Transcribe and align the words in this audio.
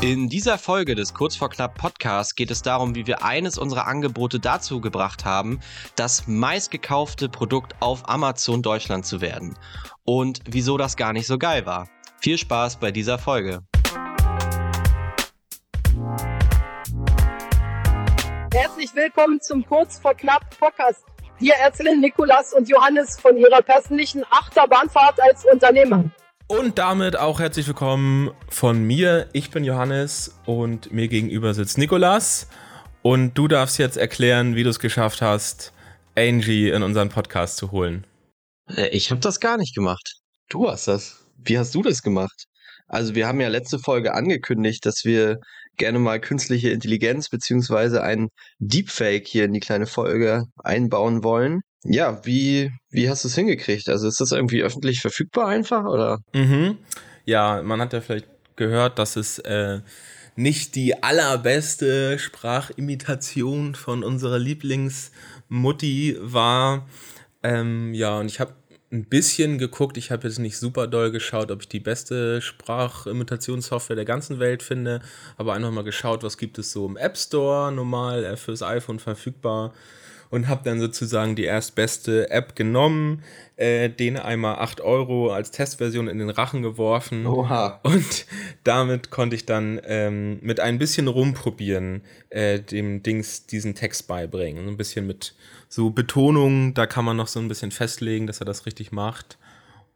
In 0.00 0.28
dieser 0.28 0.58
Folge 0.58 0.94
des 0.94 1.14
Kurz 1.14 1.36
vor 1.36 1.48
Knapp 1.48 1.78
Podcasts 1.78 2.34
geht 2.34 2.50
es 2.50 2.62
darum, 2.62 2.94
wie 2.94 3.06
wir 3.06 3.24
eines 3.24 3.56
unserer 3.56 3.86
Angebote 3.86 4.40
dazu 4.40 4.80
gebracht 4.80 5.24
haben, 5.24 5.60
das 5.96 6.26
meistgekaufte 6.26 7.28
Produkt 7.28 7.74
auf 7.80 8.08
Amazon 8.08 8.62
Deutschland 8.62 9.06
zu 9.06 9.20
werden. 9.20 9.56
Und 10.04 10.40
wieso 10.48 10.76
das 10.76 10.96
gar 10.96 11.12
nicht 11.12 11.26
so 11.26 11.38
geil 11.38 11.66
war. 11.66 11.88
Viel 12.20 12.38
Spaß 12.38 12.76
bei 12.76 12.90
dieser 12.90 13.18
Folge. 13.18 13.60
Herzlich 18.52 18.94
willkommen 18.94 19.40
zum 19.40 19.64
Kurz 19.66 19.98
vor 19.98 20.14
Knapp 20.14 20.58
Podcast. 20.58 21.04
Hier 21.38 21.54
erzählen 21.54 22.00
Nikolas 22.00 22.52
und 22.52 22.68
Johannes 22.68 23.18
von 23.18 23.36
ihrer 23.36 23.62
persönlichen 23.62 24.24
Achterbahnfahrt 24.30 25.20
als 25.20 25.44
Unternehmer. 25.44 26.04
Und 26.58 26.76
damit 26.76 27.16
auch 27.16 27.40
herzlich 27.40 27.66
willkommen 27.66 28.30
von 28.46 28.84
mir. 28.84 29.26
Ich 29.32 29.50
bin 29.50 29.64
Johannes 29.64 30.34
und 30.44 30.92
mir 30.92 31.08
gegenüber 31.08 31.54
sitzt 31.54 31.78
Nikolas. 31.78 32.46
Und 33.00 33.38
du 33.38 33.48
darfst 33.48 33.78
jetzt 33.78 33.96
erklären, 33.96 34.54
wie 34.54 34.62
du 34.62 34.68
es 34.68 34.78
geschafft 34.78 35.22
hast, 35.22 35.72
Angie 36.14 36.68
in 36.68 36.82
unseren 36.82 37.08
Podcast 37.08 37.56
zu 37.56 37.70
holen. 37.70 38.06
Äh, 38.68 38.88
ich 38.88 39.10
habe 39.10 39.22
das 39.22 39.40
gar 39.40 39.56
nicht 39.56 39.74
gemacht. 39.74 40.16
Du 40.50 40.68
hast 40.68 40.88
das. 40.88 41.24
Wie 41.38 41.58
hast 41.58 41.74
du 41.74 41.80
das 41.80 42.02
gemacht? 42.02 42.44
Also 42.86 43.14
wir 43.14 43.26
haben 43.26 43.40
ja 43.40 43.48
letzte 43.48 43.78
Folge 43.78 44.12
angekündigt, 44.12 44.84
dass 44.84 45.06
wir 45.06 45.38
gerne 45.78 46.00
mal 46.00 46.20
künstliche 46.20 46.68
Intelligenz 46.68 47.30
beziehungsweise 47.30 48.02
ein 48.02 48.28
Deepfake 48.58 49.26
hier 49.26 49.46
in 49.46 49.54
die 49.54 49.60
kleine 49.60 49.86
Folge 49.86 50.44
einbauen 50.62 51.24
wollen. 51.24 51.62
Ja, 51.84 52.24
wie, 52.24 52.70
wie 52.90 53.08
hast 53.08 53.24
du 53.24 53.28
es 53.28 53.34
hingekriegt? 53.34 53.88
Also 53.88 54.06
ist 54.06 54.20
das 54.20 54.32
irgendwie 54.32 54.62
öffentlich 54.62 55.00
verfügbar 55.00 55.48
einfach 55.48 55.84
oder? 55.84 56.20
Mhm. 56.32 56.78
Ja, 57.24 57.62
man 57.62 57.80
hat 57.80 57.92
ja 57.92 58.00
vielleicht 58.00 58.28
gehört, 58.56 58.98
dass 58.98 59.16
es 59.16 59.38
äh, 59.40 59.80
nicht 60.36 60.74
die 60.76 61.02
allerbeste 61.02 62.18
Sprachimitation 62.18 63.74
von 63.74 64.04
unserer 64.04 64.38
Lieblingsmutti 64.38 66.16
war. 66.20 66.88
Ähm, 67.42 67.92
ja, 67.94 68.18
und 68.18 68.26
ich 68.26 68.38
habe 68.40 68.54
ein 68.92 69.04
bisschen 69.06 69.58
geguckt. 69.58 69.96
Ich 69.96 70.10
habe 70.10 70.28
jetzt 70.28 70.38
nicht 70.38 70.58
super 70.58 70.86
doll 70.86 71.10
geschaut, 71.10 71.50
ob 71.50 71.62
ich 71.62 71.68
die 71.68 71.80
beste 71.80 72.40
Sprachimmitationssoftware 72.42 73.96
der 73.96 74.04
ganzen 74.04 74.38
Welt 74.38 74.62
finde, 74.62 75.00
aber 75.36 75.54
einfach 75.54 75.70
mal 75.70 75.82
geschaut, 75.82 76.22
was 76.22 76.36
gibt 76.36 76.58
es 76.58 76.72
so 76.72 76.86
im 76.86 76.96
App 76.96 77.16
Store 77.16 77.72
normal 77.72 78.24
äh, 78.24 78.36
fürs 78.36 78.62
iPhone 78.62 78.98
verfügbar 78.98 79.72
und 80.32 80.48
habe 80.48 80.62
dann 80.64 80.80
sozusagen 80.80 81.36
die 81.36 81.44
erstbeste 81.44 82.30
App 82.30 82.56
genommen, 82.56 83.22
äh, 83.56 83.90
den 83.90 84.16
einmal 84.16 84.56
8 84.56 84.80
Euro 84.80 85.30
als 85.30 85.50
Testversion 85.50 86.08
in 86.08 86.16
den 86.16 86.30
Rachen 86.30 86.62
geworfen. 86.62 87.26
Oha. 87.26 87.80
Und 87.82 88.24
damit 88.64 89.10
konnte 89.10 89.36
ich 89.36 89.44
dann 89.44 89.78
ähm, 89.84 90.38
mit 90.40 90.58
ein 90.58 90.78
bisschen 90.78 91.06
rumprobieren, 91.06 92.00
äh, 92.30 92.60
dem 92.60 93.02
Dings 93.02 93.44
diesen 93.44 93.74
Text 93.74 94.08
beibringen. 94.08 94.68
Ein 94.68 94.78
bisschen 94.78 95.06
mit 95.06 95.34
so 95.68 95.90
Betonungen, 95.90 96.72
da 96.72 96.86
kann 96.86 97.04
man 97.04 97.18
noch 97.18 97.28
so 97.28 97.38
ein 97.38 97.48
bisschen 97.48 97.70
festlegen, 97.70 98.26
dass 98.26 98.40
er 98.40 98.46
das 98.46 98.64
richtig 98.64 98.90
macht. 98.90 99.36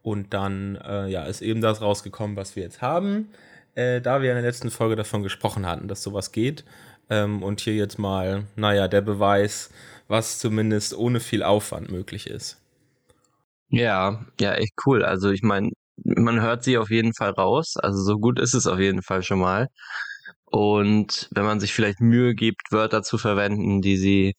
Und 0.03 0.35
dann 0.35 0.77
äh, 0.87 1.09
ja, 1.09 1.25
ist 1.25 1.41
eben 1.41 1.63
das 1.63 1.81
rausgekommen, 1.81 2.37
was 2.37 2.57
wir 2.57 2.63
jetzt 2.63 2.83
haben. 2.83 3.31
Äh, 3.75 4.03
da 4.03 4.21
wir 4.21 4.33
in 4.33 4.37
der 4.37 4.45
letzten 4.45 4.71
Folge 4.71 4.97
davon 4.97 5.23
gesprochen 5.23 5.65
hatten, 5.65 5.89
dass 5.89 6.03
sowas 6.03 6.31
geht. 6.31 6.67
Ähm, 7.09 7.43
und 7.43 7.61
hier 7.61 7.75
jetzt 7.75 7.99
mal, 7.99 8.45
naja, 8.55 8.87
der 8.87 9.01
Beweis, 9.01 9.71
was 10.09 10.39
zumindest 10.39 10.95
ohne 10.97 11.21
viel 11.21 11.43
Aufwand 11.43 11.91
möglich 11.91 12.27
ist. 12.29 12.61
Ja, 13.71 14.25
ja, 14.41 14.55
echt 14.55 14.73
cool. 14.87 15.05
Also 15.05 15.31
ich 15.31 15.43
meine, 15.43 15.71
man 16.05 16.41
hört 16.41 16.63
sie 16.65 16.79
auf 16.79 16.91
jeden 16.91 17.15
Fall 17.15 17.31
raus. 17.31 17.75
Also 17.77 18.03
so 18.03 18.19
gut 18.19 18.39
ist 18.39 18.55
es 18.55 18.67
auf 18.67 18.79
jeden 18.79 19.03
Fall 19.03 19.23
schon 19.23 19.41
mal. 19.41 19.69
Und 20.47 21.29
wenn 21.33 21.45
man 21.45 21.61
sich 21.61 21.73
vielleicht 21.73 22.01
Mühe 22.01 22.35
gibt, 22.35 22.73
Wörter 22.73 23.03
zu 23.03 23.19
verwenden, 23.19 23.83
die 23.83 23.97
sie 23.97 24.35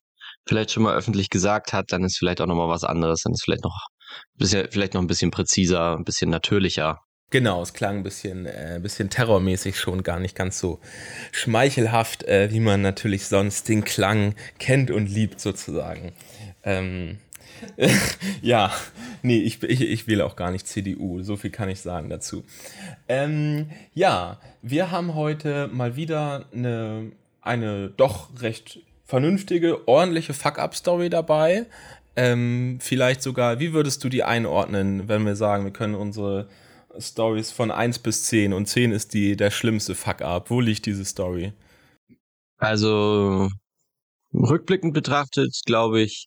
vielleicht 0.47 0.71
schon 0.71 0.83
mal 0.83 0.95
öffentlich 0.95 1.29
gesagt 1.29 1.73
hat, 1.73 1.91
dann 1.91 2.03
ist 2.03 2.17
vielleicht 2.17 2.41
auch 2.41 2.47
noch 2.47 2.55
mal 2.55 2.69
was 2.69 2.83
anderes. 2.83 3.21
Dann 3.23 3.33
ist 3.33 3.43
vielleicht 3.43 3.63
noch 3.63 3.87
bisschen, 4.35 4.67
vielleicht 4.71 4.93
noch 4.93 5.01
ein 5.01 5.07
bisschen 5.07 5.31
präziser, 5.31 5.97
ein 5.97 6.05
bisschen 6.05 6.29
natürlicher. 6.29 6.99
Genau, 7.29 7.61
es 7.61 7.73
klang 7.73 7.97
ein 7.97 8.03
bisschen, 8.03 8.45
äh, 8.45 8.79
bisschen 8.81 9.09
terrormäßig 9.09 9.77
schon, 9.77 10.01
gar 10.01 10.19
nicht 10.19 10.35
ganz 10.35 10.59
so 10.59 10.79
schmeichelhaft, 11.33 12.23
äh, 12.23 12.49
wie 12.51 12.61
man 12.61 12.81
natürlich 12.81 13.25
sonst 13.25 13.67
den 13.67 13.83
Klang 13.83 14.33
kennt 14.59 14.91
und 14.91 15.07
liebt 15.07 15.41
sozusagen. 15.41 16.13
Ähm, 16.63 17.17
ja, 18.41 18.71
nee, 19.23 19.39
ich, 19.39 19.61
ich, 19.63 19.81
ich 19.81 20.07
wähle 20.07 20.25
auch 20.25 20.37
gar 20.37 20.51
nicht 20.51 20.67
CDU, 20.67 21.21
so 21.21 21.35
viel 21.35 21.51
kann 21.51 21.67
ich 21.67 21.81
sagen 21.81 22.09
dazu. 22.09 22.45
Ähm, 23.09 23.71
ja, 23.93 24.39
wir 24.61 24.91
haben 24.91 25.13
heute 25.13 25.67
mal 25.67 25.97
wieder 25.97 26.45
eine, 26.53 27.11
eine 27.41 27.89
doch 27.89 28.29
recht 28.41 28.79
vernünftige, 29.05 29.85
ordentliche 29.87 30.33
Fuck-Up-Story 30.33 31.09
dabei. 31.09 31.65
Ähm, 32.15 32.79
vielleicht 32.81 33.21
sogar, 33.21 33.59
wie 33.59 33.73
würdest 33.73 34.01
du 34.03 34.07
die 34.09 34.23
einordnen, 34.23 35.09
wenn 35.09 35.25
wir 35.25 35.35
sagen, 35.35 35.65
wir 35.65 35.73
können 35.73 35.95
unsere 35.95 36.47
Stories 36.97 37.51
von 37.51 37.71
1 37.71 37.99
bis 37.99 38.25
10 38.25 38.53
und 38.53 38.67
10 38.67 38.91
ist 38.91 39.13
die 39.13 39.35
der 39.35 39.51
schlimmste 39.51 39.95
Fuck-up. 39.95 40.49
Wo 40.49 40.61
liegt 40.61 40.85
diese 40.85 41.05
Story? 41.05 41.53
Also 42.57 43.49
rückblickend 44.33 44.93
betrachtet, 44.93 45.61
glaube 45.65 46.01
ich, 46.01 46.25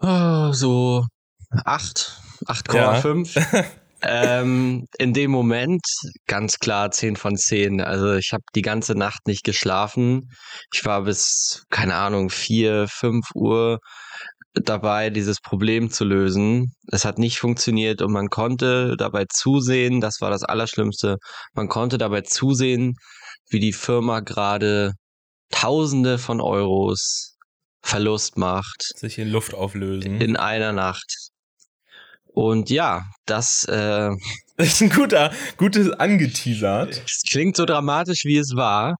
oh, 0.00 0.52
so 0.52 1.04
8, 1.50 2.20
8,5. 2.46 3.38
Ja. 3.38 3.64
ähm, 4.02 4.86
in 4.98 5.12
dem 5.12 5.30
Moment 5.30 5.82
ganz 6.26 6.58
klar 6.58 6.90
10 6.90 7.16
von 7.16 7.36
10. 7.36 7.80
Also 7.80 8.14
ich 8.14 8.32
habe 8.32 8.44
die 8.54 8.62
ganze 8.62 8.94
Nacht 8.94 9.26
nicht 9.26 9.44
geschlafen. 9.44 10.30
Ich 10.72 10.84
war 10.84 11.02
bis, 11.02 11.64
keine 11.70 11.94
Ahnung, 11.94 12.30
4, 12.30 12.86
5 12.88 13.26
Uhr 13.34 13.80
dabei, 14.62 15.10
dieses 15.10 15.40
Problem 15.40 15.90
zu 15.90 16.04
lösen. 16.04 16.72
Es 16.90 17.04
hat 17.04 17.18
nicht 17.18 17.38
funktioniert 17.38 18.02
und 18.02 18.12
man 18.12 18.28
konnte 18.28 18.96
dabei 18.96 19.26
zusehen, 19.30 20.00
das 20.00 20.20
war 20.20 20.30
das 20.30 20.42
Allerschlimmste, 20.42 21.16
man 21.54 21.68
konnte 21.68 21.98
dabei 21.98 22.22
zusehen, 22.22 22.94
wie 23.48 23.60
die 23.60 23.72
Firma 23.72 24.20
gerade 24.20 24.92
Tausende 25.50 26.18
von 26.18 26.40
Euros 26.40 27.36
Verlust 27.80 28.36
macht. 28.36 28.82
Sich 28.96 29.18
in 29.18 29.30
Luft 29.30 29.54
auflösen. 29.54 30.20
In 30.20 30.36
einer 30.36 30.72
Nacht. 30.72 31.30
Und 32.26 32.68
ja, 32.68 33.04
das, 33.26 33.64
äh, 33.68 34.10
das 34.56 34.66
ist 34.66 34.82
ein 34.82 34.90
guter, 34.90 35.32
gutes 35.56 35.90
angeteasert. 35.90 37.02
Es 37.06 37.22
klingt 37.22 37.56
so 37.56 37.64
dramatisch, 37.64 38.24
wie 38.24 38.38
es 38.38 38.56
war. 38.56 38.96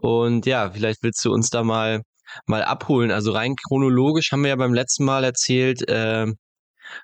Und 0.00 0.46
ja, 0.46 0.70
vielleicht 0.70 1.02
willst 1.02 1.24
du 1.24 1.32
uns 1.32 1.48
da 1.48 1.64
mal 1.64 2.02
mal 2.46 2.62
abholen. 2.62 3.10
Also 3.10 3.32
rein 3.32 3.54
chronologisch 3.56 4.32
haben 4.32 4.42
wir 4.42 4.50
ja 4.50 4.56
beim 4.56 4.74
letzten 4.74 5.04
Mal 5.04 5.24
erzählt, 5.24 5.88
äh, 5.88 6.26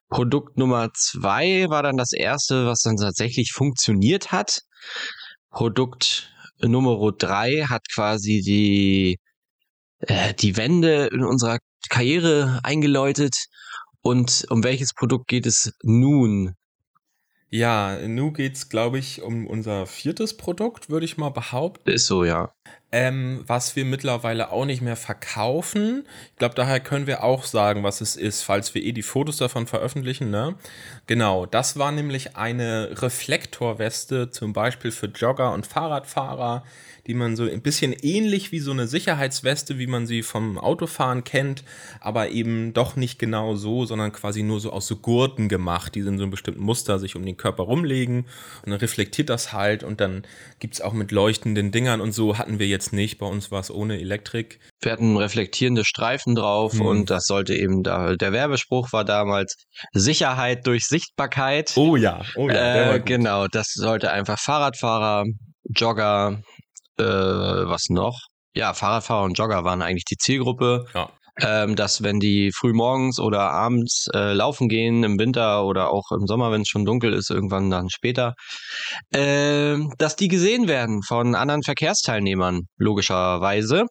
Produkt 0.09 0.57
Nummer 0.57 0.91
zwei 0.95 1.69
war 1.69 1.83
dann 1.83 1.97
das 1.97 2.13
erste, 2.13 2.67
was 2.67 2.81
dann 2.81 2.97
tatsächlich 2.97 3.53
funktioniert 3.53 4.33
hat. 4.33 4.61
Produkt 5.51 6.33
Nummer 6.61 7.13
drei 7.13 7.65
hat 7.69 7.83
quasi 7.93 8.41
die, 8.41 9.19
äh, 10.01 10.35
die 10.35 10.57
Wende 10.57 11.07
in 11.07 11.25
unserer 11.25 11.59
Karriere 11.91 12.61
eingeläutet. 12.63 13.35
Und 14.01 14.47
um 14.51 14.65
welches 14.65 14.93
Produkt 14.95 15.29
geht 15.29 15.47
es 15.47 15.73
nun? 15.83 16.55
Ja, 17.55 17.97
nun 18.09 18.35
geht 18.35 18.57
es, 18.57 18.69
glaube 18.69 18.99
ich, 18.99 19.23
um 19.23 19.47
unser 19.47 19.87
viertes 19.87 20.37
Produkt, 20.37 20.91
würde 20.91 21.07
ich 21.07 21.19
mal 21.19 21.29
behaupten. 21.29 21.89
Ist 21.89 22.07
so, 22.07 22.25
ja 22.25 22.53
ähm, 22.95 23.43
was 23.49 23.75
wir 23.75 23.85
mittlerweile 23.85 24.53
auch 24.53 24.65
nicht 24.65 24.81
mehr 24.81 24.95
verkaufen. 24.95 26.07
Ich 26.31 26.39
glaube, 26.39 26.55
daher 26.55 26.79
können 26.79 27.09
wir 27.09 27.25
auch 27.25 27.43
sagen, 27.43 27.83
was 27.83 28.01
es 28.01 28.15
ist, 28.15 28.43
falls 28.43 28.73
wir 28.73 28.85
eh 28.85 28.93
die 28.93 29.03
Fotos 29.03 29.39
davon 29.39 29.67
veröffentlichen. 29.67 30.31
Ne? 30.31 30.55
Genau, 31.09 31.45
das 31.45 31.77
war 31.77 31.91
nämlich 31.91 32.37
eine 32.37 33.03
Reflektorweste, 33.03 34.31
zum 34.31 34.53
Beispiel 34.53 34.93
für 34.93 35.07
Jogger 35.07 35.53
und 35.53 35.67
Fahrradfahrer, 35.67 36.63
die 37.07 37.15
man 37.15 37.37
so 37.37 37.45
ein 37.45 37.63
bisschen 37.63 37.93
ähnlich 37.93 38.53
wie 38.53 38.61
so 38.61 38.71
eine 38.71 38.87
Sicherheitsweste, 38.87 39.79
wie 39.79 39.87
man 39.87 40.07
sie 40.07 40.23
vom 40.23 40.59
Autofahren 40.59 41.25
kennt, 41.25 41.65
aber 42.01 42.31
eben 42.31 42.73
doch 42.73 42.97
nicht 42.97 43.19
genau 43.19 43.55
so, 43.57 43.85
sondern 43.85 44.13
quasi 44.13 44.43
nur 44.43 44.61
so 44.61 44.73
aus 44.73 44.87
so 44.87 44.97
Gurten 44.97 45.49
gemacht, 45.49 45.95
die 45.95 46.01
in 46.01 46.17
so 46.17 46.25
einem 46.25 46.31
bestimmten 46.31 46.63
Muster 46.63 46.99
sich 46.99 47.17
um 47.17 47.25
den 47.25 47.37
Körper 47.37 47.65
rumlegen 47.65 48.27
und 48.65 48.71
dann 48.71 48.81
reflektiert 48.81 49.29
das 49.29 49.53
halt 49.53 49.85
und 49.85 50.01
dann 50.01 50.23
gibt 50.59 50.75
es 50.75 50.81
auch 50.81 50.93
mit 50.93 51.13
leuchtenden 51.13 51.73
Dingern 51.73 52.01
und 52.01 52.13
so 52.13 52.39
hatten 52.39 52.59
wir 52.59 52.67
jetzt 52.67 52.93
nicht. 52.93 53.19
Bei 53.19 53.27
uns 53.27 53.51
war 53.51 53.61
es 53.61 53.71
ohne 53.71 54.01
Elektrik. 54.01 54.61
Wir 54.81 54.93
hatten 54.93 55.17
reflektierende 55.17 55.85
Streifen 55.85 56.35
drauf 56.35 56.75
hm. 56.75 56.83
und 56.83 57.11
das 57.11 57.25
sollte 57.25 57.55
eben 57.55 57.83
da, 57.83 58.17
der 58.17 58.33
Werbespruch 58.33 58.93
war 58.93 59.05
damals 59.05 59.57
Sicherheit 59.93 60.67
durch 60.67 60.85
Sichtbarkeit. 60.85 61.73
Oh 61.77 61.97
ja, 61.97 62.23
oh 62.37 62.49
ja. 62.49 62.95
Äh, 62.95 63.01
genau, 63.01 63.47
das 63.49 63.73
sollte 63.75 64.11
einfach 64.11 64.39
Fahrradfahrer, 64.39 65.25
Jogger, 65.75 66.43
äh, 66.99 67.05
was 67.05 67.89
noch? 67.89 68.21
Ja, 68.55 68.73
Fahrradfahrer 68.75 69.25
und 69.25 69.39
Jogger 69.39 69.65
waren 69.65 69.83
eigentlich 69.83 70.05
die 70.05 70.17
Zielgruppe. 70.17 70.87
Ja. 70.95 71.11
ähm, 71.41 71.75
dass 71.75 72.05
wenn 72.05 72.21
die 72.21 72.53
früh 72.57 72.73
morgens 72.73 73.19
oder 73.19 73.51
abends 73.51 74.07
äh, 74.15 74.33
laufen 74.33 74.69
gehen, 74.69 75.03
im 75.03 75.19
Winter 75.19 75.65
oder 75.65 75.91
auch 75.91 76.13
im 76.13 76.29
Sommer, 76.29 76.53
wenn 76.53 76.61
es 76.61 76.69
schon 76.69 76.85
dunkel 76.85 77.13
ist, 77.13 77.31
irgendwann 77.31 77.71
dann 77.71 77.91
später, 77.91 78.35
äh, 79.13 79.77
dass 79.99 80.15
die 80.15 80.29
gesehen 80.29 80.69
werden 80.69 81.03
von 81.03 81.35
anderen 81.35 81.65
Verkehrsteilnehmern, 81.65 82.61
logischerweise 82.77 83.87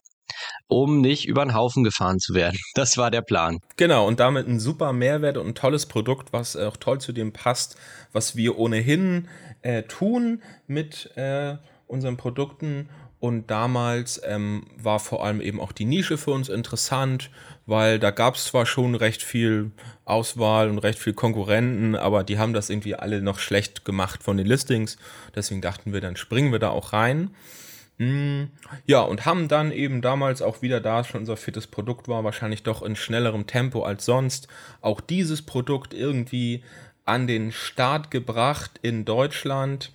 um 0.67 1.01
nicht 1.01 1.27
über 1.27 1.45
den 1.45 1.53
Haufen 1.53 1.83
gefahren 1.83 2.19
zu 2.19 2.33
werden. 2.33 2.57
Das 2.75 2.97
war 2.97 3.11
der 3.11 3.21
Plan. 3.21 3.59
Genau, 3.77 4.07
und 4.07 4.19
damit 4.19 4.47
ein 4.47 4.59
super 4.59 4.93
Mehrwert 4.93 5.37
und 5.37 5.47
ein 5.47 5.55
tolles 5.55 5.85
Produkt, 5.85 6.33
was 6.33 6.55
auch 6.55 6.77
toll 6.77 6.99
zu 6.99 7.11
dem 7.11 7.31
passt, 7.31 7.77
was 8.11 8.35
wir 8.35 8.57
ohnehin 8.57 9.27
äh, 9.61 9.83
tun 9.83 10.41
mit 10.65 11.15
äh, 11.15 11.57
unseren 11.87 12.17
Produkten 12.17 12.89
und 13.23 13.49
damals 13.49 14.21
ähm, 14.25 14.65
war 14.75 14.99
vor 14.99 15.23
allem 15.23 15.39
eben 15.39 15.61
auch 15.61 15.71
die 15.71 15.85
Nische 15.85 16.17
für 16.17 16.31
uns 16.31 16.49
interessant, 16.49 17.29
weil 17.65 17.97
da 17.97 18.11
gab 18.11 18.35
es 18.35 18.43
zwar 18.43 18.65
schon 18.65 18.95
recht 18.95 19.23
viel 19.23 19.71
Auswahl 20.03 20.69
und 20.69 20.79
recht 20.79 20.99
viel 20.99 21.13
Konkurrenten, 21.13 21.95
aber 21.95 22.25
die 22.25 22.37
haben 22.37 22.51
das 22.51 22.69
irgendwie 22.69 22.95
alle 22.95 23.21
noch 23.21 23.39
schlecht 23.39 23.85
gemacht 23.85 24.23
von 24.23 24.35
den 24.35 24.45
Listings. 24.45 24.97
Deswegen 25.33 25.61
dachten 25.61 25.93
wir, 25.93 26.01
dann 26.01 26.17
springen 26.17 26.51
wir 26.51 26.59
da 26.59 26.71
auch 26.71 26.91
rein. 26.91 27.29
Mm, 27.97 28.45
ja, 28.85 28.99
und 28.99 29.25
haben 29.25 29.47
dann 29.47 29.71
eben 29.71 30.01
damals 30.01 30.41
auch 30.41 30.61
wieder, 30.61 30.81
da 30.81 31.05
schon 31.05 31.21
unser 31.21 31.37
viertes 31.37 31.67
Produkt 31.67 32.09
war, 32.09 32.25
wahrscheinlich 32.25 32.63
doch 32.63 32.81
in 32.81 32.97
schnellerem 32.97 33.47
Tempo 33.47 33.83
als 33.83 34.03
sonst, 34.03 34.49
auch 34.81 34.99
dieses 34.99 35.43
Produkt 35.43 35.93
irgendwie 35.93 36.61
an 37.05 37.25
den 37.27 37.53
Start 37.53 38.11
gebracht 38.11 38.79
in 38.81 39.05
Deutschland. 39.05 39.93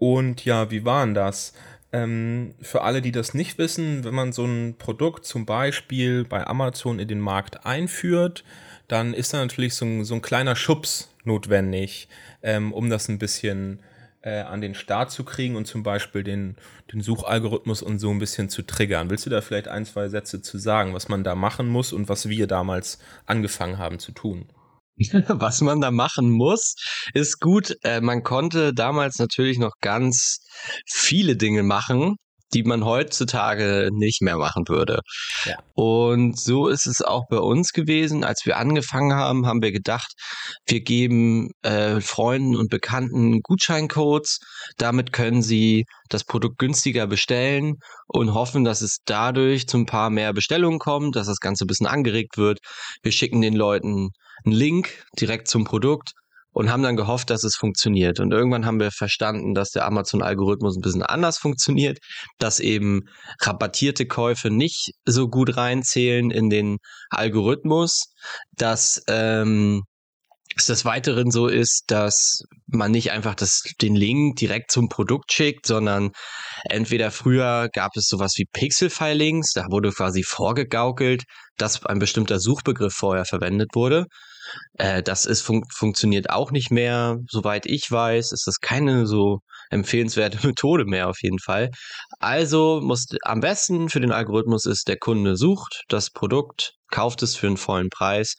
Und 0.00 0.46
ja, 0.46 0.70
wie 0.70 0.84
war 0.84 1.04
denn 1.04 1.14
das? 1.14 1.52
Ähm, 1.92 2.54
für 2.62 2.82
alle, 2.82 3.02
die 3.02 3.12
das 3.12 3.34
nicht 3.34 3.58
wissen, 3.58 4.02
wenn 4.02 4.14
man 4.14 4.32
so 4.32 4.44
ein 4.44 4.76
Produkt 4.78 5.26
zum 5.26 5.44
Beispiel 5.44 6.24
bei 6.24 6.46
Amazon 6.46 6.98
in 6.98 7.06
den 7.06 7.20
Markt 7.20 7.66
einführt, 7.66 8.42
dann 8.88 9.12
ist 9.12 9.34
da 9.34 9.38
natürlich 9.38 9.74
so 9.74 9.84
ein, 9.84 10.04
so 10.04 10.14
ein 10.14 10.22
kleiner 10.22 10.56
Schubs 10.56 11.12
notwendig, 11.24 12.08
ähm, 12.42 12.72
um 12.72 12.88
das 12.88 13.08
ein 13.08 13.18
bisschen 13.18 13.80
äh, 14.22 14.40
an 14.40 14.62
den 14.62 14.74
Start 14.74 15.10
zu 15.10 15.22
kriegen 15.22 15.54
und 15.54 15.66
zum 15.66 15.82
Beispiel 15.82 16.22
den, 16.22 16.56
den 16.92 17.02
Suchalgorithmus 17.02 17.82
und 17.82 17.98
so 17.98 18.10
ein 18.10 18.18
bisschen 18.18 18.48
zu 18.48 18.62
triggern. 18.62 19.10
Willst 19.10 19.26
du 19.26 19.30
da 19.30 19.42
vielleicht 19.42 19.68
ein, 19.68 19.84
zwei 19.84 20.08
Sätze 20.08 20.40
zu 20.40 20.56
sagen, 20.56 20.94
was 20.94 21.08
man 21.10 21.24
da 21.24 21.34
machen 21.34 21.68
muss 21.68 21.92
und 21.92 22.08
was 22.08 22.28
wir 22.28 22.46
damals 22.46 23.00
angefangen 23.26 23.76
haben 23.76 23.98
zu 23.98 24.12
tun? 24.12 24.46
Was 25.28 25.60
man 25.60 25.80
da 25.80 25.90
machen 25.90 26.30
muss, 26.30 26.74
ist 27.14 27.40
gut. 27.40 27.76
Äh, 27.82 28.00
man 28.00 28.22
konnte 28.22 28.74
damals 28.74 29.18
natürlich 29.18 29.58
noch 29.58 29.72
ganz 29.80 30.38
viele 30.86 31.36
Dinge 31.36 31.62
machen, 31.62 32.16
die 32.52 32.62
man 32.62 32.84
heutzutage 32.84 33.90
nicht 33.92 34.22
mehr 34.22 34.36
machen 34.36 34.64
würde. 34.68 35.00
Ja. 35.44 35.56
Und 35.74 36.38
so 36.38 36.68
ist 36.68 36.86
es 36.86 37.02
auch 37.02 37.24
bei 37.28 37.38
uns 37.38 37.72
gewesen. 37.72 38.24
Als 38.24 38.44
wir 38.44 38.56
angefangen 38.56 39.14
haben, 39.14 39.46
haben 39.46 39.62
wir 39.62 39.72
gedacht, 39.72 40.12
wir 40.66 40.80
geben 40.80 41.50
äh, 41.62 42.00
Freunden 42.00 42.56
und 42.56 42.70
Bekannten 42.70 43.40
Gutscheincodes. 43.42 44.38
Damit 44.76 45.12
können 45.12 45.42
sie 45.42 45.84
das 46.08 46.24
Produkt 46.24 46.58
günstiger 46.58 47.06
bestellen 47.06 47.76
und 48.08 48.34
hoffen, 48.34 48.64
dass 48.64 48.80
es 48.80 48.98
dadurch 49.04 49.68
zu 49.68 49.78
ein 49.78 49.86
paar 49.86 50.10
mehr 50.10 50.32
Bestellungen 50.32 50.78
kommt, 50.78 51.16
dass 51.16 51.26
das 51.26 51.38
Ganze 51.38 51.64
ein 51.64 51.68
bisschen 51.68 51.86
angeregt 51.86 52.36
wird. 52.36 52.58
Wir 53.02 53.12
schicken 53.12 53.40
den 53.40 53.54
Leuten 53.54 54.10
einen 54.44 54.54
Link 54.54 55.04
direkt 55.18 55.48
zum 55.48 55.64
Produkt 55.64 56.12
und 56.52 56.70
haben 56.70 56.82
dann 56.82 56.96
gehofft, 56.96 57.30
dass 57.30 57.44
es 57.44 57.56
funktioniert. 57.56 58.20
Und 58.20 58.32
irgendwann 58.32 58.66
haben 58.66 58.80
wir 58.80 58.90
verstanden, 58.90 59.54
dass 59.54 59.70
der 59.70 59.86
Amazon-Algorithmus 59.86 60.76
ein 60.76 60.82
bisschen 60.82 61.02
anders 61.02 61.38
funktioniert, 61.38 61.98
dass 62.38 62.60
eben 62.60 63.02
rabattierte 63.40 64.06
Käufe 64.06 64.50
nicht 64.50 64.92
so 65.04 65.28
gut 65.28 65.56
reinzählen 65.56 66.30
in 66.30 66.50
den 66.50 66.78
Algorithmus, 67.10 68.12
dass 68.56 69.02
ähm, 69.08 69.82
es 70.56 70.66
des 70.66 70.84
Weiteren 70.84 71.30
so 71.30 71.46
ist, 71.46 71.84
dass 71.88 72.42
man 72.66 72.90
nicht 72.90 73.12
einfach 73.12 73.34
das, 73.34 73.62
den 73.80 73.94
Link 73.94 74.36
direkt 74.36 74.70
zum 74.70 74.88
Produkt 74.88 75.32
schickt, 75.32 75.66
sondern 75.66 76.10
entweder 76.64 77.10
früher 77.10 77.68
gab 77.72 77.92
es 77.96 78.06
sowas 78.08 78.32
wie 78.36 78.46
Pixel-File-Links, 78.52 79.52
da 79.52 79.66
wurde 79.70 79.92
quasi 79.92 80.22
vorgegaukelt, 80.24 81.24
dass 81.56 81.84
ein 81.86 81.98
bestimmter 81.98 82.40
Suchbegriff 82.40 82.94
vorher 82.94 83.24
verwendet 83.24 83.70
wurde. 83.74 84.06
Äh, 84.74 85.02
das 85.02 85.26
ist 85.26 85.42
fun 85.42 85.62
funktioniert 85.72 86.30
auch 86.30 86.50
nicht 86.50 86.70
mehr, 86.70 87.18
soweit 87.28 87.66
ich 87.66 87.90
weiß, 87.90 88.32
ist 88.32 88.46
das 88.46 88.60
keine 88.60 89.06
so 89.06 89.40
empfehlenswerte 89.70 90.38
Methode 90.46 90.84
mehr 90.84 91.08
auf 91.08 91.22
jeden 91.22 91.38
Fall. 91.38 91.70
Also 92.18 92.80
muss 92.82 93.06
am 93.22 93.40
besten 93.40 93.88
für 93.88 94.00
den 94.00 94.12
Algorithmus 94.12 94.66
ist, 94.66 94.88
der 94.88 94.98
Kunde 94.98 95.36
sucht 95.36 95.84
das 95.88 96.10
Produkt, 96.10 96.74
kauft 96.90 97.22
es 97.22 97.36
für 97.36 97.46
einen 97.46 97.56
vollen 97.56 97.88
Preis 97.90 98.34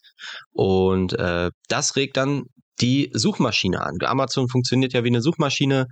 und 0.51 1.13
äh, 1.13 1.49
das 1.67 1.95
regt 1.95 2.17
dann 2.17 2.43
die 2.79 3.11
Suchmaschine 3.13 3.81
an. 3.81 3.97
Amazon 4.03 4.47
funktioniert 4.47 4.93
ja 4.93 5.03
wie 5.03 5.09
eine 5.09 5.21
Suchmaschine 5.21 5.87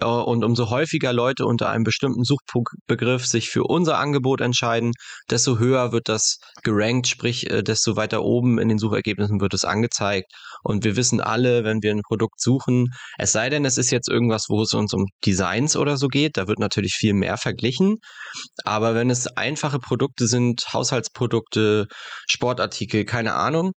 äh, 0.00 0.06
und 0.06 0.44
umso 0.44 0.70
häufiger 0.70 1.12
Leute 1.12 1.44
unter 1.46 1.68
einem 1.68 1.84
bestimmten 1.84 2.24
Suchbegriff 2.24 3.26
sich 3.26 3.50
für 3.50 3.64
unser 3.64 3.98
Angebot 3.98 4.40
entscheiden, 4.40 4.92
desto 5.30 5.58
höher 5.58 5.92
wird 5.92 6.08
das 6.08 6.38
gerankt, 6.62 7.08
sprich 7.08 7.50
äh, 7.50 7.62
desto 7.62 7.96
weiter 7.96 8.22
oben 8.22 8.58
in 8.58 8.68
den 8.68 8.78
Suchergebnissen 8.78 9.40
wird 9.40 9.54
es 9.54 9.64
angezeigt. 9.64 10.32
Und 10.62 10.84
wir 10.84 10.96
wissen 10.96 11.20
alle, 11.20 11.64
wenn 11.64 11.82
wir 11.82 11.92
ein 11.92 12.02
Produkt 12.02 12.40
suchen, 12.40 12.88
es 13.18 13.32
sei 13.32 13.50
denn, 13.50 13.64
es 13.64 13.78
ist 13.78 13.90
jetzt 13.90 14.08
irgendwas, 14.08 14.46
wo 14.48 14.62
es 14.62 14.72
uns 14.72 14.92
um 14.94 15.06
Designs 15.24 15.76
oder 15.76 15.96
so 15.96 16.08
geht, 16.08 16.36
da 16.36 16.48
wird 16.48 16.58
natürlich 16.58 16.94
viel 16.94 17.14
mehr 17.14 17.36
verglichen. 17.36 17.98
Aber 18.64 18.94
wenn 18.94 19.10
es 19.10 19.26
einfache 19.26 19.78
Produkte 19.78 20.26
sind, 20.26 20.64
Haushaltsprodukte, 20.72 21.86
Sportartikel, 22.28 23.04
keine 23.04 23.34
Ahnung, 23.34 23.72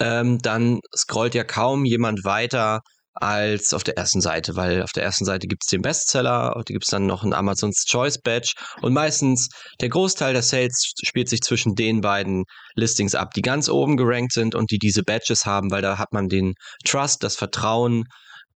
ähm, 0.00 0.38
dann 0.38 0.80
scrollt 0.96 1.34
ja 1.34 1.44
kaum 1.44 1.84
jemand 1.84 2.24
weiter 2.24 2.80
als 3.14 3.74
auf 3.74 3.84
der 3.84 3.96
ersten 3.96 4.20
Seite, 4.20 4.56
weil 4.56 4.82
auf 4.82 4.92
der 4.92 5.02
ersten 5.02 5.24
Seite 5.24 5.46
gibt 5.46 5.64
es 5.64 5.68
den 5.68 5.82
Bestseller, 5.82 6.52
da 6.54 6.62
gibt 6.62 6.84
es 6.84 6.90
dann 6.90 7.06
noch 7.06 7.22
ein 7.22 7.34
Amazon's 7.34 7.84
Choice 7.84 8.18
Badge 8.22 8.52
und 8.82 8.94
meistens 8.94 9.48
der 9.80 9.88
Großteil 9.88 10.32
der 10.32 10.42
Sales 10.42 10.92
spielt 11.04 11.28
sich 11.28 11.40
zwischen 11.40 11.74
den 11.74 12.00
beiden 12.00 12.44
Listings 12.76 13.14
ab, 13.14 13.30
die 13.34 13.42
ganz 13.42 13.68
oben 13.68 13.96
gerankt 13.96 14.32
sind 14.32 14.54
und 14.54 14.70
die 14.70 14.78
diese 14.78 15.02
Badges 15.02 15.44
haben, 15.44 15.70
weil 15.70 15.82
da 15.82 15.98
hat 15.98 16.12
man 16.12 16.28
den 16.28 16.54
Trust, 16.84 17.22
das 17.22 17.36
Vertrauen, 17.36 18.04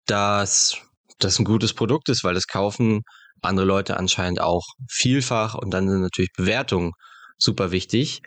dass 0.05 0.77
das 1.19 1.39
ein 1.39 1.45
gutes 1.45 1.73
Produkt 1.73 2.09
ist, 2.09 2.23
weil 2.23 2.35
das 2.35 2.47
kaufen 2.47 3.01
andere 3.41 3.65
Leute 3.65 3.97
anscheinend 3.97 4.39
auch 4.39 4.63
vielfach 4.89 5.55
und 5.55 5.71
dann 5.71 5.89
sind 5.89 6.01
natürlich 6.01 6.31
Bewertungen 6.37 6.91
super 7.37 7.71
wichtig. 7.71 8.21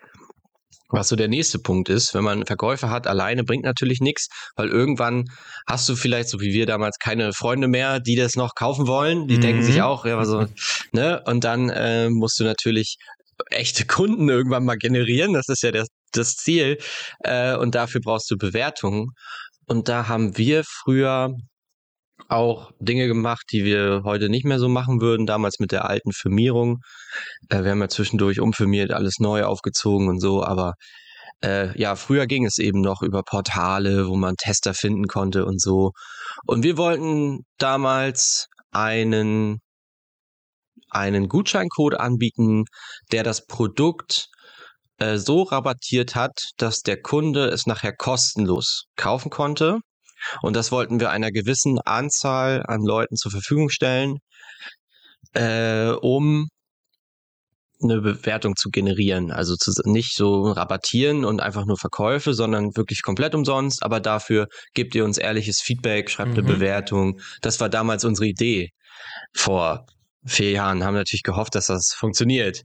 Was 0.89 1.09
so 1.09 1.17
der 1.17 1.29
nächste 1.29 1.59
Punkt 1.59 1.89
ist, 1.89 2.15
wenn 2.15 2.23
man 2.23 2.47
Verkäufer 2.47 2.91
hat, 2.91 3.07
alleine 3.07 3.43
bringt 3.43 3.65
natürlich 3.65 4.01
nichts, 4.01 4.29
weil 4.55 4.69
irgendwann 4.69 5.25
hast 5.67 5.89
du 5.89 5.97
vielleicht, 5.97 6.29
so 6.29 6.41
wie 6.41 6.53
wir 6.53 6.67
damals, 6.67 6.99
keine 6.99 7.33
Freunde 7.33 7.67
mehr, 7.67 7.99
die 7.99 8.15
das 8.15 8.37
noch 8.37 8.55
kaufen 8.55 8.87
wollen. 8.87 9.27
Die 9.27 9.37
mhm. 9.37 9.41
denken 9.41 9.63
sich 9.65 9.77
mhm. 9.77 9.83
auch, 9.83 10.05
ja, 10.07 10.25
so, 10.25 10.47
ne? 10.93 11.23
Und 11.27 11.45
dann 11.45 11.71
äh, 11.71 12.09
musst 12.09 12.39
du 12.39 12.45
natürlich 12.45 12.99
echte 13.51 13.85
Kunden 13.87 14.29
irgendwann 14.29 14.65
mal 14.65 14.77
generieren. 14.77 15.33
Das 15.33 15.49
ist 15.49 15.63
ja 15.63 15.73
das, 15.73 15.89
das 16.13 16.37
Ziel. 16.37 16.79
Äh, 17.21 17.57
und 17.57 17.75
dafür 17.75 18.01
brauchst 18.01 18.31
du 18.31 18.37
Bewertungen. 18.37 19.09
Und 19.67 19.89
da 19.89 20.09
haben 20.09 20.39
wir 20.39 20.63
früher 20.65 21.35
auch 22.29 22.71
Dinge 22.81 23.07
gemacht, 23.07 23.47
die 23.53 23.65
wir 23.65 24.03
heute 24.05 24.29
nicht 24.29 24.45
mehr 24.45 24.59
so 24.59 24.69
machen 24.69 25.01
würden, 25.01 25.27
damals 25.27 25.59
mit 25.59 25.73
der 25.73 25.89
alten 25.89 26.13
Firmierung. 26.13 26.79
Äh, 27.49 27.65
wir 27.65 27.71
haben 27.73 27.81
ja 27.81 27.89
zwischendurch 27.89 28.41
umfirmiert, 28.41 28.93
alles 28.93 29.19
neu 29.19 29.45
aufgezogen 29.45 30.09
und 30.09 30.21
so, 30.21 30.43
aber 30.43 30.75
äh, 31.43 31.79
ja, 31.79 31.97
früher 31.97 32.27
ging 32.27 32.47
es 32.47 32.59
eben 32.59 32.81
noch 32.81 33.03
über 33.03 33.23
Portale, 33.23 34.09
wo 34.09 34.17
man 34.17 34.37
Tester 34.37 34.75
finden 34.75 35.07
konnte 35.07 35.45
und 35.45 35.61
so. 35.61 35.93
Und 36.47 36.65
wir 36.65 36.77
wollten 36.77 37.41
damals 37.59 38.49
einen, 38.71 39.59
einen 40.91 41.29
Gutscheincode 41.29 41.95
anbieten, 41.95 42.65
der 43.13 43.23
das 43.23 43.47
Produkt 43.47 44.29
äh, 44.99 45.19
so 45.19 45.43
rabattiert 45.43 46.15
hat, 46.15 46.39
dass 46.57 46.81
der 46.81 47.01
Kunde 47.01 47.49
es 47.49 47.67
nachher 47.67 47.95
kostenlos 47.95 48.87
kaufen 48.97 49.31
konnte 49.31 49.81
und 50.43 50.57
das 50.57 50.73
wollten 50.73 51.01
wir 51.01 51.11
einer 51.11 51.31
gewissen 51.31 51.79
Anzahl 51.81 52.65
an 52.67 52.83
Leuten 52.83 53.17
zur 53.17 53.31
Verfügung 53.31 53.69
stellen, 53.69 54.19
äh, 55.35 55.91
um 55.91 56.49
eine 57.83 58.01
Bewertung 58.01 58.57
zu 58.57 58.71
generieren. 58.71 59.31
Also 59.31 59.55
zu, 59.57 59.73
nicht 59.85 60.15
so 60.17 60.51
rabattieren 60.51 61.25
und 61.25 61.41
einfach 61.41 61.67
nur 61.67 61.77
Verkäufe, 61.77 62.33
sondern 62.35 62.77
wirklich 62.77 63.03
komplett 63.03 63.35
umsonst. 63.35 63.83
Aber 63.83 64.01
dafür 64.01 64.47
gebt 64.75 64.95
ihr 64.95 65.05
uns 65.05 65.19
ehrliches 65.19 65.61
Feedback, 65.61 66.11
schreibt 66.11 66.33
mhm. 66.33 66.39
eine 66.39 66.55
Bewertung. 66.55 67.21
Das 67.43 67.61
war 67.61 67.69
damals 67.69 68.05
unsere 68.05 68.27
Idee. 68.27 68.71
Vor 69.35 69.87
vier 70.25 70.53
Jahren 70.53 70.85
haben 70.85 70.95
natürlich 70.95 71.23
gehofft, 71.23 71.55
dass 71.55 71.67
das 71.67 71.95
funktioniert. 71.97 72.63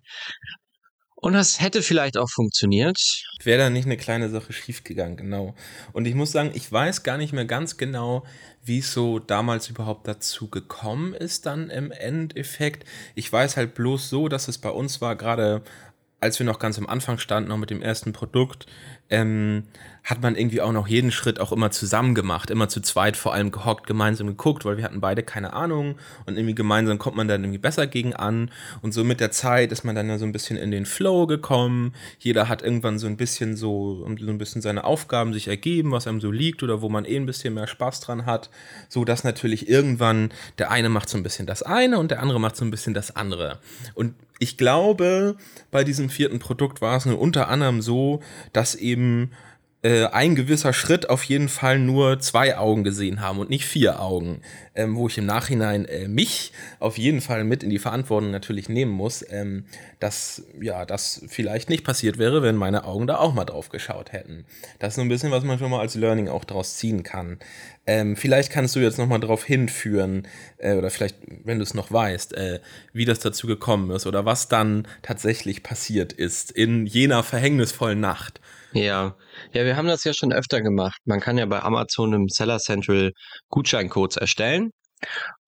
Und 1.22 1.34
das 1.34 1.62
hätte 1.62 1.84
vielleicht 1.84 2.18
auch 2.18 2.30
funktioniert. 2.30 2.98
Wäre 3.44 3.60
da 3.60 3.70
nicht 3.70 3.86
eine 3.86 3.96
kleine 3.96 4.30
Sache 4.30 4.54
schiefgegangen, 4.54 5.18
genau. 5.18 5.54
Und 5.94 6.06
ich 6.06 6.16
muss 6.16 6.32
sagen, 6.32 6.50
ich 6.56 6.72
weiß 6.72 7.04
gar 7.04 7.18
nicht 7.18 7.32
mehr 7.32 7.46
ganz 7.46 7.78
genau, 7.78 8.26
wie 8.64 8.80
es 8.80 8.92
so 8.92 9.20
damals 9.20 9.70
überhaupt 9.70 10.08
dazu 10.08 10.50
gekommen 10.50 11.14
ist, 11.14 11.46
dann 11.46 11.70
im 11.70 11.92
Endeffekt. 11.92 12.86
Ich 13.14 13.32
weiß 13.32 13.56
halt 13.56 13.76
bloß 13.76 14.10
so, 14.10 14.30
dass 14.30 14.48
es 14.48 14.58
bei 14.58 14.72
uns 14.72 15.00
war, 15.00 15.16
gerade 15.16 15.62
als 16.20 16.40
wir 16.40 16.46
noch 16.46 16.60
ganz 16.60 16.80
am 16.80 16.88
Anfang 16.88 17.20
standen, 17.20 17.50
noch 17.50 17.58
mit 17.58 17.70
dem 17.70 17.84
ersten 17.84 18.14
Produkt, 18.14 18.66
ähm, 19.12 19.64
hat 20.04 20.22
man 20.22 20.36
irgendwie 20.36 20.62
auch 20.62 20.72
noch 20.72 20.88
jeden 20.88 21.12
Schritt 21.12 21.40
auch 21.40 21.52
immer 21.52 21.70
zusammen 21.70 22.16
gemacht, 22.16 22.50
immer 22.50 22.70
zu 22.70 22.82
zweit 22.82 23.16
vor 23.16 23.34
allem 23.34 23.52
gehockt, 23.52 23.86
gemeinsam 23.86 24.28
geguckt, 24.28 24.66
weil 24.66 24.78
wir 24.78 24.84
hatten 24.84 25.00
beide 25.00 25.22
keine 25.22 25.54
Ahnung 25.54 25.96
und 26.26 26.38
irgendwie 26.38 26.56
gemeinsam 26.56 26.98
kommt 26.98 27.18
man 27.18 27.28
dann 27.28 27.44
irgendwie 27.44 27.60
besser 27.60 27.86
gegen 27.86 28.16
an. 28.16 28.50
Und 28.82 28.94
so 28.94 29.04
mit 29.04 29.20
der 29.20 29.32
Zeit 29.32 29.72
ist 29.72 29.84
man 29.84 29.96
dann 29.96 30.10
ja 30.10 30.18
so 30.18 30.26
ein 30.26 30.32
bisschen 30.32 30.58
in 30.58 30.72
den 30.72 30.86
Flow 30.86 31.28
gekommen. 31.28 31.94
Jeder 32.18 32.48
hat 32.50 32.64
irgendwann 32.64 32.98
so 32.98 33.06
ein 33.06 33.18
bisschen 33.18 33.56
so, 33.56 34.08
so 34.20 34.32
ein 34.32 34.38
bisschen 34.40 34.62
seine 34.62 34.86
Aufgaben 34.86 35.34
sich 35.34 35.48
ergeben, 35.48 35.92
was 35.92 36.08
einem 36.08 36.20
so 36.20 36.32
liegt 36.32 36.64
oder 36.64 36.82
wo 36.82 36.90
man 36.90 37.06
eh 37.06 37.16
ein 37.16 37.28
bisschen 37.28 37.54
mehr 37.54 37.68
Spaß 37.68 38.00
dran 38.00 38.26
hat, 38.26 38.50
so 38.90 39.06
dass 39.06 39.24
natürlich 39.24 39.70
irgendwann 39.70 40.32
der 40.58 40.72
eine 40.72 40.90
macht 40.90 41.10
so 41.10 41.18
ein 41.18 41.24
bisschen 41.24 41.46
das 41.46 41.62
eine 41.62 42.00
und 42.00 42.10
der 42.10 42.22
andere 42.22 42.40
macht 42.40 42.56
so 42.56 42.66
ein 42.66 42.72
bisschen 42.72 42.96
das 42.96 43.16
andere. 43.16 43.60
Und 43.94 44.16
ich 44.42 44.58
glaube, 44.58 45.36
bei 45.70 45.84
diesem 45.84 46.10
vierten 46.10 46.40
Produkt 46.40 46.82
war 46.82 46.98
es 46.98 47.06
nur 47.06 47.22
unter 47.22 47.48
anderem 47.48 47.80
so, 47.80 48.22
dass 48.54 48.74
eben 48.74 49.01
äh, 49.84 50.06
ein 50.06 50.36
gewisser 50.36 50.74
Schritt 50.74 51.10
auf 51.10 51.24
jeden 51.24 51.50
Fall 51.50 51.80
nur 51.80 52.20
zwei 52.20 52.56
Augen 52.58 52.84
gesehen 52.84 53.20
haben 53.20 53.40
und 53.40 53.50
nicht 53.50 53.66
vier 53.66 54.00
Augen, 54.00 54.42
ähm, 54.76 54.96
wo 54.96 55.08
ich 55.08 55.18
im 55.18 55.26
Nachhinein 55.26 55.86
äh, 55.86 56.08
mich 56.08 56.52
auf 56.80 57.00
jeden 57.00 57.20
Fall 57.20 57.44
mit 57.44 57.64
in 57.64 57.72
die 57.72 57.80
Verantwortung 57.80 58.30
natürlich 58.30 58.70
nehmen 58.70 58.92
muss, 58.92 59.26
ähm, 59.28 59.66
dass 60.00 60.44
ja 60.62 60.86
das 60.86 61.24
vielleicht 61.28 61.70
nicht 61.70 61.84
passiert 61.84 62.20
wäre, 62.20 62.44
wenn 62.44 62.56
meine 62.56 62.84
Augen 62.84 63.08
da 63.08 63.18
auch 63.18 63.34
mal 63.34 63.46
drauf 63.46 63.70
geschaut 63.70 64.12
hätten. 64.12 64.46
Das 64.78 64.90
ist 64.90 64.96
so 64.98 65.02
ein 65.02 65.10
bisschen, 65.10 65.32
was 65.32 65.44
man 65.44 65.58
schon 65.58 65.72
mal 65.72 65.80
als 65.80 65.96
Learning 65.96 66.28
auch 66.28 66.44
daraus 66.44 66.78
ziehen 66.78 67.02
kann. 67.02 67.40
Ähm, 67.88 68.16
vielleicht 68.16 68.52
kannst 68.52 68.76
du 68.76 68.80
jetzt 68.82 69.00
noch 69.00 69.08
mal 69.08 69.18
darauf 69.18 69.44
hinführen 69.44 70.28
äh, 70.60 70.76
oder 70.76 70.92
vielleicht, 70.92 71.16
wenn 71.44 71.58
du 71.58 71.64
es 71.64 71.74
noch 71.74 71.92
weißt, 71.92 72.36
äh, 72.36 72.60
wie 72.94 73.06
das 73.06 73.18
dazu 73.18 73.48
gekommen 73.48 73.90
ist 73.90 74.06
oder 74.06 74.26
was 74.26 74.48
dann 74.48 74.88
tatsächlich 75.02 75.64
passiert 75.64 76.14
ist 76.14 76.52
in 76.52 76.86
jener 76.86 77.24
verhängnisvollen 77.24 78.00
Nacht. 78.00 78.40
Ja, 78.74 79.16
ja, 79.54 79.66
wir 79.66 79.76
haben 79.76 79.88
das 79.88 80.04
ja 80.04 80.14
schon 80.14 80.32
öfter 80.32 80.62
gemacht. 80.62 80.98
Man 81.06 81.20
kann 81.20 81.38
ja 81.38 81.46
bei 81.46 81.62
Amazon 81.62 82.14
im 82.14 82.28
Seller 82.30 82.60
Central 82.60 83.12
Gutscheincodes 83.50 84.18
erstellen. 84.18 84.72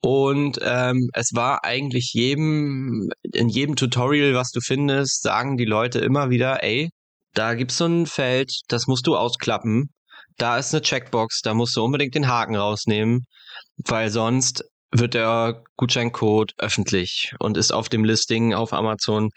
Und 0.02 0.60
ähm, 0.62 1.10
es 1.14 1.32
war 1.34 1.64
eigentlich 1.64 2.12
jedem, 2.14 3.10
in 3.22 3.50
jedem 3.50 3.76
Tutorial, 3.76 4.34
was 4.34 4.52
du 4.52 4.60
findest, 4.62 5.22
sagen 5.22 5.58
die 5.58 5.66
Leute 5.66 6.00
immer 6.00 6.30
wieder, 6.30 6.64
ey, 6.64 6.90
da 7.34 7.54
gibt's 7.54 7.78
so 7.78 7.86
ein 7.86 8.06
Feld, 8.06 8.52
das 8.68 8.88
musst 8.88 9.08
du 9.08 9.16
ausklappen. 9.16 9.90
Da 10.38 10.58
ist 10.58 10.74
eine 10.74 10.82
Checkbox, 10.82 11.42
da 11.42 11.54
musst 11.54 11.76
du 11.76 11.84
unbedingt 11.84 12.16
den 12.16 12.28
Haken 12.28 12.56
rausnehmen, 12.56 13.26
weil 13.78 14.10
sonst 14.10 14.64
wird 14.92 15.14
der 15.14 15.64
Gutscheincode 15.78 16.54
öffentlich 16.58 17.34
und 17.40 17.58
ist 17.58 17.72
auf 17.72 17.90
dem 17.90 18.04
Listing 18.04 18.54
auf 18.54 18.74
Amazon 18.74 19.30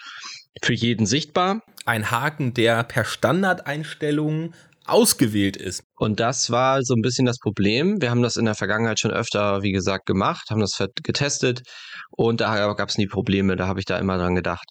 für 0.62 0.74
jeden 0.74 1.06
sichtbar. 1.06 1.62
Ein 1.86 2.10
Haken, 2.10 2.52
der 2.52 2.84
per 2.84 3.04
Standardeinstellung 3.04 4.52
ausgewählt 4.86 5.56
ist. 5.56 5.82
Und 5.96 6.20
das 6.20 6.50
war 6.50 6.82
so 6.82 6.94
ein 6.94 7.02
bisschen 7.02 7.26
das 7.26 7.38
Problem. 7.38 8.00
Wir 8.00 8.10
haben 8.10 8.22
das 8.22 8.36
in 8.36 8.44
der 8.44 8.54
Vergangenheit 8.54 9.00
schon 9.00 9.10
öfter, 9.10 9.62
wie 9.62 9.72
gesagt, 9.72 10.06
gemacht, 10.06 10.50
haben 10.50 10.60
das 10.60 10.78
getestet 11.02 11.62
und 12.10 12.40
da 12.40 12.72
gab 12.74 12.88
es 12.88 12.98
nie 12.98 13.06
Probleme. 13.06 13.56
Da 13.56 13.66
habe 13.66 13.80
ich 13.80 13.86
da 13.86 13.98
immer 13.98 14.18
dran 14.18 14.34
gedacht. 14.34 14.66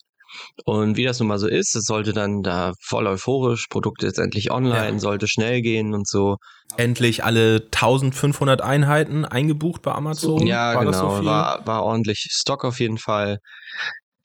Und 0.65 0.97
wie 0.97 1.05
das 1.05 1.19
nun 1.19 1.29
mal 1.29 1.39
so 1.39 1.47
ist, 1.47 1.75
es 1.75 1.85
sollte 1.85 2.13
dann 2.13 2.41
da 2.41 2.73
voll 2.81 3.07
euphorisch, 3.07 3.67
Produkt 3.69 4.03
jetzt 4.03 4.19
endlich 4.19 4.51
online, 4.51 4.93
ja. 4.93 4.99
sollte 4.99 5.27
schnell 5.27 5.61
gehen 5.61 5.93
und 5.93 6.07
so. 6.07 6.37
Endlich 6.77 7.23
alle 7.23 7.61
1500 7.71 8.61
Einheiten 8.61 9.23
eingebucht 9.23 9.81
bei 9.81 9.93
Amazon. 9.93 10.45
Ja, 10.45 10.75
war 10.75 10.85
genau, 10.85 11.19
so 11.19 11.25
war, 11.25 11.65
war 11.65 11.83
ordentlich 11.83 12.27
Stock 12.31 12.65
auf 12.65 12.79
jeden 12.79 12.97
Fall. 12.97 13.37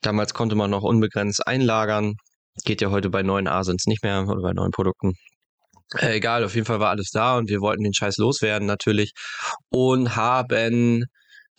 Damals 0.01 0.33
konnte 0.33 0.55
man 0.55 0.69
noch 0.69 0.83
unbegrenzt 0.83 1.47
einlagern. 1.47 2.15
Geht 2.65 2.81
ja 2.81 2.91
heute 2.91 3.09
bei 3.09 3.23
neuen 3.23 3.47
Asins 3.47 3.85
nicht 3.87 4.03
mehr 4.03 4.27
oder 4.27 4.41
bei 4.41 4.53
neuen 4.53 4.71
Produkten. 4.71 5.13
Äh, 5.97 6.17
egal, 6.17 6.43
auf 6.43 6.55
jeden 6.55 6.65
Fall 6.65 6.79
war 6.79 6.89
alles 6.89 7.09
da 7.11 7.37
und 7.37 7.49
wir 7.49 7.59
wollten 7.61 7.83
den 7.83 7.93
Scheiß 7.93 8.17
loswerden 8.17 8.67
natürlich 8.67 9.11
und 9.69 10.15
haben 10.15 11.05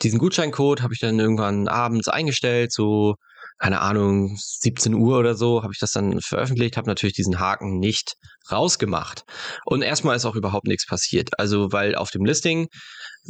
diesen 0.03 0.19
Gutscheincode 0.19 0.83
habe 0.83 0.95
ich 0.95 1.01
dann 1.01 1.19
irgendwann 1.19 1.69
abends 1.69 2.09
eingestellt, 2.09 2.73
so 2.73 3.15
keine 3.63 3.81
Ahnung, 3.81 4.37
17 4.37 4.93
Uhr 4.93 5.19
oder 5.19 5.37
so, 5.37 5.63
habe 5.63 5.73
ich 5.73 5.79
das 5.79 5.93
dann 5.93 6.21
veröffentlicht, 6.21 6.77
habe 6.77 6.89
natürlich 6.89 7.15
diesen 7.15 7.39
Haken 7.39 7.79
nicht 7.79 8.15
rausgemacht. 8.51 9.23
Und 9.65 9.83
erstmal 9.83 10.17
ist 10.17 10.25
auch 10.25 10.35
überhaupt 10.35 10.67
nichts 10.67 10.85
passiert. 10.85 11.39
Also, 11.39 11.71
weil 11.71 11.95
auf 11.95 12.11
dem 12.11 12.25
Listing 12.25 12.67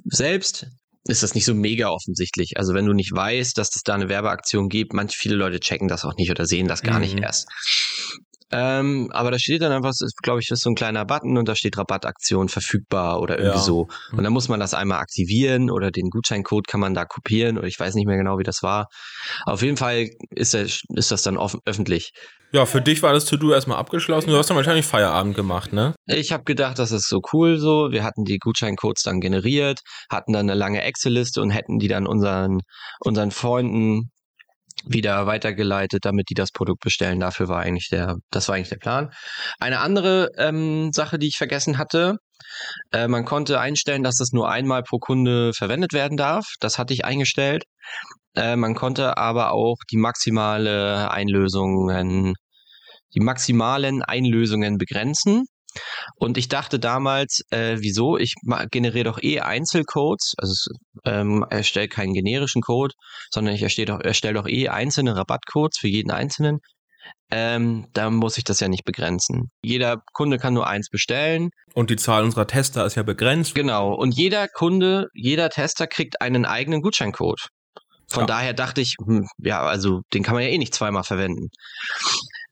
selbst 0.07 0.69
ist 1.05 1.23
das 1.23 1.35
nicht 1.35 1.45
so 1.45 1.55
mega 1.55 1.89
offensichtlich. 1.89 2.57
Also 2.57 2.75
wenn 2.75 2.87
du 2.87 2.93
nicht 2.93 3.13
weißt, 3.13 3.59
dass 3.59 3.75
es 3.75 3.83
da 3.83 3.95
eine 3.95 4.09
Werbeaktion 4.09 4.69
gibt, 4.69 4.93
manche 4.93 5.19
viele 5.19 5.35
Leute 5.35 5.61
checken 5.61 5.89
das 5.89 6.05
auch 6.05 6.15
nicht 6.17 6.31
oder 6.31 6.47
sehen 6.47 6.69
das 6.69 6.83
gar 6.83 6.95
mhm. 6.95 7.01
nicht 7.01 7.19
erst. 7.19 7.49
Ähm, 8.53 9.09
aber 9.13 9.31
da 9.31 9.39
steht 9.39 9.63
dann 9.63 9.73
einfach, 9.73 9.93
glaube 10.23 10.41
ich, 10.41 10.49
das 10.49 10.59
ist 10.59 10.65
so 10.65 10.71
ein 10.71 10.75
kleiner 10.75 11.05
Button 11.07 11.39
und 11.39 11.49
da 11.49 11.57
steht 11.57 11.79
Rabattaktion 11.79 12.49
verfügbar 12.49 13.21
oder 13.21 13.39
irgendwie 13.39 13.57
ja. 13.57 13.63
so. 13.65 13.89
Und 14.13 14.23
dann 14.23 14.33
muss 14.33 14.49
man 14.49 14.61
das 14.61 14.75
einmal 14.75 14.99
aktivieren 14.99 15.71
oder 15.71 15.91
den 15.91 16.11
Gutscheincode 16.11 16.67
kann 16.67 16.81
man 16.81 16.93
da 16.93 17.07
kopieren 17.07 17.57
oder 17.57 17.67
ich 17.67 17.81
weiß 17.81 17.95
nicht 17.95 18.07
mehr 18.07 18.19
genau, 18.19 18.39
wie 18.39 18.45
das 18.45 18.63
war. 18.63 18.89
Auf 19.47 19.63
jeden 19.63 19.79
Fall 19.79 20.11
ist, 20.31 20.53
der, 20.53 20.65
ist 20.65 21.11
das 21.11 21.23
dann 21.23 21.39
offen, 21.39 21.61
öffentlich. 21.65 22.13
Ja, 22.53 22.67
für 22.67 22.83
dich 22.83 23.03
war 23.03 23.15
das 23.15 23.25
To-Do 23.25 23.53
erstmal 23.53 23.79
abgeschlossen. 23.79 24.29
Du 24.29 24.37
hast 24.37 24.51
dann 24.51 24.59
wahrscheinlich 24.59 24.85
Feierabend 24.85 25.35
gemacht, 25.35 25.73
ne? 25.73 25.95
Ich 26.07 26.33
habe 26.33 26.45
gedacht, 26.45 26.79
das 26.79 26.93
ist 26.93 27.09
so 27.09 27.23
cool 27.33 27.57
so. 27.57 27.91
Wir 27.91 28.05
hatten 28.05 28.25
die 28.25 28.39
Gutscheincodes 28.39 29.03
dann 29.05 29.21
generiert, 29.21 29.81
hatten 30.11 30.35
dann 30.35 30.51
eine 30.51 30.59
lange 30.59 30.83
Excel-Liste 30.83 31.41
und 31.41 31.49
hätten 31.49 31.79
die 31.79 31.89
dann 31.89 32.07
unseren, 32.07 32.61
unseren 33.01 33.31
Freunden 33.31 34.11
wieder 34.85 35.27
weitergeleitet, 35.27 36.05
damit 36.05 36.31
die 36.31 36.35
das 36.35 36.51
Produkt 36.51 36.81
bestellen. 36.83 37.21
Dafür 37.21 37.49
war 37.49 37.61
eigentlich 37.61 37.89
der, 37.91 38.17
das 38.31 38.49
war 38.49 38.57
eigentlich 38.57 38.71
der 38.71 38.77
Plan. 38.77 39.11
Eine 39.61 39.81
andere 39.81 40.31
ähm, 40.37 40.93
Sache, 40.93 41.19
die 41.19 41.29
ich 41.29 41.37
vergessen 41.37 41.79
hatte, 41.79 42.17
äh, 42.93 43.09
man 43.09 43.25
konnte 43.25 43.61
einstellen, 43.61 44.03
dass 44.03 44.17
das 44.17 44.33
nur 44.33 44.51
einmal 44.51 44.83
pro 44.83 44.99
Kunde 44.99 45.53
verwendet 45.55 45.93
werden 45.93 46.17
darf. 46.17 46.47
Das 46.61 46.79
hatte 46.79 46.95
ich 46.95 47.05
eingestellt. 47.05 47.65
Äh, 48.35 48.57
man 48.57 48.75
konnte 48.75 49.17
aber 49.17 49.53
auch 49.53 49.77
die 49.91 49.99
maximale 49.99 51.11
Einlösungen, 51.11 52.35
die 53.15 53.21
maximalen 53.21 54.03
Einlösungen 54.03 54.79
begrenzen. 54.79 55.45
Und 56.17 56.39
ich 56.39 56.49
dachte 56.49 56.79
damals, 56.79 57.43
äh, 57.51 57.77
wieso? 57.81 58.17
Ich 58.17 58.35
generiere 58.71 59.05
doch 59.05 59.23
eh 59.23 59.41
Einzelcodes, 59.41 60.35
also 60.37 60.55
ähm, 61.05 61.45
erstelle 61.51 61.89
keinen 61.89 62.15
generischen 62.15 62.63
Code, 62.63 62.95
sondern 63.31 63.55
ich 63.55 63.63
erstelle 63.63 63.87
doch, 63.87 64.01
erstelle 64.01 64.35
doch 64.35 64.49
eh 64.49 64.69
einzelne 64.69 65.17
Rabattcodes 65.17 65.79
für 65.79 65.89
jeden 65.89 66.11
einzelnen. 66.11 66.59
Ähm, 67.31 67.87
da 67.95 68.11
muss 68.11 68.37
ich 68.37 68.45
das 68.45 68.61
ja 68.61 68.69
nicht 68.69 68.85
begrenzen. 68.85 69.51
Jeder 69.63 70.03
Kunde 70.13 70.39
kann 70.39 70.55
nur 70.55 70.67
eins 70.67 70.89
bestellen. 70.91 71.49
Und 71.75 71.91
die 71.91 71.97
Zahl 71.97 72.25
unserer 72.25 72.47
Tester 72.47 72.85
ist 72.85 72.95
ja 72.95 73.03
begrenzt. 73.03 73.55
Genau. 73.55 73.95
Und 73.95 74.15
jeder 74.15 74.49
Kunde, 74.49 75.07
jeder 75.15 75.49
Tester 75.49 75.87
kriegt 75.87 76.21
einen 76.21 76.45
eigenen 76.45 76.83
Gutscheincode. 76.83 77.49
Von 78.09 78.23
ja. 78.23 78.27
daher 78.27 78.53
dachte 78.53 78.83
ich, 78.83 78.97
hm, 79.03 79.27
ja, 79.39 79.63
also 79.63 80.03
den 80.13 80.23
kann 80.23 80.35
man 80.35 80.43
ja 80.43 80.51
eh 80.51 80.59
nicht 80.59 80.75
zweimal 80.75 81.05
verwenden. 81.05 81.49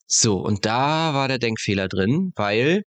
So, 0.06 0.38
und 0.38 0.64
da 0.64 1.12
war 1.14 1.28
der 1.28 1.38
Denkfehler 1.38 1.86
drin, 1.86 2.32
weil 2.34 2.82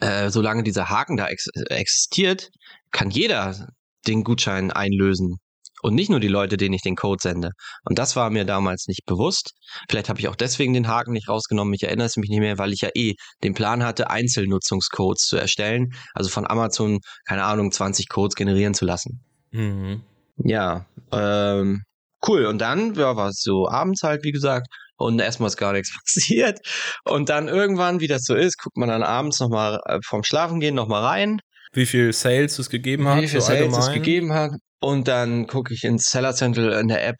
äh, 0.00 0.30
solange 0.30 0.62
dieser 0.62 0.88
Haken 0.88 1.16
da 1.16 1.28
ex 1.28 1.46
existiert, 1.68 2.50
kann 2.90 3.10
jeder 3.10 3.68
den 4.06 4.24
Gutschein 4.24 4.70
einlösen. 4.70 5.38
Und 5.80 5.94
nicht 5.94 6.10
nur 6.10 6.18
die 6.18 6.28
Leute, 6.28 6.56
denen 6.56 6.74
ich 6.74 6.82
den 6.82 6.96
Code 6.96 7.22
sende. 7.22 7.50
Und 7.84 7.98
das 7.98 8.16
war 8.16 8.30
mir 8.30 8.44
damals 8.44 8.88
nicht 8.88 9.04
bewusst. 9.06 9.52
Vielleicht 9.88 10.08
habe 10.08 10.18
ich 10.18 10.26
auch 10.26 10.34
deswegen 10.34 10.72
den 10.72 10.88
Haken 10.88 11.12
nicht 11.12 11.28
rausgenommen. 11.28 11.72
Ich 11.74 11.84
erinnere 11.84 12.06
es 12.06 12.16
mich 12.16 12.30
nicht 12.30 12.40
mehr, 12.40 12.58
weil 12.58 12.72
ich 12.72 12.80
ja 12.80 12.88
eh 12.94 13.14
den 13.44 13.54
Plan 13.54 13.84
hatte, 13.84 14.10
Einzelnutzungscodes 14.10 15.22
zu 15.22 15.36
erstellen. 15.36 15.90
Also 16.14 16.30
von 16.30 16.46
Amazon, 16.48 16.98
keine 17.28 17.44
Ahnung, 17.44 17.70
20 17.70 18.08
Codes 18.08 18.34
generieren 18.34 18.74
zu 18.74 18.84
lassen. 18.84 19.20
Mhm. 19.52 20.02
Ja, 20.38 20.86
ähm, 21.12 21.82
cool. 22.26 22.46
Und 22.46 22.58
dann 22.58 22.94
ja, 22.94 23.16
war 23.16 23.28
es 23.28 23.40
so 23.42 23.68
abends 23.68 24.02
halt, 24.02 24.24
wie 24.24 24.32
gesagt, 24.32 24.66
und 24.98 25.20
erstmal 25.20 25.48
ist 25.48 25.56
gar 25.56 25.72
nichts 25.72 25.96
passiert. 26.04 26.58
Und 27.04 27.28
dann 27.28 27.48
irgendwann, 27.48 28.00
wie 28.00 28.08
das 28.08 28.24
so 28.24 28.34
ist, 28.34 28.58
guckt 28.58 28.76
man 28.76 28.88
dann 28.88 29.02
abends 29.02 29.40
nochmal 29.40 29.80
äh, 29.86 29.98
vom 30.04 30.22
Schlafengehen 30.22 30.74
nochmal 30.74 31.04
rein. 31.04 31.40
Wie 31.72 31.86
viel 31.86 32.12
Sales 32.12 32.58
es 32.58 32.68
gegeben 32.68 33.08
hat? 33.08 33.22
Wie 33.22 33.28
viel 33.28 33.40
so 33.40 33.46
Sales 33.46 33.60
allgemein? 33.62 33.80
es 33.80 33.92
gegeben 33.92 34.32
hat. 34.32 34.52
Und 34.80 35.08
dann 35.08 35.46
gucke 35.46 35.74
ich 35.74 35.84
ins 35.84 36.06
Seller 36.06 36.34
Central 36.34 36.72
in 36.72 36.88
der 36.88 37.06
App 37.06 37.16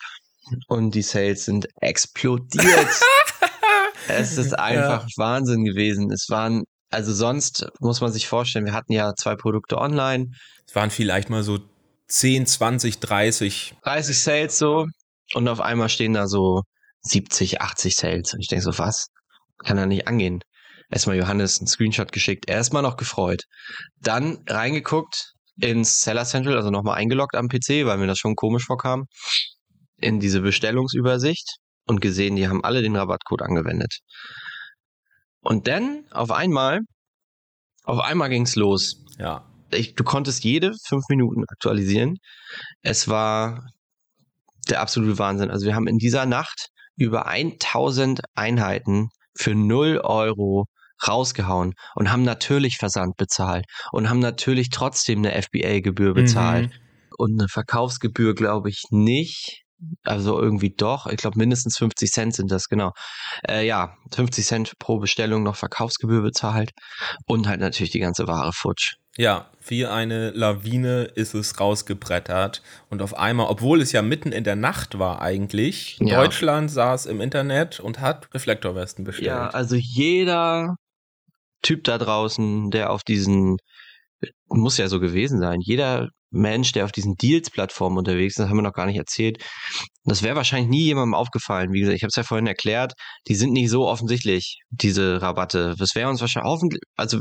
und 0.68 0.94
die 0.94 1.02
Sales 1.02 1.44
sind 1.44 1.68
explodiert. 1.80 2.88
es 4.08 4.38
ist 4.38 4.58
einfach 4.58 5.02
ja. 5.02 5.08
Wahnsinn 5.16 5.64
gewesen. 5.64 6.11
Es 6.12 6.26
waren, 6.28 6.64
also 6.90 7.12
sonst 7.12 7.66
muss 7.80 8.00
man 8.00 8.12
sich 8.12 8.26
vorstellen, 8.26 8.64
wir 8.64 8.73
hatten 8.73 8.92
ja 8.92 9.12
zwei 9.14 9.35
Produkte 9.35 9.78
online. 9.78 10.26
Es 10.66 10.75
waren 10.75 10.90
vielleicht 10.90 11.30
mal 11.30 11.42
so 11.42 11.58
10, 12.08 12.47
20, 12.47 13.00
30. 13.00 13.75
30 13.82 14.18
Sales 14.18 14.58
so. 14.58 14.87
Und 15.35 15.49
auf 15.49 15.61
einmal 15.61 15.90
stehen 15.90 16.14
da 16.14 16.26
so 16.26 16.62
70, 17.09 17.61
80 17.61 17.97
Sales. 17.97 18.35
Und 18.35 18.41
ich 18.41 18.49
denke 18.49 18.65
so, 18.65 18.79
was? 18.79 19.09
Kann 19.65 19.79
er 19.79 19.87
nicht 19.87 20.07
angehen. 20.07 20.41
Erstmal 20.91 21.17
Johannes 21.17 21.59
einen 21.59 21.67
Screenshot 21.67 22.12
geschickt, 22.12 22.49
erstmal 22.49 22.83
noch 22.83 22.97
gefreut. 22.97 23.43
Dann 24.00 24.38
reingeguckt 24.47 25.33
ins 25.61 26.00
Seller 26.00 26.25
Central, 26.25 26.57
also 26.57 26.71
nochmal 26.71 26.97
eingeloggt 26.97 27.35
am 27.35 27.49
PC, 27.49 27.85
weil 27.85 27.99
mir 27.99 28.07
das 28.07 28.19
schon 28.19 28.37
komisch 28.37 28.65
vorkam, 28.65 29.05
in 29.97 30.21
diese 30.21 30.41
Bestellungsübersicht. 30.41 31.59
und 31.87 32.00
gesehen, 32.03 32.37
die 32.37 32.49
haben 32.49 32.62
alle 32.65 32.83
den 32.83 32.97
Rabattcode 32.97 33.41
angewendet. 33.41 34.00
Und 35.41 35.69
dann 35.69 36.05
auf 36.11 36.31
einmal, 36.31 36.81
auf 37.85 37.99
einmal 38.00 38.29
ging's 38.29 38.57
los. 38.57 39.03
Ja. 39.19 39.50
Ich, 39.71 39.95
du 39.95 40.05
konntest 40.05 40.45
jede 40.45 40.73
fünf 40.87 41.05
Minuten 41.09 41.45
aktualisieren. 41.49 42.19
Es 42.83 43.09
war 43.09 43.65
der 44.69 44.83
absolute 44.83 45.19
Wahnsinn. 45.19 45.50
Also 45.50 45.65
wir 45.65 45.75
haben 45.75 45.87
in 45.87 45.97
dieser 45.97 46.27
Nacht 46.27 46.69
über 46.99 47.26
1000 47.26 48.21
Einheiten 48.35 49.09
für 49.35 49.55
0 49.55 50.00
Euro 50.02 50.67
rausgehauen 51.07 51.75
und 51.95 52.11
haben 52.11 52.25
natürlich 52.25 52.76
Versand 52.76 53.17
bezahlt 53.17 53.64
und 53.93 54.11
haben 54.11 54.19
natürlich 54.19 54.71
trotzdem 54.71 55.19
eine 55.19 55.40
FBA-Gebühr 55.40 56.12
bezahlt. 56.14 56.71
Mhm. 56.71 56.73
Und 57.17 57.40
eine 57.40 57.49
Verkaufsgebühr 57.49 58.35
glaube 58.35 58.69
ich 58.69 58.85
nicht. 58.90 59.62
Also 60.02 60.40
irgendwie 60.40 60.75
doch. 60.76 61.07
Ich 61.07 61.19
glaube, 61.19 61.38
mindestens 61.38 61.78
50 61.78 62.11
Cent 62.11 62.35
sind 62.35 62.50
das, 62.50 62.69
genau. 62.69 62.93
Äh, 63.49 63.64
ja, 63.64 63.97
50 64.12 64.45
Cent 64.45 64.73
pro 64.81 64.99
Bestellung 64.99 65.45
noch 65.45 65.55
Verkaufsgebühr 65.55 66.23
bezahlt 66.23 66.73
und 67.26 67.47
halt 67.47 67.61
natürlich 67.61 67.93
die 67.93 68.00
ganze 68.00 68.26
Ware 68.26 68.52
futsch. 68.52 68.97
Ja, 69.18 69.50
wie 69.66 69.84
eine 69.84 70.30
Lawine 70.30 71.02
ist 71.02 71.34
es 71.34 71.58
rausgebrettert. 71.58 72.62
Und 72.88 73.02
auf 73.02 73.18
einmal, 73.18 73.48
obwohl 73.48 73.82
es 73.82 73.90
ja 73.90 74.00
mitten 74.00 74.30
in 74.30 74.44
der 74.44 74.54
Nacht 74.54 75.00
war 75.00 75.20
eigentlich, 75.20 75.98
ja. 76.00 76.22
Deutschland 76.22 76.70
saß 76.70 77.06
im 77.06 77.20
Internet 77.20 77.80
und 77.80 78.00
hat 78.00 78.32
Reflektorwesten 78.32 79.04
bestellt. 79.04 79.26
Ja, 79.26 79.48
also 79.48 79.75
jeder 79.75 80.76
Typ 81.62 81.82
da 81.82 81.98
draußen, 81.98 82.70
der 82.70 82.90
auf 82.90 83.02
diesen, 83.02 83.56
muss 84.46 84.78
ja 84.78 84.87
so 84.87 85.00
gewesen 85.00 85.40
sein, 85.40 85.58
jeder 85.60 86.10
Mensch, 86.30 86.70
der 86.70 86.84
auf 86.84 86.92
diesen 86.92 87.16
Deals-Plattformen 87.16 87.98
unterwegs 87.98 88.34
ist, 88.34 88.38
das 88.38 88.48
haben 88.48 88.58
wir 88.58 88.62
noch 88.62 88.72
gar 88.72 88.87
nicht 88.87 88.98
erzählt. 88.98 89.44
Das 90.04 90.22
wäre 90.22 90.37
wahrscheinlich 90.37 90.68
nie 90.68 90.84
jemandem 90.84 91.14
aufgefallen. 91.14 91.72
Wie 91.72 91.80
gesagt, 91.80 91.96
ich 91.96 92.02
habe 92.02 92.10
es 92.10 92.16
ja 92.16 92.22
vorhin 92.22 92.46
erklärt, 92.46 92.92
die 93.26 93.34
sind 93.34 93.52
nicht 93.52 93.70
so 93.70 93.88
offensichtlich, 93.88 94.60
diese 94.70 95.20
Rabatte. 95.20 95.75
Das 95.76 95.96
wäre 95.96 96.08
uns 96.08 96.20
wahrscheinlich 96.20 96.52
hoffentlich, 96.52 96.82
also 96.96 97.18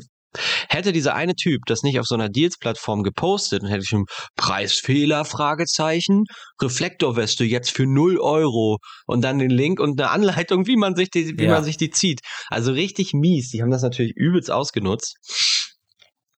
Hätte 0.69 0.91
dieser 0.91 1.15
eine 1.15 1.36
Typ 1.36 1.62
das 1.65 1.84
nicht 1.84 2.00
auf 2.00 2.05
so 2.05 2.15
einer 2.15 2.29
Deals-Plattform 2.29 3.03
gepostet 3.03 3.63
und 3.63 3.69
hätte 3.69 3.81
ich 3.84 3.89
schon 3.89 4.05
Preisfehler, 4.36 5.25
Fragezeichen, 5.25 6.25
Reflektorweste 6.62 7.43
jetzt 7.46 7.72
für 7.72 7.86
0 7.86 8.19
Euro 8.19 8.77
und 9.05 9.22
dann 9.22 9.39
den 9.39 9.50
Link 9.50 9.79
und 9.79 10.00
eine 10.00 10.12
Anleitung, 10.12 10.67
wie 10.67 10.75
man 10.75 10.96
sich 10.96 11.10
die, 11.10 11.39
wie 11.39 11.46
ja. 11.46 11.51
man 11.51 11.63
sich 11.63 11.77
die 11.77 11.89
zieht. 11.89 12.19
Also 12.50 12.72
richtig 12.72 13.13
mies. 13.13 13.50
Die 13.50 13.62
haben 13.62 13.72
das 13.72 13.81
natürlich 13.81 14.13
übelst 14.15 14.51
ausgenutzt. 14.51 15.15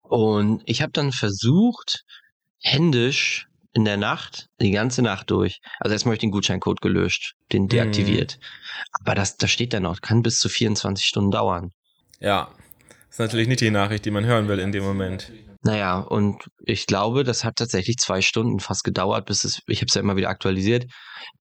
Und 0.01 0.63
ich 0.65 0.81
habe 0.81 0.91
dann 0.91 1.12
versucht, 1.12 2.03
händisch 2.62 3.48
in 3.74 3.86
der 3.86 3.98
Nacht, 3.98 4.48
die 4.60 4.72
ganze 4.72 5.01
Nacht 5.01 5.29
durch. 5.29 5.60
Also 5.79 5.93
erstmal 5.93 6.12
habe 6.12 6.15
ich 6.15 6.22
den 6.22 6.31
Gutscheincode 6.31 6.81
gelöscht, 6.81 7.34
den 7.51 7.63
mhm. 7.63 7.67
deaktiviert. 7.69 8.38
Mhm. 8.38 8.93
Aber 9.01 9.15
das, 9.15 9.38
das 9.38 9.51
steht 9.51 9.74
da 9.74 9.79
noch, 9.79 10.01
kann 10.01 10.22
bis 10.22 10.39
zu 10.39 10.50
24 10.50 11.05
Stunden 11.05 11.31
dauern. 11.31 11.69
Ja, 12.19 12.51
ist 13.19 13.27
natürlich 13.27 13.49
nicht 13.49 13.59
die 13.59 13.69
Nachricht, 13.69 14.05
die 14.05 14.11
man 14.11 14.25
hören 14.25 14.47
will 14.47 14.59
in 14.59 14.71
dem 14.71 14.83
Moment. 14.83 15.29
Naja, 15.61 15.99
und 15.99 16.49
ich 16.65 16.85
glaube, 16.85 17.25
das 17.25 17.43
hat 17.43 17.57
tatsächlich 17.57 17.97
zwei 17.97 18.21
Stunden 18.21 18.61
fast 18.61 18.85
gedauert, 18.85 19.25
bis 19.25 19.43
es, 19.43 19.59
ich 19.67 19.79
habe 19.79 19.88
es 19.89 19.93
ja 19.93 19.99
immer 19.99 20.15
wieder 20.15 20.29
aktualisiert, 20.29 20.85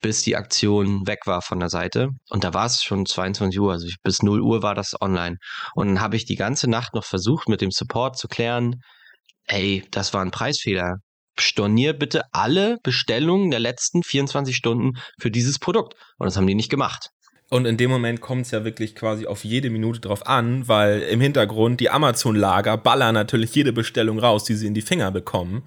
bis 0.01 0.23
die 0.23 0.35
Aktion 0.35 1.07
weg 1.07 1.21
war 1.27 1.41
von 1.41 1.61
der 1.61 1.69
Seite. 1.69 2.09
Und 2.31 2.43
da 2.43 2.53
war 2.53 2.67
es 2.67 2.83
schon 2.83 3.07
22 3.07 3.61
Uhr, 3.61 3.71
also 3.71 3.87
bis 4.03 4.23
0 4.23 4.41
Uhr 4.41 4.61
war 4.61 4.75
das 4.75 5.01
online. 5.01 5.37
Und 5.77 5.87
dann 5.87 6.01
habe 6.01 6.17
ich 6.17 6.25
die 6.25 6.35
ganze 6.35 6.69
Nacht 6.69 6.95
noch 6.95 7.05
versucht, 7.05 7.49
mit 7.49 7.61
dem 7.61 7.71
Support 7.71 8.19
zu 8.19 8.27
klären, 8.27 8.81
ey, 9.45 9.85
das 9.93 10.13
war 10.13 10.23
ein 10.23 10.33
Preisfehler. 10.33 10.97
Stornier 11.39 11.93
bitte 11.93 12.23
alle 12.33 12.79
Bestellungen 12.83 13.53
der 13.53 13.61
letzten 13.61 14.03
24 14.03 14.57
Stunden 14.57 14.99
für 15.21 15.31
dieses 15.31 15.61
Produkt. 15.61 15.95
Und 16.19 16.27
das 16.27 16.37
haben 16.37 16.49
die 16.49 16.57
nicht 16.57 16.71
gemacht. 16.71 17.11
Und 17.51 17.65
in 17.65 17.79
dem 17.79 17.91
Moment 17.91 18.21
kommt 18.21 18.43
es 18.43 18.51
ja 18.51 18.65
wirklich 18.65 18.95
quasi 18.95 19.27
auf 19.27 19.43
jede 19.43 19.71
Minute 19.71 20.01
drauf 20.01 20.27
an, 20.27 20.69
weil 20.69 21.01
im 21.03 21.21
Hintergrund 21.21 21.81
die 21.81 21.89
Amazon-Lager 21.89 22.77
ballern 22.77 23.15
natürlich 23.15 23.55
jede 23.55 23.73
Bestellung 23.73 24.19
raus, 24.19 24.45
die 24.45 24.55
sie 24.55 24.67
in 24.67 24.75
die 24.75 24.83
Finger 24.83 25.11
bekommen. 25.11 25.65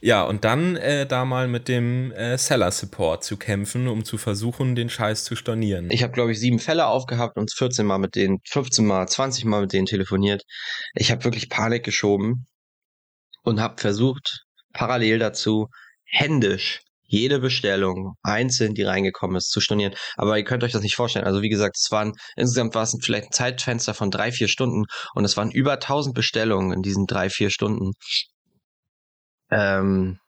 Ja, 0.00 0.22
und 0.22 0.44
dann 0.44 0.76
äh, 0.76 1.06
da 1.06 1.24
mal 1.24 1.48
mit 1.48 1.66
dem 1.66 2.12
äh, 2.12 2.38
Seller-Support 2.38 3.24
zu 3.24 3.36
kämpfen, 3.36 3.88
um 3.88 4.04
zu 4.04 4.16
versuchen, 4.16 4.76
den 4.76 4.90
Scheiß 4.90 5.24
zu 5.24 5.34
stornieren. 5.34 5.90
Ich 5.90 6.04
habe, 6.04 6.12
glaube 6.12 6.30
ich, 6.30 6.38
sieben 6.38 6.60
Fälle 6.60 6.86
aufgehabt 6.86 7.36
und 7.36 7.52
14 7.52 7.84
Mal 7.84 7.98
mit 7.98 8.14
denen, 8.14 8.38
15 8.46 8.86
Mal, 8.86 9.08
20 9.08 9.44
Mal 9.44 9.62
mit 9.62 9.72
denen 9.72 9.86
telefoniert. 9.86 10.44
Ich 10.94 11.10
habe 11.10 11.24
wirklich 11.24 11.48
Panik 11.48 11.84
geschoben 11.84 12.46
und 13.42 13.60
habe 13.60 13.80
versucht, 13.80 14.44
parallel 14.72 15.18
dazu 15.18 15.68
händisch 16.04 16.80
jede 17.08 17.40
Bestellung 17.40 18.14
einzeln, 18.22 18.74
die 18.74 18.82
reingekommen 18.82 19.36
ist, 19.36 19.50
zu 19.50 19.60
stornieren. 19.60 19.94
Aber 20.16 20.38
ihr 20.38 20.44
könnt 20.44 20.62
euch 20.62 20.72
das 20.72 20.82
nicht 20.82 20.94
vorstellen. 20.94 21.24
Also 21.26 21.42
wie 21.42 21.48
gesagt, 21.48 21.76
es 21.76 21.90
waren 21.90 22.12
insgesamt 22.36 22.74
war 22.74 22.82
es 22.84 22.96
vielleicht 23.00 23.28
ein 23.28 23.32
Zeitfenster 23.32 23.94
von 23.94 24.10
drei, 24.10 24.30
vier 24.30 24.48
Stunden 24.48 24.84
und 25.14 25.24
es 25.24 25.36
waren 25.36 25.50
über 25.50 25.72
1000 25.72 26.14
Bestellungen 26.14 26.72
in 26.72 26.82
diesen 26.82 27.06
drei, 27.06 27.30
vier 27.30 27.50
Stunden. 27.50 27.92
Ähm, 29.50 30.18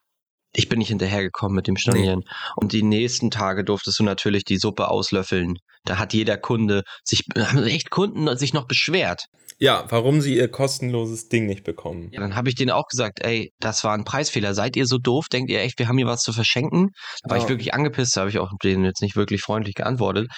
ich 0.53 0.69
bin 0.69 0.79
nicht 0.79 0.89
hinterhergekommen 0.89 1.55
mit 1.55 1.67
dem 1.67 1.77
Stornieren. 1.77 2.21
Nee. 2.21 2.53
Und 2.57 2.73
die 2.73 2.83
nächsten 2.83 3.31
Tage 3.31 3.65
durftest 3.65 3.99
du 3.99 4.05
natürlich 4.05 4.45
die 4.45 4.59
Suppe 4.59 4.89
auslöffeln. 4.89 5.55
Da 5.85 5.99
hat 5.99 6.13
jeder 6.13 6.37
Kunde 6.37 6.83
sich, 7.05 7.25
haben 7.37 7.65
echt 7.65 7.91
Kunden 7.91 8.37
sich 8.37 8.53
noch 8.53 8.67
beschwert. 8.67 9.27
Ja, 9.59 9.85
warum 9.91 10.23
sie 10.23 10.37
ihr 10.37 10.49
kostenloses 10.49 11.29
Ding 11.29 11.45
nicht 11.47 11.65
bekommen. 11.65 12.09
Ja, 12.13 12.21
dann 12.21 12.35
habe 12.35 12.49
ich 12.49 12.55
denen 12.55 12.71
auch 12.71 12.87
gesagt, 12.87 13.21
ey, 13.23 13.53
das 13.61 13.85
war 13.85 13.93
ein 13.93 14.05
Preisfehler. 14.05 14.55
Seid 14.55 14.75
ihr 14.75 14.87
so 14.87 14.97
doof? 14.97 15.27
Denkt 15.31 15.51
ihr 15.51 15.61
echt, 15.61 15.79
wir 15.79 15.87
haben 15.87 15.99
hier 15.99 16.07
was 16.07 16.23
zu 16.23 16.33
verschenken? 16.33 16.89
Da 17.23 17.31
war 17.31 17.39
oh. 17.39 17.43
ich 17.43 17.49
wirklich 17.49 17.75
angepisst, 17.75 18.17
habe 18.17 18.31
ich 18.31 18.39
auch 18.39 18.51
denen 18.63 18.85
jetzt 18.85 19.03
nicht 19.03 19.17
wirklich 19.17 19.43
freundlich 19.43 19.75
geantwortet. 19.75 20.29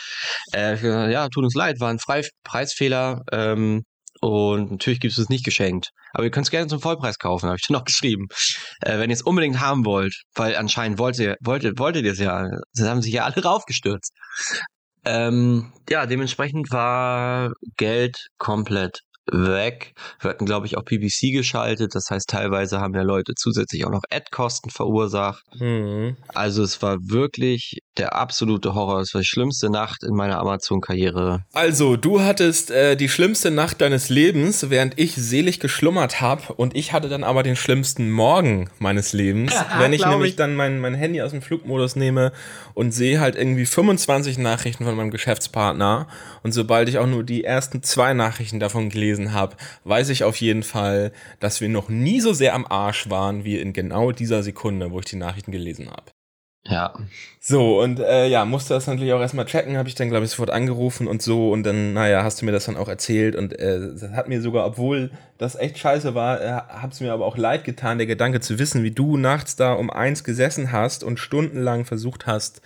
Äh, 0.53 1.13
ja, 1.13 1.29
tut 1.29 1.45
uns 1.45 1.55
leid, 1.55 1.79
war 1.79 1.91
ein 1.91 2.01
Fre 2.01 2.23
Preisfehler. 2.43 3.23
Ähm, 3.31 3.85
und 4.23 4.71
natürlich 4.71 5.01
gibt 5.01 5.13
es 5.15 5.19
es 5.19 5.29
nicht 5.29 5.45
geschenkt. 5.45 5.91
Aber 6.13 6.23
ihr 6.23 6.31
könnt 6.31 6.47
es 6.47 6.53
gerne 6.53 6.69
zum 6.69 6.81
Vollpreis 6.81 7.19
kaufen, 7.19 7.47
habe 7.47 7.59
ich 7.61 7.69
noch 7.71 7.85
geschrieben. 7.85 8.29
Äh, 8.81 8.99
wenn 8.99 9.11
ihr 9.11 9.15
es 9.15 9.23
unbedingt 9.23 9.59
haben 9.61 9.85
wollt, 9.85 10.15
weil 10.35 10.55
anscheinend 10.55 10.99
wollt 10.99 11.19
ihr, 11.19 11.37
wolltet, 11.41 11.79
wolltet 11.81 12.05
ihr 12.05 12.13
es 12.13 12.21
ja. 12.21 12.49
Das 12.73 12.89
haben 12.89 13.03
sich 13.03 13.13
ja 13.13 13.25
alle 13.25 13.43
raufgestürzt. 13.45 14.13
Ähm, 15.05 15.73
ja, 15.91 16.07
dementsprechend 16.07 16.71
war 16.71 17.51
Geld 17.77 18.29
komplett 18.39 19.01
weg. 19.31 19.95
Wir 20.21 20.31
hatten, 20.31 20.47
glaube 20.47 20.67
ich, 20.67 20.77
auch 20.77 20.85
PPC 20.85 21.33
geschaltet. 21.33 21.95
Das 21.95 22.11
heißt, 22.11 22.29
teilweise 22.29 22.81
haben 22.81 22.95
ja 22.95 23.03
Leute 23.03 23.35
zusätzlich 23.37 23.85
auch 23.85 23.91
noch 23.91 24.03
Ad-Kosten 24.11 24.71
verursacht. 24.71 25.45
Mhm. 25.59 26.17
Also 26.29 26.63
es 26.63 26.83
war 26.83 26.97
wirklich 27.01 27.79
der 27.99 28.17
absolute 28.17 28.75
Horror. 28.75 29.01
Es 29.01 29.15
war 29.15 29.21
die 29.21 29.27
schlimmste 29.27 29.71
Nacht 29.71 30.03
in 30.03 30.15
meiner 30.15 30.39
Amazon-Karriere. 30.39 31.45
Also, 31.53 31.97
du 31.97 32.23
hattest 32.23 32.71
äh, 32.71 32.97
die 32.97 33.09
schlimmste 33.09 33.51
Nacht 33.51 33.81
deines 33.81 34.09
Lebens, 34.09 34.71
während 34.71 34.99
ich 34.99 35.15
selig 35.15 35.61
geschlummert 35.61 36.21
habe. 36.21 36.55
Und 36.55 36.75
ich 36.75 36.93
hatte 36.93 37.09
dann 37.09 37.23
aber 37.23 37.43
den 37.43 37.57
schlimmsten 37.57 38.11
Morgen 38.11 38.71
meines 38.79 39.13
Lebens. 39.13 39.53
wenn 39.79 39.93
ich 39.93 40.05
nämlich 40.05 40.31
ich. 40.31 40.37
dann 40.37 40.57
mein, 40.57 40.81
mein 40.81 40.95
Handy 40.95 41.21
aus 41.21 41.33
dem 41.33 41.43
Flugmodus 41.43 41.97
nehme 41.97 42.33
und 42.75 42.93
sehe 42.93 43.21
halt 43.21 43.37
irgendwie 43.37 43.67
25 43.67 44.39
Nachrichten 44.39 44.85
von 44.85 44.97
meinem 44.97 45.11
Geschäftspartner. 45.11 46.09
Und 46.43 46.53
sobald 46.53 46.89
ich 46.89 46.99
auch 46.99 47.07
nur 47.07 47.25
die 47.25 47.45
ersten 47.45 47.83
zwei 47.83 48.15
Nachrichten 48.15 48.59
davon 48.59 48.89
gelesen 48.89 49.12
habe, 49.33 49.57
weiß 49.85 50.09
ich 50.09 50.25
auf 50.25 50.37
jeden 50.37 50.63
Fall, 50.63 51.13
dass 51.41 51.61
wir 51.61 51.69
noch 51.69 51.89
nie 51.89 52.21
so 52.21 52.33
sehr 52.33 52.55
am 52.55 52.67
Arsch 52.67 53.11
waren 53.11 53.45
wie 53.45 53.59
in 53.59 53.73
genau 53.73 54.13
dieser 54.13 54.43
Sekunde, 54.43 54.91
wo 54.91 54.99
ich 54.99 55.05
die 55.07 55.17
Nachrichten 55.17 55.53
gelesen 55.53 55.91
habe. 55.91 56.13
Ja. 56.65 56.95
So, 57.41 57.81
und 57.81 57.99
äh, 57.99 58.29
ja, 58.29 58.45
musste 58.45 58.75
das 58.75 58.87
natürlich 58.87 59.13
auch 59.13 59.21
erstmal 59.21 59.47
checken, 59.47 59.77
habe 59.77 59.89
ich 59.89 59.97
dann, 59.97 60.11
glaube 60.11 60.25
ich, 60.25 60.31
sofort 60.31 60.51
angerufen 60.51 61.09
und 61.09 61.21
so. 61.21 61.51
Und 61.51 61.65
dann, 61.65 61.93
naja, 61.93 62.23
hast 62.23 62.41
du 62.41 62.45
mir 62.47 62.53
das 62.53 62.67
dann 62.67 62.77
auch 62.77 62.89
erzählt. 62.89 63.35
Und 63.35 63.59
äh, 63.59 63.81
das 63.81 64.03
hat 64.13 64.29
mir 64.29 64.41
sogar, 64.41 64.65
obwohl 64.65 65.11
das 65.39 65.57
echt 65.57 65.79
scheiße 65.79 66.15
war, 66.15 66.41
äh, 66.41 66.53
hat 66.53 66.93
es 66.93 67.01
mir 67.01 67.13
aber 67.13 67.27
auch 67.27 67.37
leid 67.37 67.65
getan, 67.65 67.99
der 67.99 68.07
Gedanke 68.07 68.41
zu 68.41 68.61
wissen, 68.61 68.85
wie 68.85 68.93
du 68.93 69.17
nachts 69.17 69.57
da 69.57 69.73
um 69.73 69.91
eins 69.91 70.23
gesessen 70.23 70.71
hast 70.71 71.03
und 71.03 71.19
stundenlang 71.19 71.85
versucht 71.85 72.27
hast, 72.27 72.63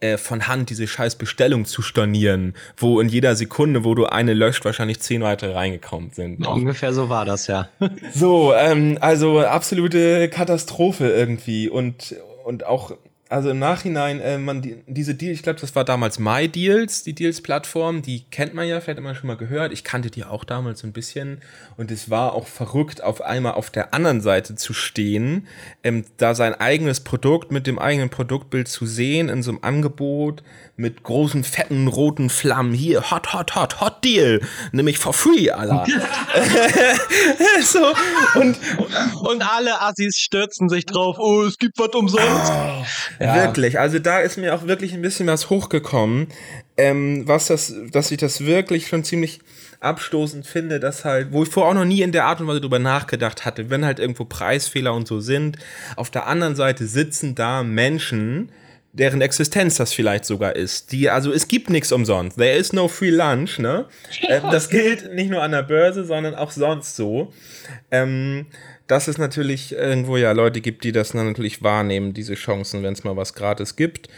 äh, 0.00 0.16
von 0.16 0.46
Hand 0.46 0.70
diese 0.70 0.86
scheiß 0.86 1.16
Bestellung 1.16 1.64
zu 1.64 1.82
stornieren, 1.82 2.54
wo 2.76 3.00
in 3.00 3.08
jeder 3.08 3.34
Sekunde, 3.34 3.84
wo 3.84 3.94
du 3.94 4.06
eine 4.06 4.34
löscht, 4.34 4.64
wahrscheinlich 4.64 5.00
zehn 5.00 5.22
weitere 5.22 5.54
reingekommen 5.54 6.12
sind. 6.12 6.46
Ungefähr 6.46 6.92
so 6.92 7.08
war 7.08 7.24
das, 7.24 7.48
ja. 7.48 7.68
so, 8.14 8.54
ähm, 8.54 8.98
also 9.00 9.40
absolute 9.40 10.28
Katastrophe 10.28 11.08
irgendwie 11.08 11.68
und, 11.68 12.14
und 12.44 12.64
auch 12.64 12.92
also 13.28 13.50
im 13.50 13.58
Nachhinein, 13.58 14.20
äh, 14.20 14.38
man 14.38 14.62
die, 14.62 14.82
diese 14.86 15.14
Deal, 15.14 15.32
ich 15.32 15.42
glaube, 15.42 15.60
das 15.60 15.74
war 15.74 15.84
damals 15.84 16.18
MyDeals, 16.18 17.02
die 17.02 17.14
Deals-Plattform, 17.14 18.02
die 18.02 18.24
kennt 18.30 18.54
man 18.54 18.66
ja, 18.66 18.80
vielleicht 18.80 18.98
immer 18.98 19.14
schon 19.14 19.26
mal 19.26 19.36
gehört. 19.36 19.72
Ich 19.72 19.84
kannte 19.84 20.10
die 20.10 20.24
auch 20.24 20.44
damals 20.44 20.80
so 20.80 20.86
ein 20.86 20.92
bisschen 20.92 21.42
und 21.76 21.90
es 21.90 22.08
war 22.08 22.32
auch 22.32 22.46
verrückt, 22.46 23.02
auf 23.02 23.20
einmal 23.20 23.52
auf 23.52 23.70
der 23.70 23.92
anderen 23.92 24.20
Seite 24.20 24.54
zu 24.54 24.72
stehen, 24.72 25.46
ähm, 25.82 26.04
da 26.16 26.34
sein 26.34 26.54
eigenes 26.54 27.00
Produkt 27.00 27.52
mit 27.52 27.66
dem 27.66 27.78
eigenen 27.78 28.08
Produktbild 28.08 28.68
zu 28.68 28.86
sehen 28.86 29.28
in 29.28 29.42
so 29.42 29.50
einem 29.50 29.60
Angebot 29.62 30.42
mit 30.78 31.02
großen, 31.02 31.42
fetten, 31.42 31.88
roten 31.88 32.30
Flammen. 32.30 32.72
Hier, 32.72 33.10
hot, 33.10 33.32
hot, 33.32 33.56
hot, 33.56 33.80
hot 33.80 34.04
Deal. 34.04 34.40
Nämlich 34.70 34.98
for 34.98 35.12
free, 35.12 35.50
Alter. 35.50 35.84
so, 37.62 37.92
und, 38.38 38.56
und 39.20 39.42
alle 39.42 39.82
Assis 39.82 40.16
stürzen 40.16 40.68
sich 40.68 40.86
drauf. 40.86 41.16
Oh, 41.18 41.42
es 41.42 41.58
gibt 41.58 41.78
was 41.80 41.90
umsonst. 41.90 42.52
Ja. 43.20 43.34
Wirklich, 43.34 43.78
also 43.78 43.98
da 43.98 44.20
ist 44.20 44.36
mir 44.36 44.54
auch 44.54 44.66
wirklich 44.66 44.92
ein 44.94 45.02
bisschen 45.02 45.26
was 45.26 45.50
hochgekommen, 45.50 46.28
ähm, 46.76 47.26
was 47.26 47.46
das, 47.46 47.74
dass 47.90 48.10
ich 48.10 48.18
das 48.18 48.44
wirklich 48.44 48.88
schon 48.88 49.04
ziemlich 49.04 49.40
abstoßend 49.80 50.46
finde, 50.46 50.80
dass 50.80 51.04
halt, 51.04 51.32
wo 51.32 51.42
ich 51.42 51.48
vorher 51.48 51.70
auch 51.70 51.74
noch 51.74 51.84
nie 51.84 52.02
in 52.02 52.12
der 52.12 52.24
Art 52.24 52.40
und 52.40 52.46
Weise 52.46 52.60
drüber 52.60 52.78
nachgedacht 52.78 53.44
hatte, 53.44 53.70
wenn 53.70 53.84
halt 53.84 53.98
irgendwo 53.98 54.24
Preisfehler 54.24 54.94
und 54.94 55.06
so 55.06 55.20
sind, 55.20 55.58
auf 55.96 56.10
der 56.10 56.26
anderen 56.26 56.56
Seite 56.56 56.86
sitzen 56.86 57.34
da 57.34 57.62
Menschen, 57.62 58.50
deren 58.92 59.20
Existenz 59.20 59.76
das 59.76 59.92
vielleicht 59.92 60.24
sogar 60.24 60.56
ist. 60.56 60.92
Die, 60.92 61.10
also 61.10 61.32
es 61.32 61.46
gibt 61.46 61.70
nichts 61.70 61.92
umsonst. 61.92 62.38
There 62.38 62.56
is 62.56 62.72
no 62.72 62.88
free 62.88 63.10
lunch, 63.10 63.58
ne? 63.58 63.86
Äh, 64.28 64.40
das 64.40 64.68
gilt 64.68 65.14
nicht 65.14 65.30
nur 65.30 65.42
an 65.42 65.52
der 65.52 65.62
Börse, 65.62 66.04
sondern 66.04 66.34
auch 66.34 66.50
sonst 66.50 66.96
so. 66.96 67.32
Ähm, 67.90 68.46
dass 68.88 69.06
es 69.06 69.18
natürlich 69.18 69.72
irgendwo 69.72 70.16
ja 70.16 70.32
Leute 70.32 70.60
gibt, 70.60 70.82
die 70.82 70.92
das 70.92 71.14
natürlich 71.14 71.62
wahrnehmen, 71.62 72.14
diese 72.14 72.34
Chancen, 72.34 72.82
wenn 72.82 72.94
es 72.94 73.04
mal 73.04 73.16
was 73.16 73.34
gratis 73.34 73.76
gibt. 73.76 74.08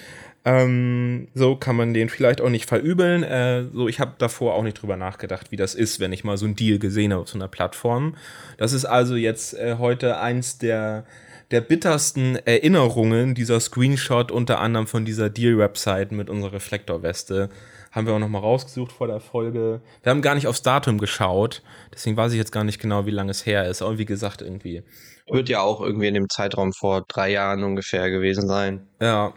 Ähm, 0.44 1.28
so 1.34 1.56
kann 1.56 1.76
man 1.76 1.92
den 1.92 2.08
vielleicht 2.08 2.40
auch 2.40 2.48
nicht 2.48 2.66
verübeln. 2.66 3.22
Äh, 3.22 3.64
so, 3.74 3.88
ich 3.88 4.00
habe 4.00 4.14
davor 4.16 4.54
auch 4.54 4.62
nicht 4.62 4.80
drüber 4.80 4.96
nachgedacht, 4.96 5.50
wie 5.50 5.56
das 5.56 5.74
ist, 5.74 6.00
wenn 6.00 6.12
ich 6.12 6.24
mal 6.24 6.38
so 6.38 6.46
einen 6.46 6.56
Deal 6.56 6.78
gesehen 6.78 7.12
habe 7.12 7.22
auf 7.22 7.28
so 7.28 7.36
einer 7.36 7.48
Plattform. 7.48 8.16
Das 8.56 8.72
ist 8.72 8.86
also 8.86 9.16
jetzt 9.16 9.54
äh, 9.54 9.76
heute 9.78 10.18
eins 10.18 10.56
der 10.56 11.04
der 11.50 11.60
bittersten 11.60 12.36
Erinnerungen, 12.36 13.34
dieser 13.34 13.58
Screenshot 13.58 14.30
unter 14.30 14.60
anderem 14.60 14.86
von 14.86 15.04
dieser 15.04 15.30
Deal-Website 15.30 16.12
mit 16.12 16.30
unserer 16.30 16.52
Reflektorweste, 16.52 17.50
haben 17.90 18.06
wir 18.06 18.14
auch 18.14 18.18
nochmal 18.18 18.42
rausgesucht 18.42 18.92
vor 18.92 19.06
der 19.06 19.20
Folge. 19.20 19.80
Wir 20.02 20.10
haben 20.10 20.22
gar 20.22 20.34
nicht 20.34 20.46
aufs 20.46 20.62
Datum 20.62 20.98
geschaut, 20.98 21.62
deswegen 21.92 22.16
weiß 22.16 22.32
ich 22.32 22.38
jetzt 22.38 22.52
gar 22.52 22.64
nicht 22.64 22.80
genau, 22.80 23.06
wie 23.06 23.10
lange 23.10 23.30
es 23.30 23.46
her 23.46 23.68
ist. 23.68 23.82
Aber 23.82 23.98
wie 23.98 24.04
gesagt, 24.04 24.42
irgendwie. 24.42 24.82
Wird 25.28 25.48
ja 25.48 25.60
auch 25.60 25.80
irgendwie 25.80 26.08
in 26.08 26.14
dem 26.14 26.28
Zeitraum 26.28 26.72
vor 26.72 27.04
drei 27.08 27.30
Jahren 27.30 27.62
ungefähr 27.64 28.10
gewesen 28.10 28.46
sein. 28.48 28.88
Ja. 29.00 29.34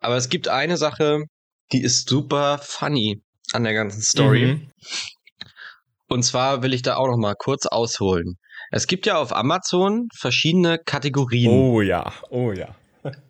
Aber 0.00 0.16
es 0.16 0.28
gibt 0.28 0.48
eine 0.48 0.76
Sache, 0.76 1.24
die 1.72 1.82
ist 1.82 2.08
super 2.08 2.58
funny 2.62 3.22
an 3.52 3.64
der 3.64 3.74
ganzen 3.74 4.02
Story. 4.02 4.46
Mhm. 4.46 4.70
Und 6.08 6.22
zwar 6.22 6.62
will 6.62 6.74
ich 6.74 6.82
da 6.82 6.96
auch 6.96 7.08
noch 7.08 7.16
mal 7.16 7.34
kurz 7.36 7.66
ausholen. 7.66 8.36
Es 8.70 8.86
gibt 8.86 9.06
ja 9.06 9.16
auf 9.16 9.34
Amazon 9.34 10.08
verschiedene 10.16 10.78
Kategorien. 10.78 11.50
Oh 11.50 11.80
ja, 11.80 12.12
oh 12.30 12.52
ja. 12.52 12.74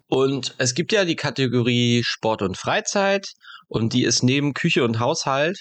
Und 0.08 0.54
es 0.58 0.74
gibt 0.74 0.92
ja 0.92 1.04
die 1.04 1.16
Kategorie 1.16 2.02
Sport 2.04 2.42
und 2.42 2.56
Freizeit 2.56 3.26
und 3.68 3.92
die 3.92 4.04
ist 4.04 4.22
neben 4.22 4.54
Küche 4.54 4.84
und 4.84 5.00
Haushalt, 5.00 5.58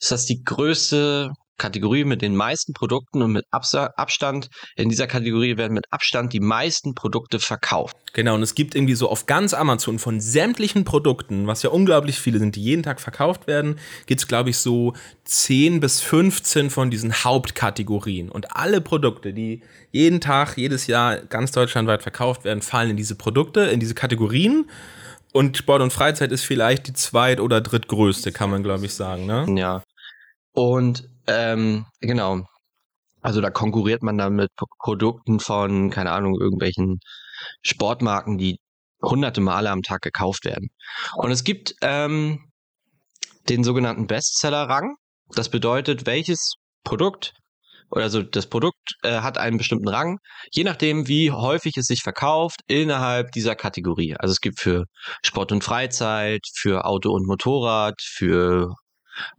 ist 0.00 0.10
das 0.10 0.26
die 0.26 0.42
größte 0.44 1.32
Kategorie 1.60 2.04
mit 2.04 2.22
den 2.22 2.34
meisten 2.34 2.72
Produkten 2.72 3.20
und 3.20 3.32
mit 3.32 3.44
Abstand. 3.50 4.48
In 4.76 4.88
dieser 4.88 5.06
Kategorie 5.06 5.58
werden 5.58 5.74
mit 5.74 5.84
Abstand 5.90 6.32
die 6.32 6.40
meisten 6.40 6.94
Produkte 6.94 7.38
verkauft. 7.38 7.94
Genau, 8.14 8.34
und 8.34 8.42
es 8.42 8.54
gibt 8.54 8.74
irgendwie 8.74 8.94
so 8.94 9.10
auf 9.10 9.26
ganz 9.26 9.52
Amazon 9.52 9.98
von 9.98 10.20
sämtlichen 10.20 10.84
Produkten, 10.84 11.46
was 11.46 11.62
ja 11.62 11.68
unglaublich 11.68 12.18
viele 12.18 12.38
sind, 12.38 12.56
die 12.56 12.62
jeden 12.62 12.82
Tag 12.82 12.98
verkauft 12.98 13.46
werden, 13.46 13.78
gibt 14.06 14.22
es, 14.22 14.26
glaube 14.26 14.48
ich, 14.48 14.56
so 14.56 14.94
10 15.24 15.80
bis 15.80 16.00
15 16.00 16.70
von 16.70 16.90
diesen 16.90 17.12
Hauptkategorien. 17.12 18.30
Und 18.30 18.56
alle 18.56 18.80
Produkte, 18.80 19.34
die 19.34 19.60
jeden 19.92 20.22
Tag, 20.22 20.56
jedes 20.56 20.86
Jahr 20.86 21.18
ganz 21.18 21.52
deutschlandweit 21.52 22.02
verkauft 22.02 22.44
werden, 22.44 22.62
fallen 22.62 22.90
in 22.90 22.96
diese 22.96 23.16
Produkte, 23.16 23.60
in 23.60 23.80
diese 23.80 23.94
Kategorien. 23.94 24.70
Und 25.32 25.56
Sport 25.56 25.82
und 25.82 25.92
Freizeit 25.92 26.32
ist 26.32 26.44
vielleicht 26.44 26.88
die 26.88 26.92
zweit- 26.92 27.40
oder 27.40 27.60
drittgrößte, 27.60 28.32
kann 28.32 28.50
man, 28.50 28.62
glaube 28.62 28.86
ich, 28.86 28.94
sagen. 28.94 29.26
Ne? 29.26 29.46
Ja. 29.56 29.82
Und 30.52 31.08
ähm, 31.26 31.86
genau. 32.00 32.44
Also 33.20 33.40
da 33.40 33.50
konkurriert 33.50 34.02
man 34.02 34.18
dann 34.18 34.34
mit 34.34 34.50
Produkten 34.78 35.40
von, 35.40 35.90
keine 35.90 36.10
Ahnung, 36.10 36.40
irgendwelchen 36.40 37.00
Sportmarken, 37.62 38.38
die 38.38 38.58
hunderte 39.02 39.40
Male 39.40 39.70
am 39.70 39.82
Tag 39.82 40.00
gekauft 40.02 40.44
werden. 40.44 40.70
Und 41.16 41.30
es 41.30 41.44
gibt 41.44 41.74
ähm, 41.82 42.50
den 43.48 43.62
sogenannten 43.62 44.06
Bestseller-Rang. 44.06 44.96
Das 45.34 45.48
bedeutet, 45.50 46.06
welches 46.06 46.54
Produkt 46.84 47.34
also 47.90 48.22
das 48.22 48.46
Produkt 48.46 48.94
äh, 49.02 49.20
hat 49.20 49.38
einen 49.38 49.58
bestimmten 49.58 49.88
Rang, 49.88 50.18
je 50.52 50.64
nachdem, 50.64 51.08
wie 51.08 51.30
häufig 51.30 51.76
es 51.76 51.86
sich 51.86 52.02
verkauft 52.02 52.60
innerhalb 52.66 53.32
dieser 53.32 53.54
Kategorie. 53.54 54.14
Also 54.18 54.32
es 54.32 54.40
gibt 54.40 54.60
für 54.60 54.84
Sport 55.22 55.52
und 55.52 55.64
Freizeit, 55.64 56.42
für 56.54 56.84
Auto 56.84 57.10
und 57.10 57.26
Motorrad, 57.26 57.94
für 58.00 58.74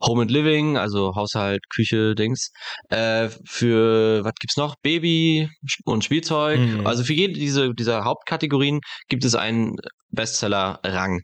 Home 0.06 0.24
and 0.24 0.32
Living, 0.32 0.78
also 0.78 1.16
Haushalt, 1.16 1.62
Küche, 1.74 2.16
Dings. 2.16 2.52
Äh, 2.90 3.30
für 3.46 4.24
was 4.24 4.34
gibt's 4.40 4.58
noch? 4.58 4.76
Baby 4.82 5.50
und 5.86 6.04
Spielzeug. 6.04 6.60
Mhm. 6.60 6.88
Also 6.88 7.04
für 7.04 7.14
jede 7.14 7.34
diese, 7.34 7.74
dieser 7.74 8.04
Hauptkategorien 8.04 8.80
gibt 9.08 9.26
es 9.26 9.36
einen 9.36 9.78
Bestseller-Rang. 10.10 11.22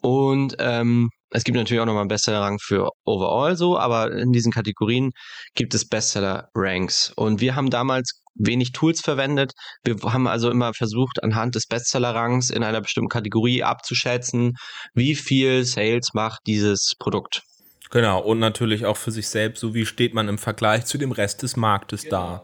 Und 0.00 0.56
ähm, 0.58 1.10
es 1.32 1.44
gibt 1.44 1.56
natürlich 1.56 1.80
auch 1.80 1.86
nochmal 1.86 2.02
einen 2.02 2.08
Bestseller-Rang 2.08 2.58
für 2.60 2.90
Overall 3.04 3.56
so, 3.56 3.78
aber 3.78 4.12
in 4.12 4.32
diesen 4.32 4.52
Kategorien 4.52 5.10
gibt 5.54 5.74
es 5.74 5.88
Bestseller-Ranks. 5.88 7.12
Und 7.16 7.40
wir 7.40 7.56
haben 7.56 7.70
damals 7.70 8.22
wenig 8.34 8.72
Tools 8.72 9.00
verwendet. 9.00 9.52
Wir 9.84 9.96
haben 10.04 10.26
also 10.26 10.50
immer 10.50 10.74
versucht, 10.74 11.22
anhand 11.22 11.54
des 11.54 11.66
Bestseller-Rangs 11.66 12.50
in 12.50 12.62
einer 12.62 12.80
bestimmten 12.80 13.08
Kategorie 13.08 13.62
abzuschätzen, 13.62 14.54
wie 14.94 15.14
viel 15.14 15.64
Sales 15.64 16.10
macht 16.14 16.40
dieses 16.46 16.92
Produkt. 16.98 17.42
Genau, 17.90 18.20
und 18.22 18.38
natürlich 18.38 18.86
auch 18.86 18.96
für 18.96 19.10
sich 19.10 19.28
selbst, 19.28 19.60
so 19.60 19.74
wie 19.74 19.84
steht 19.84 20.14
man 20.14 20.28
im 20.28 20.38
Vergleich 20.38 20.86
zu 20.86 20.96
dem 20.96 21.12
Rest 21.12 21.42
des 21.42 21.56
Marktes 21.56 22.04
genau. 22.04 22.16
da. 22.16 22.42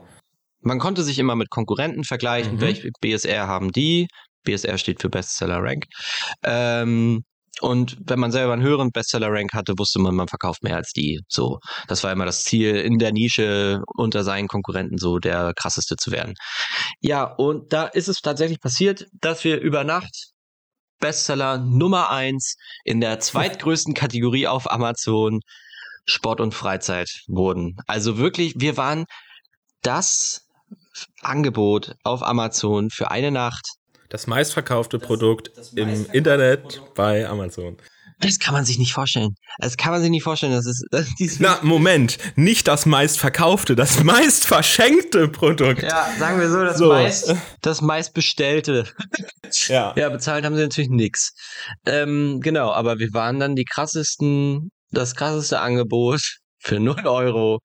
Man 0.61 0.79
konnte 0.79 1.03
sich 1.03 1.19
immer 1.19 1.37
mit 1.37 1.51
Konkurrenten 1.51 2.05
vergleichen, 2.05 2.57
mhm. 2.57 2.61
welche 2.61 2.91
BSR 3.01 3.47
haben 3.47 3.73
die. 3.73 4.09
BSR 4.45 4.79
steht 4.79 5.01
für 5.01 5.09
Bestseller 5.09 5.63
Rank. 5.63 5.85
Ähm, 6.45 7.23
und 7.61 7.97
wenn 8.05 8.19
man 8.19 8.33
selber 8.33 8.53
einen 8.53 8.63
höheren 8.63 8.91
Bestseller-Rank 8.91 9.53
hatte, 9.53 9.75
wusste 9.79 9.99
man, 9.99 10.15
man 10.15 10.29
verkauft 10.29 10.63
mehr 10.63 10.77
als 10.77 10.93
die. 10.93 11.21
So, 11.29 11.59
das 11.87 12.05
war 12.05 12.13
immer 12.13 12.25
das 12.25 12.45
Ziel, 12.45 12.77
in 12.77 12.99
der 12.99 13.13
Nische 13.13 13.83
unter 13.97 14.25
seinen 14.25 14.49
Konkurrenten 14.49 14.99
so 14.99 15.19
der 15.19 15.53
krasseste 15.55 15.97
zu 15.97 16.11
werden. 16.11 16.35
Ja, 17.01 17.25
und 17.25 17.73
da 17.73 17.85
ist 17.85 18.09
es 18.09 18.21
tatsächlich 18.21 18.61
passiert, 18.61 19.07
dass 19.21 19.45
wir 19.45 19.61
über 19.61 19.85
Nacht 19.85 20.33
Bestseller 21.01 21.59
Nummer 21.59 22.11
eins 22.11 22.57
in 22.85 23.01
der 23.01 23.21
zweitgrößten 23.21 23.95
Kategorie 23.95 24.49
auf 24.49 24.71
Amazon 24.71 25.41
Sport 26.07 26.41
und 26.41 26.55
Freizeit 26.55 27.09
wurden. 27.29 27.77
Also 27.87 28.19
wirklich, 28.19 28.55
wir 28.57 28.77
waren 28.77 29.05
das 29.83 30.47
Angebot 31.21 31.95
auf 32.03 32.23
Amazon 32.23 32.91
für 32.91 33.11
eine 33.11 33.31
Nacht. 33.31 33.78
Das 34.09 34.27
meistverkaufte 34.27 34.99
das, 34.99 35.07
Produkt 35.07 35.51
das 35.57 35.73
im 35.73 36.07
Internet 36.13 36.63
Produkt 36.63 36.95
bei 36.95 37.29
Amazon. 37.29 37.77
Das 38.21 38.41
kann 38.41 38.53
man 38.53 38.65
sich 38.65 38.79
nicht 38.79 38.93
vorstellen. 38.93 39.37
Das 39.59 39.77
kann 39.77 39.93
man 39.93 40.01
sich 40.01 40.11
nicht 40.11 40.25
vorstellen. 40.25 40.53
Das 40.53 40.67
ist, 40.67 40.85
das 40.91 41.07
ist 41.19 41.41
Na, 41.41 41.61
Moment. 41.63 42.19
Nicht 42.35 42.67
das 42.67 42.85
meistverkaufte, 42.85 43.77
das 43.77 44.03
meist 44.03 44.45
verschenkte 44.45 45.29
Produkt. 45.29 45.83
Ja, 45.83 46.09
sagen 46.19 46.41
wir 46.41 46.51
so, 46.51 46.65
das, 46.65 46.79
so. 46.79 46.89
Meist, 46.89 47.35
das 47.63 47.81
meistbestellte. 47.81 48.87
Ja. 49.69 49.95
Ja, 49.97 50.11
bezahlt 50.11 50.45
haben 50.45 50.57
sie 50.57 50.63
natürlich 50.63 50.91
nichts. 50.91 51.33
Ähm, 51.87 52.41
genau, 52.43 52.71
aber 52.71 52.99
wir 52.99 53.15
waren 53.15 53.41
dann 53.41 53.57
die 53.57 53.65
krassesten, 53.65 54.71
das 54.91 55.15
krasseste 55.15 55.61
Angebot 55.61 56.21
für 56.59 56.79
0 56.79 57.07
Euro 57.07 57.61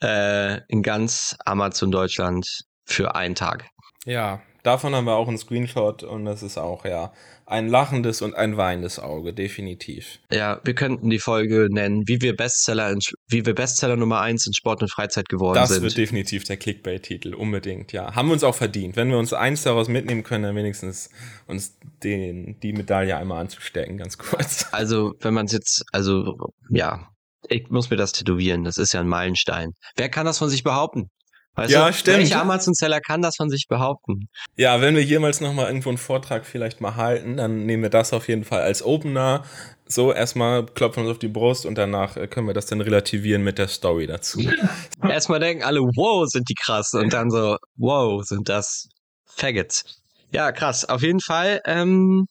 äh, 0.00 0.60
in 0.68 0.84
ganz 0.84 1.34
Amazon 1.44 1.90
Deutschland 1.90 2.46
für 2.84 3.16
einen 3.16 3.34
Tag. 3.34 3.66
Ja, 4.04 4.42
davon 4.64 4.94
haben 4.94 5.04
wir 5.04 5.14
auch 5.14 5.28
einen 5.28 5.38
Screenshot 5.38 6.02
und 6.02 6.24
das 6.24 6.42
ist 6.42 6.58
auch, 6.58 6.84
ja, 6.84 7.12
ein 7.46 7.68
lachendes 7.68 8.22
und 8.22 8.34
ein 8.34 8.56
weinendes 8.56 8.98
Auge, 8.98 9.34
definitiv. 9.34 10.18
Ja, 10.32 10.60
wir 10.64 10.74
könnten 10.74 11.10
die 11.10 11.18
Folge 11.18 11.68
nennen, 11.70 12.02
wie 12.06 12.20
wir 12.22 12.34
Bestseller, 12.34 12.90
in, 12.90 13.00
wie 13.28 13.44
wir 13.44 13.54
Bestseller 13.54 13.96
Nummer 13.96 14.20
1 14.20 14.46
in 14.46 14.54
Sport 14.54 14.82
und 14.82 14.90
Freizeit 14.90 15.28
geworden 15.28 15.56
das 15.56 15.68
sind. 15.68 15.84
Das 15.84 15.84
wird 15.84 15.98
definitiv 15.98 16.44
der 16.44 16.56
Clickbait-Titel, 16.56 17.34
unbedingt, 17.34 17.92
ja. 17.92 18.14
Haben 18.14 18.28
wir 18.28 18.32
uns 18.32 18.44
auch 18.44 18.54
verdient. 18.54 18.96
Wenn 18.96 19.10
wir 19.10 19.18
uns 19.18 19.32
eins 19.32 19.62
daraus 19.62 19.88
mitnehmen 19.88 20.22
können, 20.22 20.44
dann 20.44 20.56
wenigstens 20.56 21.10
uns 21.46 21.76
den, 22.02 22.58
die 22.60 22.72
Medaille 22.72 23.16
einmal 23.16 23.40
anzustecken, 23.42 23.98
ganz 23.98 24.18
kurz. 24.18 24.66
Also, 24.74 25.14
wenn 25.20 25.34
man 25.34 25.46
es 25.46 25.52
jetzt, 25.52 25.84
also, 25.92 26.36
ja, 26.68 27.08
ich 27.48 27.68
muss 27.68 27.90
mir 27.90 27.96
das 27.96 28.12
tätowieren. 28.12 28.64
Das 28.64 28.76
ist 28.76 28.92
ja 28.92 29.00
ein 29.00 29.08
Meilenstein. 29.08 29.72
Wer 29.96 30.08
kann 30.08 30.26
das 30.26 30.38
von 30.38 30.48
sich 30.48 30.64
behaupten? 30.64 31.10
Weißt 31.56 31.72
ja, 31.72 31.86
du, 31.86 31.92
stimmt. 31.92 32.18
Welcher 32.18 32.40
Amazon-Seller 32.40 33.00
kann 33.00 33.22
das 33.22 33.36
von 33.36 33.48
sich 33.48 33.66
behaupten? 33.68 34.28
Ja, 34.56 34.80
wenn 34.80 34.96
wir 34.96 35.04
jemals 35.04 35.40
nochmal 35.40 35.66
irgendwo 35.66 35.90
einen 35.90 35.98
Vortrag 35.98 36.46
vielleicht 36.46 36.80
mal 36.80 36.96
halten, 36.96 37.36
dann 37.36 37.64
nehmen 37.64 37.84
wir 37.84 37.90
das 37.90 38.12
auf 38.12 38.28
jeden 38.28 38.44
Fall 38.44 38.62
als 38.62 38.84
Opener. 38.84 39.44
So, 39.86 40.12
erstmal 40.12 40.66
klopfen 40.66 41.02
wir 41.02 41.08
uns 41.08 41.16
auf 41.16 41.20
die 41.20 41.28
Brust 41.28 41.66
und 41.66 41.76
danach 41.76 42.16
äh, 42.16 42.26
können 42.26 42.48
wir 42.48 42.54
das 42.54 42.66
dann 42.66 42.80
relativieren 42.80 43.44
mit 43.44 43.58
der 43.58 43.68
Story 43.68 44.06
dazu. 44.06 44.40
erstmal 45.02 45.38
denken 45.38 45.62
alle, 45.62 45.80
wow, 45.80 46.26
sind 46.28 46.48
die 46.48 46.54
krass. 46.54 46.92
Und 46.94 47.12
dann 47.12 47.30
so, 47.30 47.56
wow, 47.76 48.24
sind 48.24 48.48
das 48.48 48.88
Faggots. 49.26 49.84
Ja, 50.32 50.50
krass. 50.50 50.84
Auf 50.84 51.02
jeden 51.02 51.20
Fall, 51.20 51.60
ähm, 51.66 52.26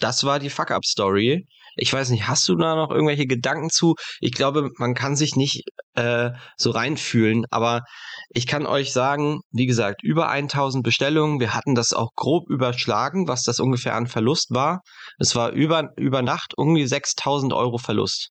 das 0.00 0.24
war 0.24 0.40
die 0.40 0.50
Fuck-Up-Story. 0.50 1.46
Ich 1.76 1.92
weiß 1.92 2.10
nicht, 2.10 2.28
hast 2.28 2.48
du 2.48 2.56
da 2.56 2.74
noch 2.74 2.90
irgendwelche 2.90 3.26
Gedanken 3.26 3.70
zu? 3.70 3.94
Ich 4.20 4.32
glaube, 4.32 4.70
man 4.78 4.94
kann 4.94 5.16
sich 5.16 5.36
nicht 5.36 5.62
äh, 5.94 6.30
so 6.56 6.70
reinfühlen, 6.70 7.44
aber 7.50 7.82
ich 8.30 8.46
kann 8.46 8.66
euch 8.66 8.92
sagen, 8.92 9.40
wie 9.50 9.66
gesagt, 9.66 10.02
über 10.02 10.28
1000 10.28 10.82
Bestellungen. 10.84 11.40
Wir 11.40 11.54
hatten 11.54 11.74
das 11.74 11.92
auch 11.92 12.10
grob 12.14 12.48
überschlagen, 12.48 13.28
was 13.28 13.42
das 13.42 13.60
ungefähr 13.60 13.94
an 13.94 14.06
Verlust 14.06 14.48
war. 14.50 14.80
Es 15.18 15.34
war 15.34 15.50
über, 15.50 15.90
über 15.96 16.22
Nacht 16.22 16.54
irgendwie 16.56 16.86
6000 16.86 17.52
Euro 17.52 17.78
Verlust. 17.78 18.30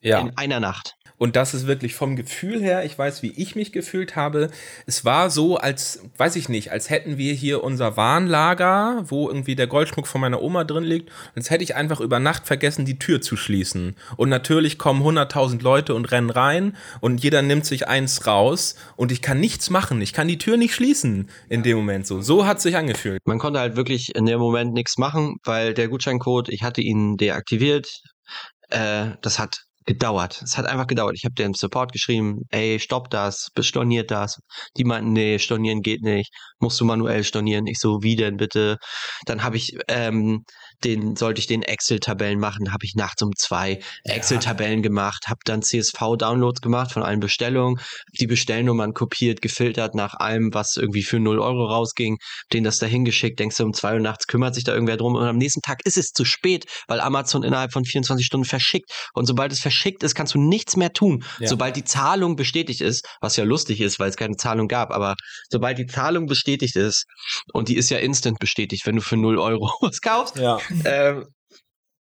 Ja. 0.00 0.18
In 0.18 0.36
einer 0.36 0.60
Nacht. 0.60 0.94
Und 1.22 1.36
das 1.36 1.54
ist 1.54 1.68
wirklich 1.68 1.94
vom 1.94 2.16
Gefühl 2.16 2.60
her, 2.60 2.84
ich 2.84 2.98
weiß, 2.98 3.22
wie 3.22 3.30
ich 3.36 3.54
mich 3.54 3.70
gefühlt 3.70 4.16
habe. 4.16 4.50
Es 4.86 5.04
war 5.04 5.30
so, 5.30 5.56
als, 5.56 6.02
weiß 6.16 6.34
ich 6.34 6.48
nicht, 6.48 6.72
als 6.72 6.90
hätten 6.90 7.16
wir 7.16 7.32
hier 7.32 7.62
unser 7.62 7.96
Warnlager, 7.96 9.04
wo 9.06 9.28
irgendwie 9.28 9.54
der 9.54 9.68
Goldschmuck 9.68 10.08
von 10.08 10.20
meiner 10.20 10.42
Oma 10.42 10.64
drin 10.64 10.82
liegt. 10.82 11.10
Und 11.10 11.36
jetzt 11.36 11.50
hätte 11.50 11.62
ich 11.62 11.76
einfach 11.76 12.00
über 12.00 12.18
Nacht 12.18 12.48
vergessen, 12.48 12.86
die 12.86 12.98
Tür 12.98 13.20
zu 13.20 13.36
schließen. 13.36 13.94
Und 14.16 14.30
natürlich 14.30 14.78
kommen 14.78 15.00
100.000 15.00 15.62
Leute 15.62 15.94
und 15.94 16.10
rennen 16.10 16.28
rein 16.28 16.76
und 17.00 17.22
jeder 17.22 17.40
nimmt 17.40 17.66
sich 17.66 17.86
eins 17.86 18.26
raus 18.26 18.74
und 18.96 19.12
ich 19.12 19.22
kann 19.22 19.38
nichts 19.38 19.70
machen. 19.70 20.00
Ich 20.02 20.12
kann 20.12 20.26
die 20.26 20.38
Tür 20.38 20.56
nicht 20.56 20.74
schließen 20.74 21.30
in 21.48 21.62
dem 21.62 21.76
Moment 21.76 22.04
so. 22.04 22.20
So 22.20 22.46
hat 22.46 22.56
es 22.56 22.64
sich 22.64 22.76
angefühlt. 22.76 23.20
Man 23.26 23.38
konnte 23.38 23.60
halt 23.60 23.76
wirklich 23.76 24.12
in 24.16 24.26
dem 24.26 24.40
Moment 24.40 24.72
nichts 24.72 24.98
machen, 24.98 25.36
weil 25.44 25.72
der 25.72 25.86
Gutscheincode, 25.86 26.48
ich 26.48 26.64
hatte 26.64 26.80
ihn 26.80 27.16
deaktiviert. 27.16 28.02
Äh, 28.70 29.10
das 29.20 29.38
hat 29.38 29.66
gedauert. 29.86 30.42
Es 30.42 30.56
hat 30.58 30.66
einfach 30.66 30.86
gedauert. 30.86 31.14
Ich 31.16 31.24
habe 31.24 31.34
dem 31.34 31.54
Support 31.54 31.92
geschrieben, 31.92 32.42
ey, 32.50 32.78
stopp 32.78 33.10
das, 33.10 33.48
storniert 33.60 34.10
das. 34.10 34.40
Die 34.76 34.84
meinten, 34.84 35.12
nee, 35.12 35.38
stornieren 35.38 35.82
geht 35.82 36.02
nicht. 36.02 36.32
Musst 36.58 36.80
du 36.80 36.84
manuell 36.84 37.24
stornieren. 37.24 37.66
Ich 37.66 37.78
so, 37.78 38.02
wie 38.02 38.16
denn 38.16 38.36
bitte? 38.36 38.78
Dann 39.26 39.42
habe 39.42 39.56
ich 39.56 39.76
ähm, 39.88 40.44
den 40.84 41.16
sollte 41.16 41.40
ich 41.40 41.46
den 41.46 41.62
Excel-Tabellen 41.62 42.38
machen, 42.38 42.72
habe 42.72 42.84
ich 42.84 42.94
nachts 42.94 43.22
um 43.22 43.30
zwei 43.36 43.80
ja. 44.04 44.14
Excel-Tabellen 44.14 44.82
gemacht, 44.82 45.28
habe 45.28 45.40
dann 45.44 45.62
CSV-Downloads 45.62 46.60
gemacht 46.60 46.92
von 46.92 47.02
allen 47.02 47.20
Bestellungen, 47.20 47.80
die 48.18 48.26
Bestellnummern 48.26 48.94
kopiert, 48.94 49.42
gefiltert 49.42 49.94
nach 49.94 50.14
allem, 50.14 50.52
was 50.52 50.76
irgendwie 50.76 51.02
für 51.02 51.20
0 51.20 51.38
Euro 51.38 51.66
rausging, 51.66 52.18
denen 52.52 52.64
das 52.64 52.78
dahin 52.78 53.04
geschickt, 53.04 53.38
denkst 53.38 53.56
du 53.56 53.64
um 53.64 53.72
zwei 53.72 53.94
Uhr 53.94 54.00
nachts 54.00 54.26
kümmert 54.26 54.54
sich 54.54 54.64
da 54.64 54.72
irgendwer 54.72 54.96
drum 54.96 55.14
und 55.14 55.24
am 55.24 55.36
nächsten 55.36 55.62
Tag 55.62 55.80
ist 55.84 55.96
es 55.96 56.12
zu 56.12 56.24
spät, 56.24 56.66
weil 56.88 57.00
Amazon 57.00 57.42
innerhalb 57.42 57.72
von 57.72 57.84
24 57.84 58.26
Stunden 58.26 58.46
verschickt 58.46 58.90
und 59.14 59.26
sobald 59.26 59.52
es 59.52 59.60
verschickt 59.60 60.02
ist, 60.02 60.14
kannst 60.14 60.34
du 60.34 60.40
nichts 60.40 60.76
mehr 60.76 60.92
tun. 60.92 61.24
Ja. 61.38 61.48
Sobald 61.48 61.76
die 61.76 61.84
Zahlung 61.84 62.36
bestätigt 62.36 62.80
ist, 62.80 63.06
was 63.20 63.36
ja 63.36 63.44
lustig 63.44 63.80
ist, 63.80 63.98
weil 63.98 64.10
es 64.10 64.16
keine 64.16 64.36
Zahlung 64.36 64.68
gab, 64.68 64.90
aber 64.90 65.14
sobald 65.50 65.78
die 65.78 65.86
Zahlung 65.86 66.26
bestätigt 66.26 66.76
ist 66.76 67.06
und 67.52 67.68
die 67.68 67.76
ist 67.76 67.90
ja 67.90 67.98
instant 67.98 68.38
bestätigt, 68.38 68.86
wenn 68.86 68.96
du 68.96 69.02
für 69.02 69.16
0 69.16 69.38
Euro 69.38 69.70
was 69.80 70.00
kaufst, 70.00 70.36
ja 70.36 70.58
ähm, 70.84 71.26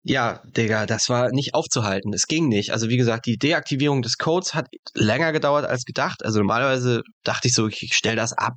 ja, 0.04 0.42
Digga, 0.46 0.88
das 0.88 1.10
war 1.10 1.30
nicht 1.32 1.54
aufzuhalten. 1.54 2.12
Es 2.14 2.26
ging 2.26 2.48
nicht. 2.48 2.72
Also 2.72 2.90
wie 2.90 2.98
gesagt, 2.98 3.28
die 3.28 3.38
Deaktivierung 3.38 4.02
des 4.02 4.18
Codes 4.18 4.56
hat 4.56 4.68
länger 4.96 5.32
gedauert 5.32 5.66
als 5.66 5.86
gedacht. 5.86 6.26
Also 6.26 6.40
normalerweise 6.40 7.04
dachte 7.24 7.48
ich 7.48 7.54
so, 7.54 7.68
ich 7.68 7.92
stell 7.94 8.16
das 8.16 8.34
ab 8.34 8.54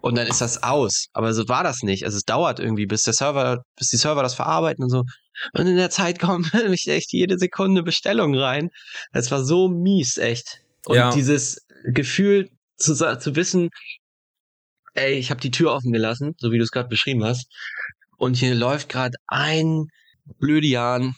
und 0.00 0.16
dann 0.16 0.26
ist 0.26 0.40
das 0.40 0.62
aus. 0.64 1.06
Aber 1.12 1.32
so 1.34 1.48
war 1.48 1.62
das 1.62 1.82
nicht. 1.82 2.04
Also 2.04 2.16
es 2.16 2.24
dauert 2.24 2.58
irgendwie, 2.58 2.86
bis 2.86 3.02
der 3.02 3.12
Server, 3.12 3.62
bis 3.76 3.88
die 3.88 3.96
Server 3.96 4.22
das 4.22 4.34
verarbeiten 4.34 4.82
und 4.82 4.90
so. 4.90 5.04
Und 5.52 5.68
in 5.68 5.76
der 5.76 5.90
Zeit 5.90 6.18
kommen 6.18 6.50
echt 6.86 7.12
jede 7.12 7.38
Sekunde 7.38 7.84
Bestellung 7.84 8.34
rein. 8.34 8.70
Es 9.12 9.30
war 9.30 9.44
so 9.44 9.68
mies, 9.68 10.16
echt. 10.16 10.62
Und 10.84 10.96
ja. 10.96 11.12
dieses 11.12 11.64
Gefühl 11.84 12.50
zu, 12.76 12.94
zu 12.94 13.36
wissen, 13.36 13.70
ey, 14.94 15.14
ich 15.14 15.30
habe 15.30 15.40
die 15.40 15.52
Tür 15.52 15.72
offen 15.74 15.92
gelassen, 15.92 16.34
so 16.38 16.50
wie 16.50 16.58
du 16.58 16.64
es 16.64 16.72
gerade 16.72 16.88
beschrieben 16.88 17.22
hast 17.22 17.46
und 18.18 18.36
hier 18.36 18.54
läuft 18.54 18.88
gerade 18.88 19.16
ein 19.26 19.88
Blödian 20.38 21.14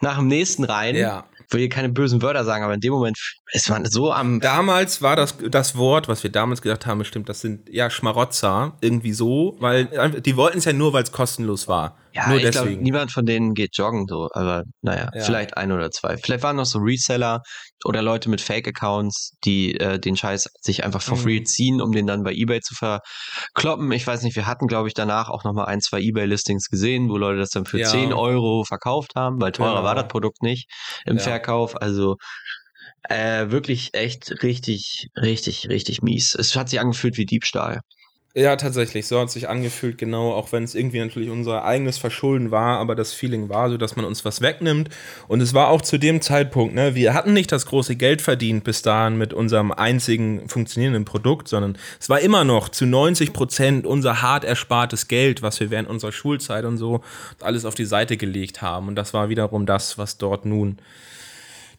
nach 0.00 0.16
dem 0.16 0.28
nächsten 0.28 0.64
rein. 0.64 0.96
Ja. 0.96 1.26
Ich 1.46 1.52
will 1.52 1.60
hier 1.60 1.68
keine 1.68 1.90
bösen 1.90 2.22
Wörter 2.22 2.44
sagen, 2.44 2.64
aber 2.64 2.72
in 2.72 2.80
dem 2.80 2.92
Moment 2.92 3.18
ist 3.52 3.68
man 3.68 3.84
so 3.84 4.10
am. 4.10 4.40
Damals 4.40 5.02
war 5.02 5.16
das, 5.16 5.36
das 5.50 5.76
Wort, 5.76 6.08
was 6.08 6.22
wir 6.22 6.30
damals 6.30 6.62
gedacht 6.62 6.86
haben, 6.86 6.98
bestimmt, 6.98 7.28
das 7.28 7.42
sind 7.42 7.68
ja 7.68 7.90
Schmarotzer, 7.90 8.78
irgendwie 8.80 9.12
so, 9.12 9.56
weil 9.60 10.20
die 10.22 10.36
wollten 10.36 10.58
es 10.58 10.64
ja 10.64 10.72
nur, 10.72 10.94
weil 10.94 11.02
es 11.02 11.12
kostenlos 11.12 11.68
war. 11.68 11.98
Ja, 12.14 12.28
Nur 12.28 12.38
ich 12.38 12.50
glaube, 12.50 12.70
niemand 12.70 13.10
von 13.10 13.24
denen 13.24 13.54
geht 13.54 13.76
joggen 13.76 14.06
so, 14.06 14.28
aber 14.32 14.64
naja, 14.82 15.10
ja. 15.14 15.22
vielleicht 15.22 15.56
ein 15.56 15.72
oder 15.72 15.90
zwei. 15.90 16.18
Vielleicht 16.18 16.42
waren 16.42 16.56
noch 16.56 16.66
so 16.66 16.78
Reseller 16.78 17.42
oder 17.84 18.02
Leute 18.02 18.28
mit 18.28 18.40
Fake-Accounts, 18.40 19.36
die 19.44 19.78
äh, 19.80 19.98
den 19.98 20.16
Scheiß 20.16 20.50
sich 20.60 20.84
einfach 20.84 21.00
for 21.00 21.16
free 21.16 21.40
mhm. 21.40 21.46
ziehen, 21.46 21.80
um 21.80 21.92
den 21.92 22.06
dann 22.06 22.22
bei 22.22 22.32
Ebay 22.32 22.60
zu 22.60 22.74
verkloppen. 22.74 23.90
Ich 23.92 24.06
weiß 24.06 24.22
nicht, 24.22 24.36
wir 24.36 24.46
hatten, 24.46 24.66
glaube 24.66 24.88
ich, 24.88 24.94
danach 24.94 25.30
auch 25.30 25.44
nochmal 25.44 25.66
ein, 25.66 25.80
zwei 25.80 26.00
Ebay-Listings 26.00 26.68
gesehen, 26.68 27.08
wo 27.08 27.16
Leute 27.16 27.38
das 27.38 27.50
dann 27.50 27.64
für 27.64 27.78
ja. 27.78 27.88
10 27.88 28.12
Euro 28.12 28.64
verkauft 28.64 29.12
haben, 29.16 29.40
weil 29.40 29.52
teurer 29.52 29.76
ja. 29.76 29.84
war 29.84 29.94
das 29.94 30.08
Produkt 30.08 30.42
nicht 30.42 30.70
im 31.06 31.18
Verkauf. 31.18 31.80
Also 31.80 32.16
äh, 33.08 33.50
wirklich 33.50 33.94
echt 33.94 34.42
richtig, 34.42 35.08
richtig, 35.16 35.68
richtig 35.68 36.02
mies. 36.02 36.34
Es 36.34 36.54
hat 36.56 36.68
sich 36.68 36.80
angefühlt 36.80 37.16
wie 37.16 37.26
Diebstahl. 37.26 37.80
Ja, 38.34 38.56
tatsächlich. 38.56 39.06
So 39.06 39.20
hat 39.20 39.30
sich 39.30 39.50
angefühlt, 39.50 39.98
genau, 39.98 40.32
auch 40.32 40.52
wenn 40.52 40.64
es 40.64 40.74
irgendwie 40.74 41.00
natürlich 41.00 41.28
unser 41.28 41.64
eigenes 41.66 41.98
Verschulden 41.98 42.50
war, 42.50 42.78
aber 42.78 42.94
das 42.94 43.12
Feeling 43.12 43.50
war 43.50 43.68
so, 43.68 43.76
dass 43.76 43.94
man 43.94 44.06
uns 44.06 44.24
was 44.24 44.40
wegnimmt. 44.40 44.88
Und 45.28 45.42
es 45.42 45.52
war 45.52 45.68
auch 45.68 45.82
zu 45.82 45.98
dem 45.98 46.22
Zeitpunkt, 46.22 46.74
ne, 46.74 46.94
wir 46.94 47.12
hatten 47.12 47.34
nicht 47.34 47.52
das 47.52 47.66
große 47.66 47.94
Geld 47.94 48.22
verdient 48.22 48.64
bis 48.64 48.80
dahin 48.80 49.18
mit 49.18 49.34
unserem 49.34 49.70
einzigen 49.70 50.48
funktionierenden 50.48 51.04
Produkt, 51.04 51.46
sondern 51.46 51.76
es 52.00 52.08
war 52.08 52.20
immer 52.20 52.42
noch 52.44 52.70
zu 52.70 52.86
90 52.86 53.34
Prozent 53.34 53.86
unser 53.86 54.22
hart 54.22 54.44
erspartes 54.44 55.08
Geld, 55.08 55.42
was 55.42 55.60
wir 55.60 55.70
während 55.70 55.90
unserer 55.90 56.12
Schulzeit 56.12 56.64
und 56.64 56.78
so 56.78 57.02
alles 57.42 57.66
auf 57.66 57.74
die 57.74 57.84
Seite 57.84 58.16
gelegt 58.16 58.62
haben. 58.62 58.88
Und 58.88 58.94
das 58.96 59.12
war 59.12 59.28
wiederum 59.28 59.66
das, 59.66 59.98
was 59.98 60.16
dort 60.16 60.46
nun 60.46 60.78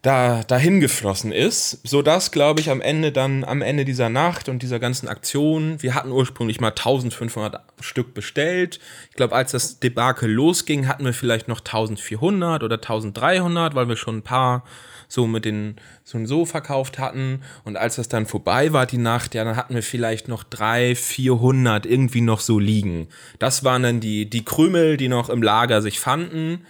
da 0.03 0.43
dahin 0.43 0.81
geflossen 0.81 1.31
ist, 1.31 1.79
so 1.87 2.01
dass 2.01 2.31
glaube 2.31 2.59
ich 2.59 2.69
am 2.69 2.81
Ende 2.81 3.13
dann 3.13 3.45
am 3.45 3.61
Ende 3.61 3.85
dieser 3.85 4.09
Nacht 4.09 4.49
und 4.49 4.61
dieser 4.61 4.77
ganzen 4.77 5.07
Aktion, 5.07 5.81
wir 5.81 5.95
hatten 5.95 6.11
ursprünglich 6.11 6.59
mal 6.59 6.71
1500 6.71 7.61
Stück 7.79 8.13
bestellt. 8.13 8.81
Ich 9.09 9.15
glaube, 9.15 9.33
als 9.33 9.53
das 9.53 9.79
Debakel 9.79 10.29
losging, 10.29 10.89
hatten 10.89 11.05
wir 11.05 11.13
vielleicht 11.13 11.47
noch 11.47 11.59
1400 11.59 12.63
oder 12.63 12.75
1300, 12.75 13.75
weil 13.75 13.87
wir 13.87 13.95
schon 13.95 14.17
ein 14.17 14.23
paar 14.23 14.65
so 15.07 15.25
mit 15.25 15.45
den 15.45 15.77
so 16.03 16.17
und 16.17 16.25
so 16.25 16.45
verkauft 16.45 16.99
hatten 16.99 17.41
und 17.63 17.77
als 17.77 17.95
das 17.95 18.09
dann 18.09 18.25
vorbei 18.25 18.73
war 18.73 18.85
die 18.85 18.97
Nacht, 18.97 19.35
ja, 19.35 19.45
dann 19.45 19.55
hatten 19.55 19.73
wir 19.73 19.83
vielleicht 19.83 20.27
noch 20.27 20.43
300, 20.43 20.97
400 20.97 21.85
irgendwie 21.85 22.21
noch 22.21 22.41
so 22.41 22.59
liegen. 22.59 23.07
Das 23.39 23.63
waren 23.63 23.83
dann 23.83 23.99
die 24.01 24.29
die 24.29 24.43
Krümel, 24.43 24.97
die 24.97 25.07
noch 25.07 25.29
im 25.29 25.41
Lager 25.41 25.81
sich 25.81 26.01
fanden 26.01 26.65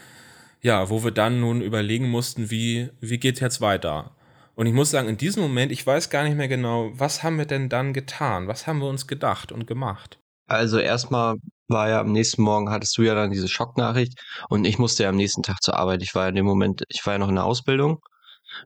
ja, 0.63 0.89
wo 0.89 1.03
wir 1.03 1.11
dann 1.11 1.41
nun 1.41 1.61
überlegen 1.61 2.09
mussten, 2.09 2.49
wie, 2.49 2.89
wie 3.01 3.19
geht's 3.19 3.41
jetzt 3.41 3.59
weiter? 3.59 4.15
Und 4.55 4.65
ich 4.65 4.73
muss 4.73 4.91
sagen, 4.91 5.09
in 5.09 5.17
diesem 5.17 5.43
Moment, 5.43 5.71
ich 5.71 5.85
weiß 5.85 6.09
gar 6.09 6.23
nicht 6.23 6.37
mehr 6.37 6.47
genau, 6.47 6.91
was 6.93 7.21
haben 7.21 7.37
wir 7.37 7.45
denn 7.45 7.67
dann 7.67 7.91
getan? 7.91 8.47
Was 8.47 8.65
haben 8.65 8.79
wir 8.79 8.87
uns 8.87 9.05
gedacht 9.05 9.51
und 9.51 9.67
gemacht? 9.67 10.19
Also 10.47 10.79
erstmal 10.79 11.35
war 11.67 11.89
ja 11.89 11.99
am 11.99 12.11
nächsten 12.11 12.43
Morgen 12.43 12.69
hattest 12.69 12.97
du 12.97 13.01
ja 13.01 13.13
dann 13.13 13.31
diese 13.31 13.47
Schocknachricht 13.49 14.13
und 14.49 14.65
ich 14.65 14.77
musste 14.79 15.03
ja 15.03 15.09
am 15.09 15.15
nächsten 15.17 15.43
Tag 15.43 15.61
zur 15.61 15.75
Arbeit. 15.75 16.01
Ich 16.01 16.15
war 16.15 16.23
ja 16.23 16.29
in 16.29 16.35
dem 16.35 16.45
Moment, 16.45 16.83
ich 16.87 17.05
war 17.05 17.13
ja 17.13 17.19
noch 17.19 17.29
in 17.29 17.35
der 17.35 17.45
Ausbildung. 17.45 17.99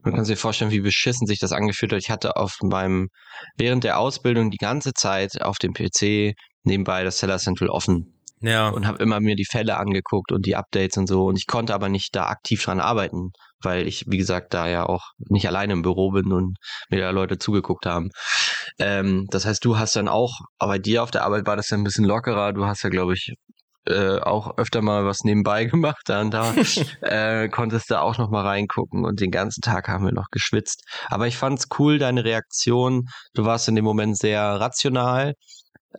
Man 0.04 0.14
kann 0.14 0.26
sich 0.26 0.38
vorstellen, 0.38 0.72
wie 0.72 0.82
beschissen 0.82 1.26
sich 1.26 1.40
das 1.40 1.54
angefühlt 1.54 1.94
hat. 1.94 2.00
Ich 2.00 2.12
hatte 2.12 2.36
auf 2.36 2.58
meinem, 2.62 3.10
während 3.58 3.84
der 3.84 3.98
Ausbildung 3.98 4.52
die 4.52 4.58
ganze 4.58 4.94
Zeit 4.94 5.42
auf 5.42 5.58
dem 5.58 5.74
PC 5.74 6.36
nebenbei 6.64 7.04
das 7.04 7.20
Seller 7.20 7.40
Central 7.40 7.70
offen 7.70 8.16
ja. 8.41 8.69
Und 8.69 8.88
habe 8.88 9.02
immer 9.02 9.19
mir 9.19 9.36
die 9.36 9.45
Fälle 9.45 9.78
angeguckt 9.78 10.32
und 10.32 10.45
die 10.45 10.56
Updates 10.56 10.97
und 10.97 11.08
so. 11.08 11.26
Und 11.26 11.38
ich 11.38 11.47
konnte 11.47 11.73
aber 11.73 11.89
nicht 11.89 12.15
da 12.15 12.28
aktiv 12.28 12.63
dran 12.63 12.80
arbeiten, 12.80 13.32
weil 13.62 13.88
ich, 13.88 14.06
wie 14.08 14.17
gesagt, 14.17 14.54
da 14.54 14.67
ja 14.67 14.86
auch 14.86 15.12
nicht 15.17 15.47
alleine 15.47 15.73
im 15.73 15.82
Büro 15.82 16.12
bin 16.12 16.32
und 16.32 16.58
mir 16.89 17.02
da 17.02 17.10
Leute 17.10 17.38
zugeguckt 17.38 17.86
haben. 17.86 18.10
Ähm, 18.80 19.26
das 19.30 19.45
heißt, 19.45 19.63
du 19.65 19.78
hast 19.78 19.95
dann 19.95 20.08
auch, 20.08 20.39
aber 20.60 20.73
bei 20.73 20.80
dir 20.80 21.04
auf 21.04 21.12
der 21.12 21.23
Arbeit 21.23 21.47
war 21.47 21.56
das 21.56 21.69
ja 21.69 21.78
ein 21.78 21.84
bisschen 21.84 22.06
lockerer. 22.06 22.54
Du 22.54 22.65
hast 22.65 22.84
ja, 22.84 22.89
glaube 22.89 23.13
ich, 23.13 23.34
äh, 23.88 24.19
auch 24.19 24.58
öfter 24.58 24.82
mal 24.82 25.06
was 25.06 25.23
nebenbei 25.23 25.65
gemacht 25.65 26.02
da 26.06 26.21
und 26.21 26.32
da. 26.32 26.54
äh, 27.02 27.50
konntest 27.50 27.89
da 27.89 28.02
auch 28.02 28.17
noch 28.17 28.30
mal 28.30 28.45
reingucken 28.45 29.06
und 29.06 29.19
den 29.19 29.32
ganzen 29.32 29.62
Tag 29.62 29.88
haben 29.88 30.06
wir 30.06 30.13
noch 30.13 30.28
geschwitzt. 30.32 30.84
Aber 31.08 31.28
ich 31.28 31.38
fand's 31.38 31.67
cool, 31.80 31.97
deine 31.97 32.23
Reaktion. 32.23 33.06
Du 33.34 33.45
warst 33.45 33.67
in 33.67 33.76
dem 33.76 33.86
Moment 33.86 34.17
sehr 34.17 34.41
rational 34.41 35.34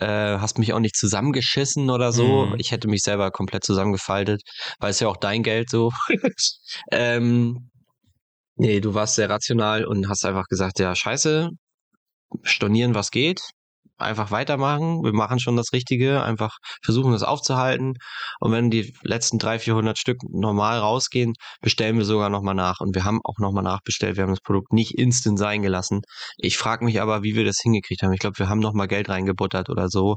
äh, 0.01 0.39
hast 0.39 0.59
mich 0.59 0.73
auch 0.73 0.81
nicht 0.81 0.97
zusammengeschissen 0.97 1.91
oder 1.91 2.13
so. 2.13 2.47
Mhm. 2.47 2.55
Ich 2.59 2.71
hätte 2.71 2.89
mich 2.89 3.03
selber 3.03 3.31
komplett 3.31 3.65
zusammengefaltet, 3.65 4.43
weil 4.79 4.91
es 4.91 5.01
ja 5.01 5.09
auch 5.09 5.17
dein 5.17 5.43
Geld 5.43 5.71
so. 5.71 5.91
ähm, 6.91 7.71
nee, 8.57 8.81
du 8.81 8.95
warst 8.95 9.17
sehr 9.17 9.31
rational 9.31 9.85
und 9.85 10.09
hast 10.09 10.25
einfach 10.25 10.47
gesagt, 10.47 10.79
ja, 10.79 10.95
scheiße, 10.95 11.51
stornieren, 12.43 12.95
was 12.95 13.11
geht 13.11 13.41
einfach 13.99 14.31
weitermachen. 14.31 15.03
Wir 15.03 15.13
machen 15.13 15.39
schon 15.39 15.57
das 15.57 15.73
Richtige, 15.73 16.23
einfach 16.23 16.57
versuchen 16.83 17.13
das 17.13 17.23
aufzuhalten. 17.23 17.95
Und 18.41 18.53
wenn 18.53 18.71
die 18.71 18.95
letzten 19.03 19.39
300, 19.39 19.63
400 19.63 19.99
Stück 19.99 20.19
normal 20.31 20.79
rausgehen, 20.79 21.35
bestellen 21.61 21.99
wir 21.99 22.05
sogar 22.05 22.31
nochmal 22.31 22.55
nach. 22.55 22.81
Und 22.81 22.95
wir 22.95 23.05
haben 23.05 23.21
auch 23.25 23.39
nochmal 23.39 23.65
nachbestellt. 23.65 24.17
Wir 24.17 24.25
haben 24.25 24.31
das 24.31 24.41
Produkt 24.41 24.73
nicht 24.73 24.99
instant 24.99 25.39
sein 25.39 25.63
gelassen. 25.63 26.01
Ich 26.37 26.57
frage 26.57 26.85
mich 26.85 27.01
aber, 27.01 27.23
wie 27.23 27.35
wir 27.35 27.45
das 27.45 27.59
hingekriegt 27.63 28.03
haben. 28.03 28.13
Ich 28.13 28.21
glaube, 28.21 28.39
wir 28.39 28.49
haben 28.49 28.61
nochmal 28.61 28.89
Geld 28.89 29.09
reingebuttert 29.09 29.69
oder 29.71 29.89
so. 29.89 30.17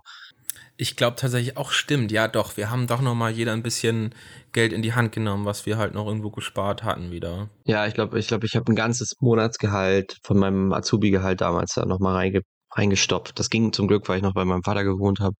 Ich 0.77 0.95
glaube 0.95 1.15
tatsächlich 1.15 1.57
auch 1.57 1.71
stimmt. 1.71 2.11
Ja, 2.11 2.27
doch. 2.27 2.57
Wir 2.57 2.71
haben 2.71 2.87
doch 2.87 3.01
noch 3.01 3.13
mal 3.13 3.31
jeder 3.31 3.53
ein 3.53 3.63
bisschen 3.63 4.15
Geld 4.51 4.73
in 4.73 4.81
die 4.81 4.93
Hand 4.93 5.11
genommen, 5.11 5.45
was 5.45 5.65
wir 5.65 5.77
halt 5.77 5.93
noch 5.93 6.07
irgendwo 6.07 6.31
gespart 6.31 6.83
hatten 6.83 7.11
wieder. 7.11 7.49
Ja, 7.65 7.85
ich 7.85 7.93
glaube, 7.93 8.17
ich 8.19 8.27
glaube, 8.27 8.45
ich 8.45 8.55
habe 8.55 8.71
ein 8.71 8.75
ganzes 8.75 9.13
Monatsgehalt 9.19 10.17
von 10.23 10.37
meinem 10.37 10.73
Azubi-Gehalt 10.73 11.41
damals 11.41 11.73
da 11.73 11.85
noch 11.85 11.99
mal 11.99 12.15
reinge 12.15 12.41
reingestopft. 12.75 13.37
Das 13.39 13.49
ging 13.49 13.73
zum 13.73 13.87
Glück, 13.87 14.07
weil 14.07 14.17
ich 14.17 14.23
noch 14.23 14.33
bei 14.33 14.45
meinem 14.45 14.63
Vater 14.63 14.83
gewohnt 14.83 15.19
habe, 15.19 15.35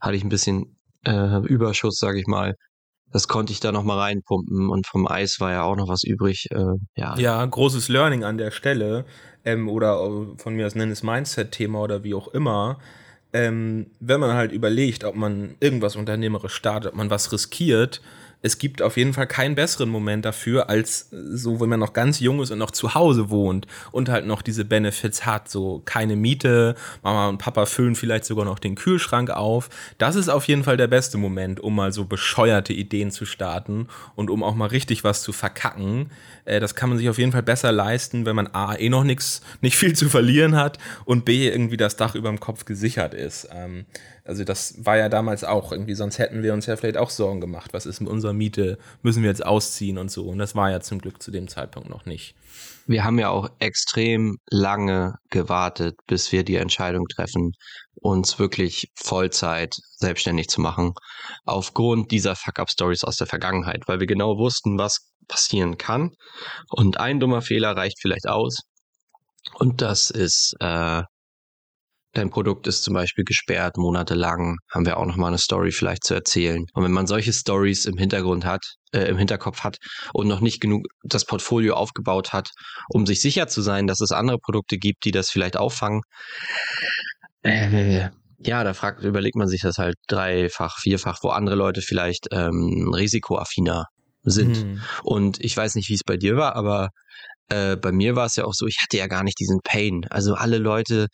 hatte 0.00 0.16
ich 0.16 0.24
ein 0.24 0.28
bisschen 0.28 0.76
äh, 1.04 1.38
Überschuss, 1.46 1.98
sage 1.98 2.20
ich 2.20 2.26
mal. 2.26 2.54
Das 3.10 3.26
konnte 3.26 3.52
ich 3.52 3.60
da 3.60 3.72
noch 3.72 3.84
mal 3.84 3.98
reinpumpen 3.98 4.68
und 4.68 4.86
vom 4.86 5.06
Eis 5.06 5.40
war 5.40 5.50
ja 5.50 5.62
auch 5.62 5.76
noch 5.76 5.88
was 5.88 6.04
übrig. 6.04 6.48
Äh, 6.50 6.74
ja. 6.94 7.16
ja, 7.16 7.44
großes 7.44 7.88
Learning 7.88 8.22
an 8.22 8.36
der 8.36 8.50
Stelle 8.50 9.06
ähm, 9.44 9.68
oder 9.68 10.00
äh, 10.00 10.38
von 10.38 10.54
mir 10.54 10.66
aus 10.66 10.74
nenn 10.74 10.90
es 10.90 11.02
Mindset-Thema 11.02 11.80
oder 11.80 12.04
wie 12.04 12.14
auch 12.14 12.28
immer 12.28 12.78
ähm, 13.32 13.88
wenn 14.00 14.20
man 14.20 14.32
halt 14.32 14.52
überlegt, 14.52 15.04
ob 15.04 15.14
man 15.14 15.56
irgendwas 15.60 15.96
unternehmerisch 15.96 16.54
startet, 16.54 16.92
ob 16.92 16.96
man 16.96 17.10
was 17.10 17.30
riskiert, 17.32 18.00
es 18.40 18.58
gibt 18.58 18.82
auf 18.82 18.96
jeden 18.96 19.14
Fall 19.14 19.26
keinen 19.26 19.54
besseren 19.54 19.88
Moment 19.88 20.24
dafür, 20.24 20.70
als 20.70 21.08
so, 21.10 21.60
wenn 21.60 21.68
man 21.68 21.80
noch 21.80 21.92
ganz 21.92 22.20
jung 22.20 22.40
ist 22.40 22.50
und 22.50 22.58
noch 22.58 22.70
zu 22.70 22.94
Hause 22.94 23.30
wohnt 23.30 23.66
und 23.90 24.08
halt 24.08 24.26
noch 24.26 24.42
diese 24.42 24.64
Benefits 24.64 25.26
hat, 25.26 25.48
so 25.48 25.82
keine 25.84 26.14
Miete, 26.14 26.76
Mama 27.02 27.28
und 27.28 27.38
Papa 27.38 27.66
füllen 27.66 27.96
vielleicht 27.96 28.24
sogar 28.24 28.44
noch 28.44 28.60
den 28.60 28.76
Kühlschrank 28.76 29.30
auf. 29.30 29.68
Das 29.98 30.14
ist 30.14 30.28
auf 30.28 30.46
jeden 30.46 30.62
Fall 30.62 30.76
der 30.76 30.86
beste 30.86 31.18
Moment, 31.18 31.58
um 31.58 31.74
mal 31.74 31.92
so 31.92 32.04
bescheuerte 32.04 32.72
Ideen 32.72 33.10
zu 33.10 33.26
starten 33.26 33.88
und 34.14 34.30
um 34.30 34.44
auch 34.44 34.54
mal 34.54 34.66
richtig 34.66 35.02
was 35.02 35.22
zu 35.22 35.32
verkacken. 35.32 36.10
Äh, 36.48 36.60
das 36.60 36.74
kann 36.74 36.88
man 36.88 36.98
sich 36.98 37.08
auf 37.08 37.18
jeden 37.18 37.32
Fall 37.32 37.42
besser 37.42 37.70
leisten, 37.72 38.24
wenn 38.24 38.34
man 38.34 38.48
A, 38.48 38.74
eh 38.74 38.88
noch 38.88 39.04
nichts, 39.04 39.42
nicht 39.60 39.76
viel 39.76 39.94
zu 39.94 40.08
verlieren 40.08 40.56
hat 40.56 40.78
und 41.04 41.24
B, 41.24 41.46
irgendwie 41.46 41.76
das 41.76 41.96
Dach 41.96 42.14
über 42.14 42.30
dem 42.30 42.40
Kopf 42.40 42.64
gesichert 42.64 43.12
ist. 43.14 43.48
Ähm, 43.52 43.84
also 44.24 44.44
das 44.44 44.74
war 44.84 44.96
ja 44.96 45.08
damals 45.08 45.44
auch 45.44 45.72
irgendwie, 45.72 45.94
sonst 45.94 46.18
hätten 46.18 46.42
wir 46.42 46.54
uns 46.54 46.66
ja 46.66 46.76
vielleicht 46.76 46.96
auch 46.96 47.10
Sorgen 47.10 47.40
gemacht. 47.40 47.72
Was 47.74 47.86
ist 47.86 48.00
mit 48.00 48.08
unserer 48.08 48.32
Miete? 48.32 48.78
Müssen 49.02 49.22
wir 49.22 49.30
jetzt 49.30 49.44
ausziehen 49.44 49.98
und 49.98 50.10
so? 50.10 50.26
Und 50.26 50.38
das 50.38 50.54
war 50.54 50.70
ja 50.70 50.80
zum 50.80 51.00
Glück 51.00 51.22
zu 51.22 51.30
dem 51.30 51.48
Zeitpunkt 51.48 51.90
noch 51.90 52.06
nicht. 52.06 52.34
Wir 52.88 53.04
haben 53.04 53.18
ja 53.18 53.28
auch 53.28 53.50
extrem 53.58 54.38
lange 54.50 55.14
gewartet, 55.28 55.96
bis 56.06 56.32
wir 56.32 56.42
die 56.42 56.56
Entscheidung 56.56 57.06
treffen, 57.06 57.52
uns 57.94 58.38
wirklich 58.38 58.90
Vollzeit 58.96 59.76
selbstständig 59.96 60.48
zu 60.48 60.62
machen, 60.62 60.94
aufgrund 61.44 62.10
dieser 62.10 62.34
Fuck-up-Stories 62.34 63.04
aus 63.04 63.16
der 63.16 63.26
Vergangenheit, 63.26 63.82
weil 63.86 64.00
wir 64.00 64.06
genau 64.06 64.38
wussten, 64.38 64.78
was 64.78 65.10
passieren 65.28 65.76
kann. 65.76 66.12
Und 66.70 66.98
ein 66.98 67.20
dummer 67.20 67.42
Fehler 67.42 67.76
reicht 67.76 68.00
vielleicht 68.00 68.26
aus. 68.26 68.60
Und 69.54 69.82
das 69.82 70.10
ist 70.10 70.54
äh, 70.60 71.02
dein 72.18 72.30
Produkt 72.30 72.66
ist 72.66 72.82
zum 72.82 72.94
Beispiel 72.94 73.24
gesperrt, 73.24 73.76
monatelang, 73.76 74.56
haben 74.70 74.84
wir 74.84 74.96
auch 74.96 75.06
nochmal 75.06 75.28
eine 75.28 75.38
Story 75.38 75.70
vielleicht 75.70 76.04
zu 76.04 76.14
erzählen. 76.14 76.64
Und 76.74 76.84
wenn 76.84 76.92
man 76.92 77.06
solche 77.06 77.32
Stories 77.32 77.86
im 77.86 77.96
Hintergrund 77.96 78.44
hat, 78.44 78.62
äh, 78.92 79.04
im 79.04 79.16
Hinterkopf 79.16 79.60
hat 79.64 79.76
und 80.12 80.28
noch 80.28 80.40
nicht 80.40 80.60
genug 80.60 80.86
das 81.02 81.24
Portfolio 81.24 81.74
aufgebaut 81.74 82.32
hat, 82.32 82.50
um 82.88 83.06
sich 83.06 83.20
sicher 83.20 83.46
zu 83.46 83.62
sein, 83.62 83.86
dass 83.86 84.00
es 84.00 84.10
andere 84.10 84.38
Produkte 84.38 84.78
gibt, 84.78 85.04
die 85.04 85.12
das 85.12 85.30
vielleicht 85.30 85.56
auffangen, 85.56 86.02
äh, 87.42 88.08
ja, 88.40 88.62
da 88.62 88.72
fragt, 88.74 89.02
überlegt 89.02 89.36
man 89.36 89.48
sich 89.48 89.62
das 89.62 89.78
halt 89.78 89.96
dreifach, 90.06 90.78
vierfach, 90.78 91.18
wo 91.22 91.28
andere 91.30 91.56
Leute 91.56 91.82
vielleicht 91.82 92.28
ähm, 92.30 92.92
risikoaffiner 92.94 93.86
sind. 94.22 94.56
Hm. 94.56 94.80
Und 95.02 95.44
ich 95.44 95.56
weiß 95.56 95.74
nicht, 95.74 95.88
wie 95.88 95.94
es 95.94 96.04
bei 96.04 96.16
dir 96.16 96.36
war, 96.36 96.54
aber 96.54 96.90
äh, 97.48 97.76
bei 97.76 97.92
mir 97.92 98.14
war 98.14 98.26
es 98.26 98.36
ja 98.36 98.44
auch 98.44 98.54
so, 98.54 98.66
ich 98.66 98.78
hatte 98.80 98.96
ja 98.96 99.06
gar 99.06 99.24
nicht 99.24 99.38
diesen 99.40 99.60
Pain. 99.64 100.04
Also 100.10 100.34
alle 100.34 100.58
Leute, 100.58 101.06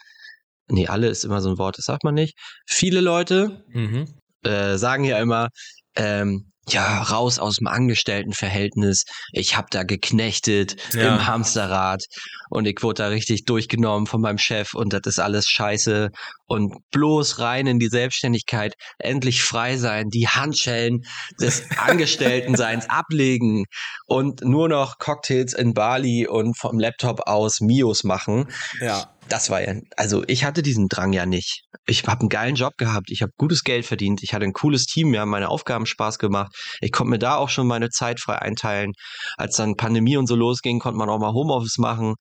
nee, 0.68 0.87
alle 0.87 1.09
ist 1.09 1.24
immer 1.24 1.40
so 1.40 1.50
ein 1.50 1.59
Wort, 1.59 1.79
das 1.79 1.85
sagt 1.85 2.05
man 2.05 2.14
nicht. 2.14 2.37
Viele 2.66 3.00
Leute 3.00 3.64
mhm. 3.68 4.07
äh, 4.42 4.77
sagen 4.77 5.05
ja 5.05 5.18
immer, 5.18 5.48
ähm, 5.96 6.53
ja, 6.68 7.03
raus 7.03 7.38
aus 7.38 7.57
dem 7.57 7.66
Angestelltenverhältnis. 7.66 9.05
Ich 9.33 9.57
hab 9.57 9.70
da 9.70 9.83
geknechtet 9.83 10.77
ja. 10.94 11.14
im 11.14 11.27
Hamsterrad 11.27 12.05
und 12.48 12.66
ich 12.66 12.83
wurde 12.83 13.03
da 13.03 13.09
richtig 13.09 13.44
durchgenommen 13.44 14.07
von 14.07 14.20
meinem 14.20 14.38
Chef 14.38 14.74
und 14.74 14.92
das 14.92 15.03
ist 15.05 15.18
alles 15.18 15.46
scheiße 15.46 16.11
und 16.46 16.74
bloß 16.90 17.38
rein 17.38 17.66
in 17.66 17.79
die 17.79 17.88
Selbstständigkeit, 17.88 18.74
endlich 18.98 19.42
frei 19.42 19.77
sein, 19.77 20.09
die 20.09 20.29
Handschellen 20.29 21.03
des 21.40 21.64
Angestelltenseins 21.79 22.88
ablegen 22.88 23.64
und 24.07 24.42
nur 24.42 24.68
noch 24.68 24.98
Cocktails 24.98 25.53
in 25.53 25.74
Bali 25.74 26.27
und 26.27 26.57
vom 26.57 26.79
Laptop 26.79 27.20
aus 27.27 27.61
Mios 27.61 28.05
machen. 28.05 28.48
Ja 28.81 29.13
das 29.29 29.51
war 29.51 29.63
ja, 29.63 29.75
also 29.97 30.25
ich 30.27 30.45
hatte 30.45 30.63
diesen 30.63 30.89
Drang 30.89 31.13
ja 31.13 31.27
nicht. 31.27 31.63
Ich 31.87 32.07
habe 32.07 32.21
einen 32.21 32.29
geilen 32.29 32.55
Job 32.55 32.77
gehabt, 32.77 33.11
ich 33.11 33.23
habe 33.23 33.33
gutes 33.37 33.63
Geld 33.63 33.85
verdient, 33.87 34.23
ich 34.23 34.35
hatte 34.35 34.45
ein 34.45 34.53
cooles 34.53 34.87
Team, 34.87 35.11
mir 35.11 35.21
haben 35.21 35.31
meine 35.31 35.49
Aufgaben 35.49 35.87
Spaß 35.87 36.19
gemacht. 36.19 36.55
Ich 36.81 36.93
konnte 36.93 37.11
mir 37.11 37.19
da 37.19 37.37
auch 37.37 37.49
schon 37.49 37.67
meine 37.67 37.91
Zeit 37.91 38.21
frei 38.21 38.37
einteilen. 38.41 38.93
Als 39.37 39.57
dann 39.57 39.77
Pandemie 39.77 40.17
und 40.17 40.27
so 40.27 40.37
losging, 40.37 40.79
konnte 40.79 40.99
man 40.99 41.09
auch 41.09 41.19
mal 41.19 41.33
Homeoffice 41.33 41.79
machen. 41.79 42.15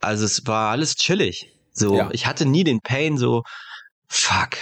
Also 0.00 0.24
es 0.24 0.46
war 0.46 0.70
alles 0.70 0.94
chillig. 0.94 1.50
So, 1.72 1.96
ja. 1.96 2.08
ich 2.12 2.26
hatte 2.26 2.46
nie 2.46 2.64
den 2.64 2.80
Pain 2.80 3.18
so, 3.18 3.42
fuck, 4.08 4.56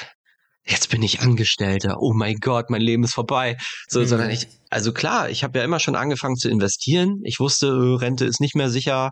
jetzt 0.64 0.90
bin 0.90 1.03
ich 1.03 1.20
Angestellter, 1.20 1.96
oh 2.01 2.12
mein 2.12 2.37
Gott, 2.37 2.70
mein 2.70 2.81
Leben 2.81 3.05
ist 3.05 3.14
vorbei. 3.14 3.57
So, 3.88 4.01
mhm. 4.01 4.07
sondern 4.07 4.31
ich, 4.31 4.46
also 4.70 4.92
klar, 4.92 5.29
ich 5.29 5.42
habe 5.42 5.59
ja 5.59 5.64
immer 5.64 5.81
schon 5.81 5.96
angefangen 5.96 6.37
zu 6.37 6.48
investieren. 6.48 7.20
Ich 7.25 7.40
wusste, 7.40 7.66
äh, 7.66 7.96
Rente 7.96 8.25
ist 8.25 8.40
nicht 8.40 8.55
mehr 8.55 8.70
sicher. 8.70 9.11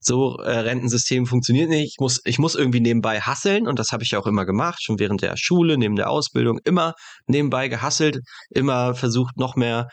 So, 0.00 0.36
äh, 0.38 0.58
Rentensystem 0.58 1.26
funktioniert 1.26 1.68
nicht. 1.68 1.94
Ich 1.94 1.96
muss, 2.00 2.20
ich 2.24 2.38
muss 2.38 2.54
irgendwie 2.54 2.80
nebenbei 2.80 3.20
hasseln 3.20 3.66
und 3.66 3.78
das 3.78 3.90
habe 3.90 4.04
ich 4.04 4.16
auch 4.16 4.26
immer 4.26 4.46
gemacht, 4.46 4.82
schon 4.82 4.98
während 4.98 5.22
der 5.22 5.36
Schule, 5.36 5.76
neben 5.76 5.96
der 5.96 6.10
Ausbildung, 6.10 6.58
immer 6.64 6.94
nebenbei 7.26 7.68
gehasselt, 7.68 8.18
immer 8.50 8.94
versucht, 8.94 9.36
noch 9.36 9.56
mehr 9.56 9.88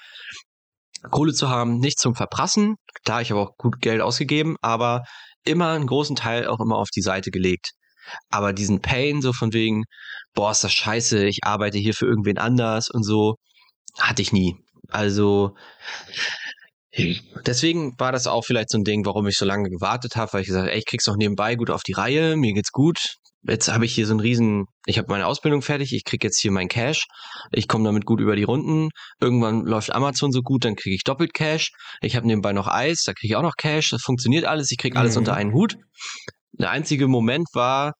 Kohle 1.10 1.34
zu 1.34 1.50
haben, 1.50 1.80
nicht 1.80 2.00
zum 2.00 2.14
Verprassen. 2.14 2.76
Da 3.04 3.22
ich 3.22 3.32
aber 3.32 3.42
auch 3.42 3.58
gut 3.58 3.80
Geld 3.82 4.02
ausgegeben, 4.02 4.58
aber 4.62 5.04
immer 5.44 5.70
einen 5.70 5.88
großen 5.88 6.16
Teil 6.16 6.48
auch 6.48 6.60
immer 6.60 6.78
auf 6.78 6.90
die 6.90 7.02
Seite 7.02 7.32
gelegt. 7.32 7.72
Aber 8.30 8.54
diesen 8.54 8.82
Pain, 8.82 9.22
so 9.22 9.34
von 9.34 9.54
wegen, 9.54 9.84
boah, 10.34 10.52
ist 10.52 10.64
das 10.64 10.74
scheiße, 10.74 11.26
ich 11.26 11.40
arbeite 11.44 11.78
hier 11.78 11.94
für 11.94 12.06
irgendwen 12.06 12.38
anders 12.38 12.90
und 12.90 13.04
so, 13.04 13.36
hatte 14.00 14.22
ich 14.22 14.32
nie. 14.32 14.56
Also, 14.90 15.56
deswegen 17.46 17.94
war 18.00 18.12
das 18.12 18.28
auch 18.28 18.44
vielleicht 18.44 18.72
so 18.72 18.78
ein 18.78 18.84
Ding, 18.84 19.06
warum 19.06 19.28
ich 19.28 19.38
so 19.38 19.46
lange 19.46 19.70
gewartet 19.70 20.16
habe, 20.16 20.34
weil 20.34 20.42
ich 20.42 20.48
gesagt 20.48 20.64
habe, 20.64 20.74
ey, 20.74 20.80
ich 20.80 20.86
krieg's 20.86 21.08
noch 21.08 21.18
nebenbei 21.18 21.56
gut 21.56 21.70
auf 21.70 21.84
die 21.84 21.94
Reihe, 21.94 22.36
mir 22.36 22.54
geht's 22.54 22.72
gut. 22.72 23.00
Jetzt 23.44 23.72
habe 23.72 23.86
ich 23.86 23.96
hier 23.96 24.06
so 24.06 24.14
einen 24.14 24.20
riesen, 24.20 24.66
ich 24.86 24.98
habe 24.98 25.08
meine 25.10 25.26
Ausbildung 25.26 25.62
fertig, 25.62 25.94
ich 25.94 26.04
krieg 26.04 26.24
jetzt 26.26 26.42
hier 26.42 26.52
mein 26.52 26.68
Cash, 26.68 27.06
ich 27.54 27.70
komme 27.70 27.86
damit 27.86 28.06
gut 28.06 28.20
über 28.20 28.36
die 28.36 28.44
Runden. 28.44 28.90
Irgendwann 29.22 29.66
läuft 29.66 29.94
Amazon 29.94 30.32
so 30.34 30.42
gut, 30.42 30.66
dann 30.66 30.76
kriege 30.76 30.96
ich 30.96 31.04
doppelt 31.04 31.34
Cash. 31.34 31.72
Ich 32.02 32.18
habe 32.18 32.28
nebenbei 32.28 32.52
noch 32.52 32.68
Eis, 32.68 33.04
da 33.06 33.14
kriege 33.14 33.32
ich 33.32 33.36
auch 33.38 33.42
noch 33.42 33.56
Cash, 33.58 33.92
das 33.92 34.02
funktioniert 34.02 34.44
alles, 34.44 34.72
ich 34.72 34.78
krieg 34.78 34.98
alles 34.98 35.14
mhm. 35.14 35.20
unter 35.20 35.36
einen 35.36 35.54
Hut. 35.54 35.76
Der 36.52 36.72
einzige 36.72 37.08
Moment 37.08 37.48
war, 37.54 37.94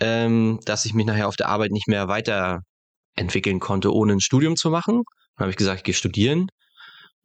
ähm, 0.00 0.60
dass 0.64 0.84
ich 0.84 0.94
mich 0.94 1.06
nachher 1.06 1.28
auf 1.28 1.36
der 1.36 1.48
Arbeit 1.48 1.70
nicht 1.70 1.88
mehr 1.88 2.08
weiterentwickeln 2.08 3.60
konnte, 3.60 3.92
ohne 3.92 4.14
ein 4.14 4.20
Studium 4.20 4.56
zu 4.56 4.70
machen. 4.70 5.02
Dann 5.36 5.44
habe 5.44 5.50
ich 5.50 5.56
gesagt, 5.56 5.78
ich 5.78 5.84
gehe 5.84 5.94
studieren. 5.94 6.48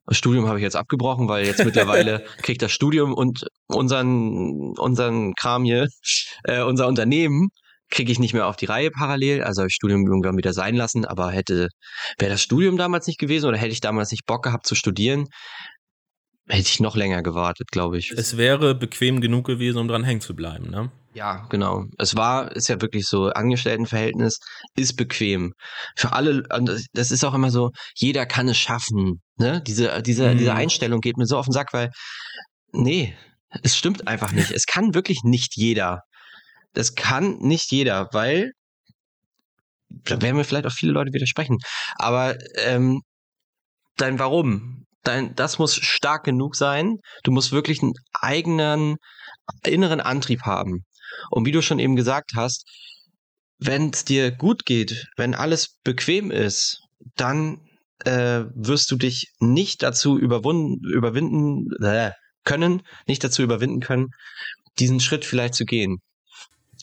Das 0.06 0.18
Studium 0.18 0.48
habe 0.48 0.58
ich 0.58 0.64
jetzt 0.64 0.76
abgebrochen, 0.76 1.28
weil 1.28 1.46
jetzt 1.46 1.64
mittlerweile 1.64 2.26
kriegt 2.42 2.62
das 2.62 2.72
Studium 2.72 3.14
und 3.14 3.46
unseren, 3.68 4.74
unseren 4.78 5.34
Kram 5.36 5.64
hier, 5.64 5.88
äh, 6.44 6.64
unser 6.64 6.88
Unternehmen, 6.88 7.50
kriege 7.92 8.12
ich 8.12 8.20
nicht 8.20 8.34
mehr 8.34 8.48
auf 8.48 8.56
die 8.56 8.66
Reihe 8.66 8.90
parallel. 8.90 9.44
Also 9.44 9.62
habe 9.62 9.68
ich 9.68 9.76
Studium 9.76 10.06
irgendwann 10.08 10.38
wieder 10.38 10.54
sein 10.54 10.76
lassen, 10.76 11.06
aber 11.06 11.30
hätte, 11.30 11.68
wäre 12.18 12.32
das 12.32 12.42
Studium 12.42 12.78
damals 12.78 13.06
nicht 13.06 13.20
gewesen 13.20 13.48
oder 13.48 13.58
hätte 13.58 13.74
ich 13.74 13.82
damals 13.82 14.12
nicht 14.12 14.26
Bock 14.26 14.44
gehabt 14.44 14.66
zu 14.66 14.76
studieren, 14.76 15.28
hätte 16.52 16.70
ich 16.70 16.80
noch 16.80 16.96
länger 16.96 17.24
gewartet, 17.24 17.72
glaube 17.72 17.98
ich. 17.98 18.12
Es 18.12 18.38
wäre 18.38 18.76
bequem 18.76 19.22
genug 19.22 19.46
gewesen, 19.46 19.78
um 19.78 19.88
dran 19.88 20.04
hängen 20.04 20.22
zu 20.22 20.36
bleiben, 20.36 20.70
ne? 20.70 20.92
Ja, 21.14 21.46
genau. 21.50 21.86
Es 21.98 22.16
war, 22.16 22.56
ist 22.56 22.70
ja 22.70 22.82
wirklich 22.82 23.06
so, 23.06 23.30
Angestelltenverhältnis 23.30 24.40
ist 24.78 24.96
bequem. 24.96 25.54
Für 25.98 26.14
alle, 26.14 26.44
das 26.94 27.12
ist 27.12 27.26
auch 27.26 27.34
immer 27.34 27.52
so, 27.52 27.72
jeder 27.96 28.26
kann 28.26 28.48
es 28.48 28.58
schaffen. 28.58 29.22
Ne? 29.36 29.62
Diese, 29.68 30.02
diese, 30.04 30.30
mhm. 30.30 30.38
diese 30.38 30.54
Einstellung 30.54 31.02
geht 31.02 31.18
mir 31.18 31.26
so 31.26 31.38
auf 31.38 31.46
den 31.46 31.52
Sack, 31.52 31.74
weil, 31.74 31.90
nee, 32.72 33.14
es 33.62 33.76
stimmt 33.76 34.08
einfach 34.08 34.32
nicht. 34.32 34.52
Es 34.52 34.66
kann 34.66 34.94
wirklich 34.94 35.24
nicht 35.24 35.58
jeder. 35.58 36.04
Das 36.74 36.96
kann 36.96 37.40
nicht 37.40 37.72
jeder, 37.72 38.08
weil, 38.14 38.52
da 39.90 40.22
werden 40.22 40.38
wir 40.38 40.46
vielleicht 40.46 40.66
auch 40.66 40.72
viele 40.72 40.94
Leute 40.94 41.12
widersprechen, 41.12 41.58
aber 41.96 42.38
ähm, 42.56 43.02
dein 43.98 44.20
Warum, 44.20 44.86
dein, 45.04 45.36
das 45.36 45.60
muss 45.60 45.76
stark 45.76 46.24
genug 46.24 46.56
sein. 46.56 46.98
Du 47.24 47.32
musst 47.32 47.52
wirklich 47.52 47.82
einen 47.82 47.94
eigenen 48.14 48.98
inneren 49.66 50.02
Antrieb 50.02 50.44
haben. 50.44 50.86
Und 51.30 51.46
wie 51.46 51.52
du 51.52 51.62
schon 51.62 51.80
eben 51.80 51.96
gesagt 51.96 52.32
hast, 52.36 52.66
wenn 53.60 53.90
es 53.90 54.06
dir 54.06 54.32
gut 54.32 54.66
geht, 54.66 55.08
wenn 55.18 55.36
alles 55.36 55.78
bequem 55.84 56.32
ist, 56.32 56.82
dann 57.16 57.60
äh, 58.06 58.44
wirst 58.56 58.90
du 58.90 58.96
dich 58.96 59.32
nicht 59.40 59.84
dazu 59.84 60.18
überwinden 60.18 61.68
äh, 61.84 62.12
können, 62.44 62.82
nicht 63.08 63.24
dazu 63.24 63.44
überwinden 63.44 63.82
können, 63.82 64.08
diesen 64.80 65.00
Schritt 65.00 65.26
vielleicht 65.26 65.54
zu 65.54 65.66
gehen. 65.66 66.00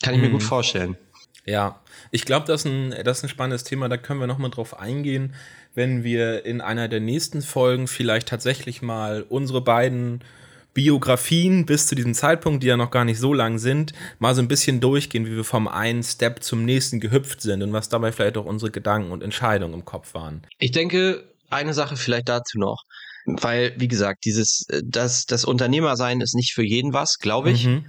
Kann 0.01 0.13
ich 0.13 0.21
mhm. 0.21 0.27
mir 0.27 0.31
gut 0.31 0.41
mhm. 0.41 0.47
vorstellen. 0.47 0.97
Ja, 1.45 1.79
ich 2.11 2.25
glaube, 2.25 2.45
das, 2.45 2.63
das 2.63 3.17
ist 3.17 3.23
ein 3.23 3.29
spannendes 3.29 3.63
Thema, 3.63 3.89
da 3.89 3.97
können 3.97 4.19
wir 4.19 4.27
nochmal 4.27 4.51
drauf 4.51 4.79
eingehen, 4.79 5.33
wenn 5.73 6.03
wir 6.03 6.45
in 6.45 6.61
einer 6.61 6.87
der 6.87 6.99
nächsten 6.99 7.41
Folgen 7.41 7.87
vielleicht 7.87 8.27
tatsächlich 8.27 8.81
mal 8.81 9.25
unsere 9.29 9.61
beiden 9.61 10.21
Biografien 10.73 11.65
bis 11.65 11.87
zu 11.87 11.95
diesem 11.95 12.13
Zeitpunkt, 12.13 12.63
die 12.63 12.67
ja 12.67 12.77
noch 12.77 12.91
gar 12.91 13.03
nicht 13.03 13.19
so 13.19 13.33
lang 13.33 13.57
sind, 13.57 13.93
mal 14.19 14.35
so 14.35 14.41
ein 14.41 14.47
bisschen 14.47 14.79
durchgehen, 14.79 15.25
wie 15.25 15.35
wir 15.35 15.43
vom 15.43 15.67
einen 15.67 16.03
Step 16.03 16.43
zum 16.43 16.63
nächsten 16.63 16.99
gehüpft 16.99 17.41
sind 17.41 17.63
und 17.63 17.73
was 17.73 17.89
dabei 17.89 18.11
vielleicht 18.11 18.37
auch 18.37 18.45
unsere 18.45 18.71
Gedanken 18.71 19.11
und 19.11 19.23
Entscheidungen 19.23 19.73
im 19.73 19.85
Kopf 19.85 20.13
waren. 20.13 20.43
Ich 20.59 20.71
denke, 20.71 21.23
eine 21.49 21.73
Sache 21.73 21.97
vielleicht 21.97 22.29
dazu 22.29 22.59
noch, 22.59 22.83
weil, 23.25 23.73
wie 23.77 23.87
gesagt, 23.87 24.25
dieses, 24.25 24.65
äh, 24.69 24.81
das, 24.85 25.25
das 25.25 25.45
Unternehmersein 25.45 26.21
ist 26.21 26.35
nicht 26.35 26.53
für 26.53 26.63
jeden 26.63 26.93
was, 26.93 27.17
glaube 27.17 27.51
ich. 27.51 27.65
Mhm. 27.65 27.85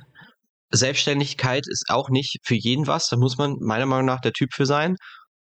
Selbstständigkeit 0.70 1.64
ist 1.66 1.86
auch 1.88 2.10
nicht 2.10 2.38
für 2.44 2.54
jeden 2.54 2.86
was. 2.86 3.08
Da 3.08 3.16
muss 3.16 3.38
man 3.38 3.56
meiner 3.60 3.86
Meinung 3.86 4.06
nach 4.06 4.20
der 4.20 4.32
Typ 4.32 4.50
für 4.54 4.66
sein. 4.66 4.96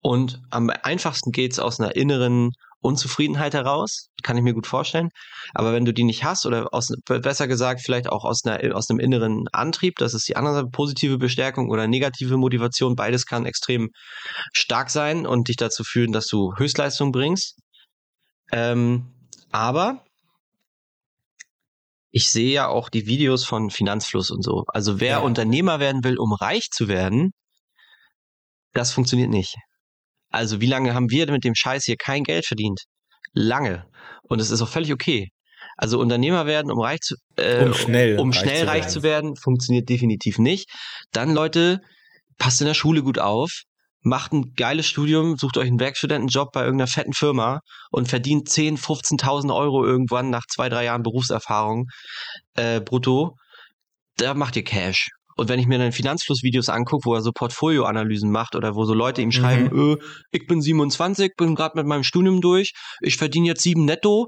Und 0.01 0.39
am 0.51 0.69
einfachsten 0.69 1.31
geht's 1.31 1.59
aus 1.59 1.79
einer 1.79 1.95
inneren 1.95 2.51
Unzufriedenheit 2.85 3.55
heraus, 3.55 4.09
kann 4.21 4.37
ich 4.37 4.43
mir 4.43 4.53
gut 4.53 4.67
vorstellen. 4.67 5.09
Aber 5.55 5.73
wenn 5.73 5.85
du 5.85 5.93
die 5.93 6.03
nicht 6.03 6.23
hast 6.23 6.45
oder 6.45 6.67
aus, 6.71 6.89
besser 7.05 7.47
gesagt 7.47 7.81
vielleicht 7.83 8.07
auch 8.07 8.23
aus, 8.23 8.45
einer, 8.45 8.75
aus 8.75 8.89
einem 8.89 8.99
inneren 8.99 9.45
Antrieb, 9.51 9.95
das 9.97 10.13
ist 10.13 10.27
die 10.27 10.35
andere 10.35 10.53
Seite, 10.53 10.67
positive 10.71 11.17
Bestärkung 11.17 11.71
oder 11.71 11.87
negative 11.87 12.37
Motivation, 12.37 12.95
beides 12.95 13.25
kann 13.25 13.47
extrem 13.47 13.89
stark 14.53 14.91
sein 14.91 15.25
und 15.25 15.47
dich 15.47 15.55
dazu 15.57 15.83
führen, 15.83 16.11
dass 16.11 16.27
du 16.27 16.53
Höchstleistung 16.55 17.11
bringst. 17.11 17.57
Ähm, 18.51 19.11
aber 19.51 20.04
ich 22.15 22.31
sehe 22.31 22.53
ja 22.53 22.67
auch 22.69 22.87
die 22.87 23.07
Videos 23.07 23.43
von 23.43 23.69
Finanzfluss 23.69 24.31
und 24.31 24.41
so. 24.41 24.63
Also 24.67 25.01
wer 25.01 25.09
ja. 25.09 25.19
Unternehmer 25.19 25.81
werden 25.81 26.05
will, 26.05 26.17
um 26.17 26.31
reich 26.31 26.69
zu 26.71 26.87
werden, 26.87 27.31
das 28.71 28.93
funktioniert 28.93 29.29
nicht. 29.29 29.57
Also 30.29 30.61
wie 30.61 30.65
lange 30.65 30.93
haben 30.93 31.11
wir 31.11 31.29
mit 31.29 31.43
dem 31.43 31.55
Scheiß 31.55 31.83
hier 31.83 31.97
kein 31.97 32.23
Geld 32.23 32.45
verdient? 32.45 32.79
Lange. 33.33 33.85
Und 34.23 34.39
es 34.39 34.49
ist 34.49 34.61
auch 34.61 34.69
völlig 34.69 34.93
okay. 34.93 35.27
Also 35.75 35.99
Unternehmer 35.99 36.45
werden, 36.45 36.71
um 36.71 36.79
reich 36.79 37.01
zu, 37.01 37.15
äh, 37.35 37.65
um 37.65 37.73
schnell, 37.73 38.17
um 38.17 38.29
reich, 38.29 38.39
schnell 38.39 38.61
zu 38.61 38.67
reich 38.67 38.87
zu 38.87 39.03
werden, 39.03 39.35
funktioniert 39.35 39.89
definitiv 39.89 40.37
nicht. 40.37 40.69
Dann 41.11 41.33
Leute, 41.33 41.81
passt 42.37 42.61
in 42.61 42.67
der 42.67 42.75
Schule 42.75 43.03
gut 43.03 43.19
auf, 43.19 43.63
macht 44.05 44.33
ein 44.33 44.53
geiles 44.55 44.85
Studium, 44.85 45.35
sucht 45.35 45.57
euch 45.57 45.67
einen 45.67 45.79
Werkstudentenjob 45.79 46.51
bei 46.51 46.63
irgendeiner 46.63 46.87
fetten 46.87 47.13
Firma 47.13 47.61
und 47.89 48.07
verdient 48.07 48.47
10, 48.47 48.77
15.000 48.77 49.53
Euro 49.53 49.83
irgendwann 49.83 50.29
nach 50.29 50.45
zwei, 50.47 50.69
drei 50.69 50.85
Jahren 50.85 51.01
Berufserfahrung 51.01 51.87
äh, 52.53 52.79
brutto. 52.81 53.35
Da 54.17 54.35
macht 54.35 54.55
ihr 54.55 54.63
Cash. 54.63 55.09
Und 55.37 55.49
wenn 55.49 55.59
ich 55.59 55.65
mir 55.65 55.79
dann 55.79 55.91
Finanzflussvideos 55.91 56.69
angucke, 56.69 57.05
wo 57.05 57.15
er 57.15 57.21
so 57.21 57.31
Portfolioanalysen 57.33 58.31
macht 58.31 58.55
oder 58.55 58.75
wo 58.75 58.85
so 58.85 58.93
Leute 58.93 59.23
ihm 59.23 59.31
schreiben, 59.31 59.75
mhm. 59.75 59.97
ich 60.31 60.45
bin 60.45 60.61
27, 60.61 61.31
bin 61.35 61.55
gerade 61.55 61.75
mit 61.75 61.87
meinem 61.87 62.03
Studium 62.03 62.41
durch, 62.41 62.73
ich 63.01 63.17
verdiene 63.17 63.47
jetzt 63.47 63.63
sieben 63.63 63.85
netto, 63.85 64.27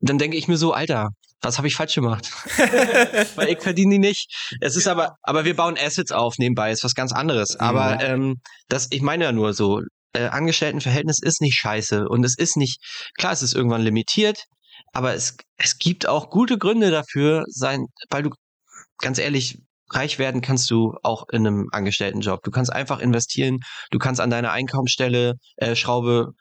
dann 0.00 0.18
denke 0.18 0.38
ich 0.38 0.48
mir 0.48 0.56
so, 0.56 0.72
Alter, 0.72 1.10
was 1.42 1.58
habe 1.58 1.66
ich 1.66 1.74
falsch 1.74 1.94
gemacht? 1.94 2.30
Weil 3.36 3.48
ich 3.48 3.60
verdiene 3.60 3.94
die 3.94 3.98
nicht. 3.98 4.54
Es 4.60 4.76
ist 4.76 4.86
aber, 4.86 5.16
aber 5.22 5.44
wir 5.44 5.56
bauen 5.56 5.76
Assets 5.76 6.12
auf 6.12 6.38
nebenbei, 6.38 6.70
ist 6.70 6.84
was 6.84 6.94
ganz 6.94 7.12
anderes. 7.12 7.56
Aber 7.56 7.96
mhm. 7.96 8.00
ähm, 8.00 8.40
das, 8.68 8.88
ich 8.90 9.02
meine 9.02 9.24
ja 9.24 9.32
nur 9.32 9.52
so, 9.52 9.82
äh, 10.14 10.28
Angestelltenverhältnis 10.28 11.18
ist 11.20 11.40
nicht 11.40 11.56
scheiße 11.56 12.08
und 12.08 12.24
es 12.24 12.36
ist 12.36 12.56
nicht, 12.56 12.78
klar, 13.18 13.32
es 13.32 13.42
ist 13.42 13.54
irgendwann 13.54 13.82
limitiert, 13.82 14.44
aber 14.92 15.14
es, 15.14 15.36
es 15.56 15.78
gibt 15.78 16.06
auch 16.06 16.30
gute 16.30 16.58
Gründe 16.58 16.90
dafür, 16.90 17.44
sein, 17.48 17.86
weil 18.10 18.22
du, 18.22 18.30
ganz 18.98 19.18
ehrlich, 19.18 19.58
reich 19.90 20.18
werden 20.18 20.40
kannst 20.40 20.70
du 20.70 20.94
auch 21.02 21.24
in 21.30 21.46
einem 21.46 21.68
Angestelltenjob. 21.72 22.42
Du 22.42 22.50
kannst 22.50 22.72
einfach 22.72 22.98
investieren, 22.98 23.58
du 23.90 23.98
kannst 23.98 24.20
an 24.20 24.30
deiner 24.30 24.52
Einkommensstelle 24.52 25.34
äh, 25.56 25.74
Schraube 25.74 26.32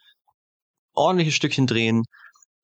ordentliches 0.94 1.36
Stückchen 1.36 1.68
drehen. 1.68 2.04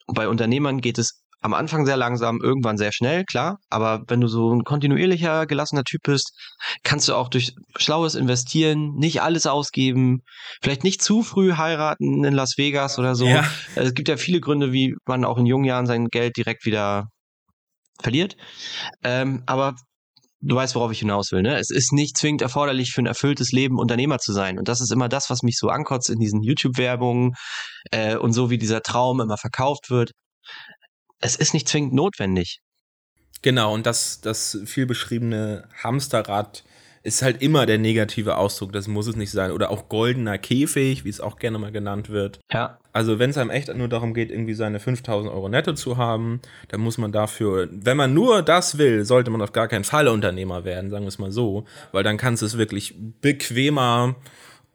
Bei 0.07 0.27
Unternehmern 0.27 0.79
geht 0.79 0.97
es 0.97 1.21
am 1.41 1.53
Anfang 1.53 1.85
sehr 1.85 1.97
langsam, 1.97 2.39
irgendwann 2.41 2.77
sehr 2.77 2.91
schnell, 2.91 3.23
klar. 3.23 3.57
Aber 3.69 4.03
wenn 4.07 4.21
du 4.21 4.27
so 4.27 4.53
ein 4.53 4.63
kontinuierlicher, 4.63 5.45
gelassener 5.45 5.83
Typ 5.83 6.01
bist, 6.03 6.31
kannst 6.83 7.07
du 7.07 7.15
auch 7.15 7.29
durch 7.29 7.53
schlaues 7.77 8.15
Investieren 8.15 8.93
nicht 8.95 9.21
alles 9.21 9.45
ausgeben. 9.45 10.21
Vielleicht 10.61 10.83
nicht 10.83 11.01
zu 11.01 11.23
früh 11.23 11.53
heiraten 11.53 12.23
in 12.23 12.33
Las 12.33 12.57
Vegas 12.57 12.97
oder 12.97 13.15
so. 13.15 13.27
Ja. 13.27 13.45
Es 13.75 13.93
gibt 13.93 14.09
ja 14.09 14.17
viele 14.17 14.41
Gründe, 14.41 14.71
wie 14.71 14.95
man 15.05 15.25
auch 15.25 15.37
in 15.37 15.45
jungen 15.45 15.65
Jahren 15.65 15.85
sein 15.85 16.07
Geld 16.07 16.37
direkt 16.37 16.65
wieder 16.65 17.07
verliert. 18.01 18.35
Ähm, 19.03 19.43
aber 19.45 19.75
du 20.41 20.55
weißt, 20.55 20.75
worauf 20.75 20.91
ich 20.91 20.99
hinaus 20.99 21.31
will, 21.31 21.41
ne? 21.41 21.57
Es 21.57 21.69
ist 21.69 21.93
nicht 21.93 22.17
zwingend 22.17 22.41
erforderlich 22.41 22.91
für 22.91 23.01
ein 23.01 23.07
erfülltes 23.07 23.51
Leben 23.51 23.79
Unternehmer 23.79 24.19
zu 24.19 24.33
sein. 24.33 24.57
Und 24.57 24.67
das 24.67 24.81
ist 24.81 24.91
immer 24.91 25.09
das, 25.09 25.29
was 25.29 25.41
mich 25.43 25.57
so 25.57 25.69
ankotzt 25.69 26.09
in 26.09 26.19
diesen 26.19 26.41
YouTube-Werbungen 26.41 27.33
äh, 27.91 28.15
und 28.15 28.33
so 28.33 28.49
wie 28.49 28.57
dieser 28.57 28.81
Traum 28.81 29.19
immer 29.19 29.37
verkauft 29.37 29.89
wird. 29.89 30.11
Es 31.19 31.35
ist 31.35 31.53
nicht 31.53 31.67
zwingend 31.67 31.93
notwendig. 31.93 32.59
Genau, 33.41 33.73
und 33.73 33.85
das, 33.85 34.21
das 34.21 34.59
viel 34.65 34.85
beschriebene 34.85 35.67
Hamsterrad 35.83 36.63
ist 37.07 37.21
halt 37.21 37.41
immer 37.41 37.65
der 37.65 37.77
negative 37.77 38.35
Ausdruck, 38.35 38.73
das 38.73 38.89
muss 38.89 39.07
es 39.07 39.15
nicht 39.15 39.31
sein. 39.31 39.51
Oder 39.51 39.71
auch 39.71 39.87
goldener 39.87 40.37
Käfig, 40.37 41.05
wie 41.05 41.09
es 41.09 41.21
auch 41.21 41.37
gerne 41.37 41.57
mal 41.57 41.71
genannt 41.71 42.09
wird. 42.09 42.41
Ja. 42.51 42.79
Also 42.91 43.17
wenn 43.17 43.29
es 43.29 43.37
einem 43.37 43.49
echt 43.49 43.73
nur 43.73 43.87
darum 43.87 44.13
geht, 44.13 44.29
irgendwie 44.29 44.55
seine 44.55 44.81
5000 44.81 45.31
Euro 45.31 45.47
netto 45.47 45.73
zu 45.73 45.95
haben, 45.95 46.41
dann 46.67 46.81
muss 46.81 46.97
man 46.97 47.13
dafür, 47.13 47.69
wenn 47.71 47.95
man 47.95 48.13
nur 48.13 48.41
das 48.41 48.77
will, 48.77 49.05
sollte 49.05 49.31
man 49.31 49.41
auf 49.41 49.53
gar 49.53 49.69
keinen 49.69 49.85
Fall 49.85 50.09
Unternehmer 50.09 50.65
werden, 50.65 50.89
sagen 50.89 51.05
wir 51.05 51.09
es 51.09 51.17
mal 51.17 51.31
so, 51.31 51.63
weil 51.93 52.03
dann 52.03 52.17
kannst 52.17 52.41
du 52.41 52.45
es 52.45 52.57
wirklich 52.57 52.95
bequemer 53.21 54.15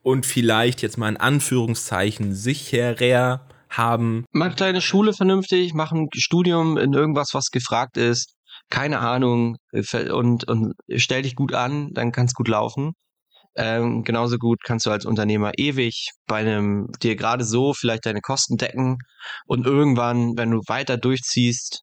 und 0.02 0.24
vielleicht 0.24 0.80
jetzt 0.80 0.96
mal 0.96 1.10
in 1.10 1.18
Anführungszeichen 1.18 2.34
sicherer 2.34 3.46
haben. 3.76 4.24
Mach 4.32 4.54
deine 4.54 4.80
Schule 4.80 5.12
vernünftig, 5.12 5.74
mach 5.74 5.92
ein 5.92 6.08
Studium 6.14 6.76
in 6.76 6.92
irgendwas, 6.92 7.30
was 7.32 7.50
gefragt 7.50 7.96
ist 7.96 8.34
keine 8.70 9.00
Ahnung 9.00 9.56
und, 9.72 10.48
und 10.48 10.74
stell 10.96 11.22
dich 11.22 11.36
gut 11.36 11.52
an, 11.54 11.90
dann 11.92 12.12
kann 12.12 12.26
es 12.26 12.34
gut 12.34 12.48
laufen. 12.48 12.92
Ähm, 13.54 14.02
genauso 14.02 14.38
gut 14.38 14.60
kannst 14.64 14.86
du 14.86 14.90
als 14.90 15.04
Unternehmer 15.04 15.52
ewig 15.58 16.08
bei 16.26 16.38
einem 16.38 16.86
dir 17.02 17.16
gerade 17.16 17.44
so 17.44 17.74
vielleicht 17.74 18.06
deine 18.06 18.22
Kosten 18.22 18.56
decken 18.56 18.96
und 19.46 19.66
irgendwann, 19.66 20.38
wenn 20.38 20.50
du 20.50 20.60
weiter 20.68 20.96
durchziehst, 20.96 21.82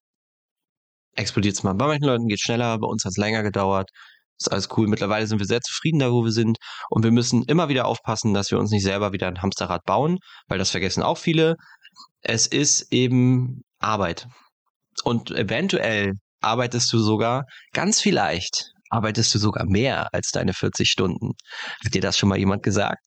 explodiert 1.14 1.54
es 1.54 1.62
mal. 1.62 1.74
Bei 1.74 1.86
manchen 1.86 2.06
Leuten 2.06 2.26
geht 2.26 2.40
schneller, 2.40 2.76
bei 2.78 2.88
uns 2.88 3.04
hat 3.04 3.10
es 3.10 3.18
länger 3.18 3.44
gedauert. 3.44 3.88
Ist 4.36 4.50
alles 4.50 4.68
cool. 4.76 4.88
Mittlerweile 4.88 5.26
sind 5.26 5.38
wir 5.38 5.46
sehr 5.46 5.60
zufrieden 5.60 5.98
da, 6.00 6.10
wo 6.10 6.24
wir 6.24 6.32
sind. 6.32 6.56
Und 6.88 7.04
wir 7.04 7.12
müssen 7.12 7.44
immer 7.44 7.68
wieder 7.68 7.86
aufpassen, 7.86 8.32
dass 8.34 8.50
wir 8.50 8.58
uns 8.58 8.70
nicht 8.70 8.82
selber 8.84 9.12
wieder 9.12 9.28
ein 9.28 9.42
Hamsterrad 9.42 9.84
bauen, 9.84 10.18
weil 10.48 10.58
das 10.58 10.70
vergessen 10.70 11.02
auch 11.02 11.18
viele. 11.18 11.56
Es 12.22 12.46
ist 12.46 12.92
eben 12.92 13.62
Arbeit. 13.78 14.26
Und 15.04 15.30
eventuell 15.30 16.12
arbeitest 16.40 16.92
du 16.92 16.98
sogar, 16.98 17.44
ganz 17.72 18.00
vielleicht, 18.00 18.72
arbeitest 18.90 19.34
du 19.34 19.38
sogar 19.38 19.64
mehr 19.66 20.12
als 20.12 20.30
deine 20.30 20.52
40 20.52 20.88
Stunden. 20.88 21.32
Hat 21.84 21.94
dir 21.94 22.00
das 22.00 22.18
schon 22.18 22.28
mal 22.28 22.38
jemand 22.38 22.62
gesagt? 22.62 22.98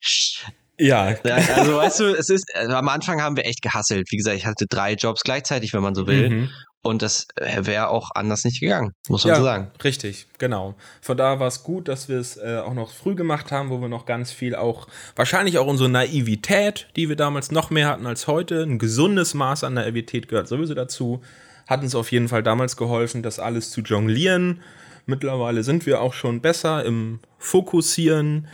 Ja. 0.80 1.16
Also 1.55 1.78
weißt 1.78 1.99
du, 1.99 2.05
es 2.16 2.30
ist, 2.30 2.45
also 2.55 2.74
am 2.74 2.89
Anfang 2.89 3.22
haben 3.22 3.36
wir 3.36 3.45
echt 3.45 3.61
gehasselt. 3.61 4.07
Wie 4.09 4.18
gesagt, 4.18 4.38
ich 4.38 4.45
hatte 4.45 4.66
drei 4.68 4.93
Jobs 4.93 5.22
gleichzeitig, 5.22 5.74
wenn 5.74 5.84
man 5.84 5.93
so 5.93 6.07
will. 6.07 6.30
Mhm. 6.30 6.49
Und 6.84 7.01
das 7.01 7.27
wäre 7.38 7.88
auch 7.88 8.11
anders 8.13 8.43
nicht 8.43 8.59
gegangen, 8.59 8.93
muss 9.07 9.23
man 9.23 9.29
ja, 9.34 9.38
so 9.38 9.43
sagen. 9.43 9.71
Richtig, 9.84 10.27
genau. 10.38 10.75
Von 11.01 11.17
daher 11.17 11.39
war 11.39 11.47
es 11.47 11.63
gut, 11.63 11.88
dass 11.88 12.09
wir 12.09 12.19
es 12.19 12.38
äh, 12.38 12.57
auch 12.57 12.73
noch 12.73 12.91
früh 12.91 13.15
gemacht 13.15 13.51
haben, 13.51 13.69
wo 13.69 13.79
wir 13.79 13.88
noch 13.88 14.05
ganz 14.05 14.31
viel 14.31 14.53
auch, 14.53 14.88
wahrscheinlich 15.15 15.57
auch 15.57 15.65
unsere 15.65 15.89
Naivität, 15.89 16.89
die 16.95 17.07
wir 17.07 17.15
damals 17.15 17.51
noch 17.51 17.69
mehr 17.69 17.88
hatten 17.88 18.05
als 18.05 18.27
heute, 18.27 18.63
ein 18.63 18.79
gesundes 18.79 19.34
Maß 19.34 19.63
an 19.63 19.75
Naivität 19.75 20.27
gehört 20.27 20.47
sowieso 20.49 20.73
dazu 20.73 21.21
hat 21.67 21.81
uns 21.81 21.95
auf 21.95 22.11
jeden 22.11 22.27
Fall 22.27 22.43
damals 22.43 22.77
geholfen, 22.77 23.23
das 23.23 23.39
alles 23.39 23.71
zu 23.71 23.81
jonglieren. 23.81 24.61
Mittlerweile 25.05 25.63
sind 25.63 25.86
wir 25.86 26.01
auch 26.01 26.13
schon 26.13 26.41
besser 26.41 26.86
im 26.86 27.19
Fokussieren, 27.38 28.47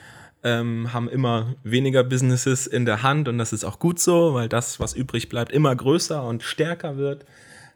ähm, 0.44 0.94
haben 0.94 1.10
immer 1.10 1.56
weniger 1.64 2.04
Businesses 2.04 2.66
in 2.66 2.86
der 2.86 3.04
Hand 3.04 3.28
und 3.28 3.38
das 3.38 3.54
ist 3.54 3.66
auch 3.66 3.80
gut 3.80 4.00
so, 4.00 4.34
weil 4.34 4.50
das, 4.50 4.80
was 4.80 4.94
übrig 4.94 5.30
bleibt, 5.30 5.52
immer 5.52 5.76
größer 5.76 6.24
und 6.24 6.44
stärker 6.44 6.98
wird. 6.98 7.26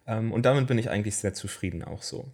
Ähm, 0.08 0.32
und 0.32 0.46
damit 0.46 0.68
bin 0.68 0.78
ich 0.78 0.90
eigentlich 0.90 1.16
sehr 1.16 1.34
zufrieden 1.34 1.84
auch 1.84 2.02
so. 2.02 2.26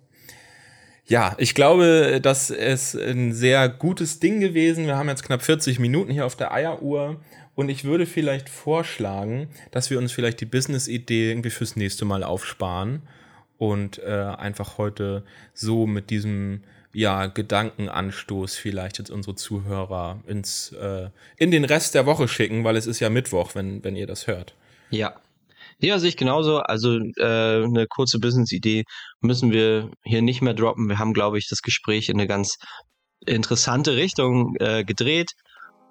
Ja, 1.05 1.35
ich 1.39 1.55
glaube, 1.55 2.19
das 2.21 2.51
ist 2.51 2.95
ein 2.95 3.33
sehr 3.33 3.67
gutes 3.67 4.19
Ding 4.19 4.39
gewesen. 4.39 4.85
Wir 4.85 4.95
haben 4.95 5.09
jetzt 5.09 5.23
knapp 5.23 5.41
40 5.41 5.79
Minuten 5.79 6.11
hier 6.11 6.25
auf 6.25 6.35
der 6.35 6.53
Eieruhr. 6.53 7.19
Und 7.55 7.69
ich 7.69 7.83
würde 7.83 8.05
vielleicht 8.05 8.47
vorschlagen, 8.47 9.49
dass 9.71 9.89
wir 9.89 9.97
uns 9.97 10.11
vielleicht 10.11 10.39
die 10.39 10.45
Business-Idee 10.45 11.31
irgendwie 11.31 11.49
fürs 11.49 11.75
nächste 11.75 12.05
Mal 12.05 12.23
aufsparen 12.23 13.01
und 13.57 13.99
äh, 13.99 14.11
einfach 14.11 14.77
heute 14.77 15.23
so 15.53 15.87
mit 15.87 16.09
diesem 16.11 16.61
ja, 16.93 17.25
Gedankenanstoß 17.25 18.55
vielleicht 18.55 18.97
jetzt 18.97 19.09
unsere 19.09 19.35
Zuhörer 19.35 20.23
ins, 20.27 20.71
äh, 20.71 21.09
in 21.37 21.51
den 21.51 21.65
Rest 21.65 21.95
der 21.95 22.05
Woche 22.05 22.27
schicken, 22.27 22.63
weil 22.63 22.77
es 22.77 22.87
ist 22.87 22.99
ja 22.99 23.09
Mittwoch, 23.09 23.55
wenn, 23.55 23.83
wenn 23.83 23.95
ihr 23.95 24.07
das 24.07 24.27
hört. 24.27 24.55
Ja. 24.89 25.15
Ja, 25.79 25.99
sehe 25.99 26.09
ich 26.09 26.17
genauso. 26.17 26.57
Also 26.59 26.97
äh, 27.17 27.63
eine 27.63 27.85
kurze 27.87 28.19
Business-Idee 28.19 28.83
müssen 29.21 29.51
wir 29.51 29.91
hier 30.03 30.21
nicht 30.21 30.41
mehr 30.41 30.53
droppen. 30.53 30.87
Wir 30.87 30.99
haben, 30.99 31.13
glaube 31.13 31.37
ich, 31.37 31.47
das 31.47 31.61
Gespräch 31.61 32.09
in 32.09 32.17
eine 32.19 32.27
ganz 32.27 32.57
interessante 33.25 33.95
Richtung 33.95 34.55
äh, 34.59 34.83
gedreht. 34.83 35.31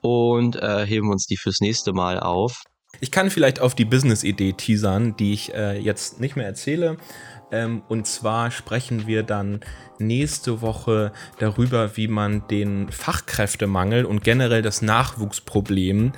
und 0.02 0.56
äh, 0.56 0.86
heben 0.86 1.10
uns 1.10 1.26
die 1.26 1.36
fürs 1.36 1.60
nächste 1.60 1.92
Mal 1.92 2.20
auf. 2.20 2.62
Ich 3.00 3.10
kann 3.10 3.30
vielleicht 3.30 3.60
auf 3.60 3.74
die 3.74 3.84
Business-Idee 3.84 4.54
teasern, 4.54 5.16
die 5.16 5.32
ich 5.32 5.54
äh, 5.54 5.78
jetzt 5.78 6.20
nicht 6.20 6.36
mehr 6.36 6.46
erzähle. 6.46 6.96
Ähm, 7.50 7.82
und 7.88 8.06
zwar 8.06 8.50
sprechen 8.50 9.06
wir 9.06 9.22
dann 9.22 9.60
nächste 9.98 10.60
Woche 10.60 11.12
darüber, 11.38 11.96
wie 11.96 12.08
man 12.08 12.46
den 12.48 12.90
Fachkräftemangel 12.90 14.04
und 14.04 14.22
generell 14.22 14.62
das 14.62 14.82
Nachwuchsproblem 14.82 16.12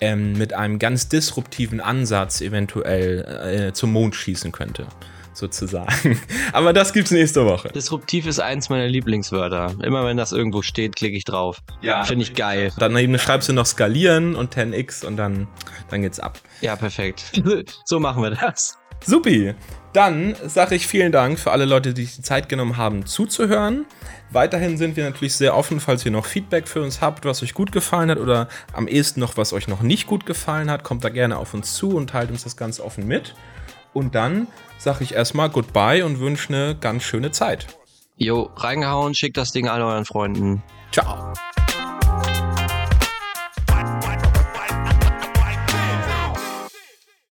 ähm, 0.00 0.32
mit 0.32 0.52
einem 0.52 0.78
ganz 0.78 1.08
disruptiven 1.08 1.80
Ansatz 1.80 2.40
eventuell 2.40 3.68
äh, 3.68 3.72
zum 3.72 3.92
Mond 3.92 4.14
schießen 4.14 4.52
könnte 4.52 4.86
sozusagen. 5.34 6.20
Aber 6.52 6.72
das 6.72 6.92
gibt's 6.92 7.10
nächste 7.10 7.44
Woche. 7.44 7.68
Disruptiv 7.68 8.26
ist 8.26 8.40
eins 8.40 8.68
meiner 8.68 8.86
Lieblingswörter. 8.86 9.74
Immer 9.82 10.06
wenn 10.06 10.16
das 10.16 10.32
irgendwo 10.32 10.62
steht, 10.62 10.96
klicke 10.96 11.16
ich 11.16 11.24
drauf. 11.24 11.58
Ja. 11.82 12.04
Finde 12.04 12.24
ich 12.24 12.34
geil. 12.34 12.72
Dann 12.78 13.18
schreibst 13.18 13.48
du 13.48 13.52
noch 13.52 13.66
skalieren 13.66 14.36
und 14.36 14.54
10x 14.54 15.04
und 15.04 15.16
dann, 15.16 15.48
dann 15.90 16.02
geht's 16.02 16.20
ab. 16.20 16.38
Ja, 16.60 16.76
perfekt. 16.76 17.32
so 17.84 18.00
machen 18.00 18.22
wir 18.22 18.30
das. 18.30 18.78
Supi. 19.04 19.54
Dann 19.94 20.34
sage 20.44 20.74
ich 20.74 20.88
vielen 20.88 21.12
Dank 21.12 21.38
für 21.38 21.52
alle 21.52 21.66
Leute, 21.66 21.94
die 21.94 22.04
sich 22.04 22.16
die 22.16 22.22
Zeit 22.22 22.48
genommen 22.48 22.76
haben, 22.76 23.06
zuzuhören. 23.06 23.86
Weiterhin 24.32 24.76
sind 24.76 24.96
wir 24.96 25.04
natürlich 25.04 25.36
sehr 25.36 25.56
offen, 25.56 25.78
falls 25.78 26.04
ihr 26.04 26.10
noch 26.10 26.26
Feedback 26.26 26.66
für 26.66 26.82
uns 26.82 27.00
habt, 27.00 27.24
was 27.24 27.44
euch 27.44 27.54
gut 27.54 27.70
gefallen 27.70 28.10
hat 28.10 28.18
oder 28.18 28.48
am 28.72 28.88
ehesten 28.88 29.20
noch, 29.20 29.36
was 29.36 29.52
euch 29.52 29.68
noch 29.68 29.82
nicht 29.82 30.08
gut 30.08 30.26
gefallen 30.26 30.68
hat. 30.68 30.82
Kommt 30.82 31.04
da 31.04 31.10
gerne 31.10 31.38
auf 31.38 31.54
uns 31.54 31.74
zu 31.74 31.90
und 31.90 32.10
teilt 32.10 32.32
uns 32.32 32.42
das 32.42 32.56
ganz 32.56 32.80
offen 32.80 33.06
mit. 33.06 33.36
Und 33.92 34.16
dann 34.16 34.48
sage 34.78 35.04
ich 35.04 35.14
erstmal 35.14 35.48
Goodbye 35.48 36.04
und 36.04 36.18
wünsche 36.18 36.52
eine 36.52 36.74
ganz 36.74 37.04
schöne 37.04 37.30
Zeit. 37.30 37.68
Jo, 38.16 38.50
reingehauen, 38.56 39.14
schickt 39.14 39.36
das 39.36 39.52
Ding 39.52 39.68
all 39.68 39.80
euren 39.80 40.04
Freunden. 40.04 40.60
Ciao. 40.90 41.32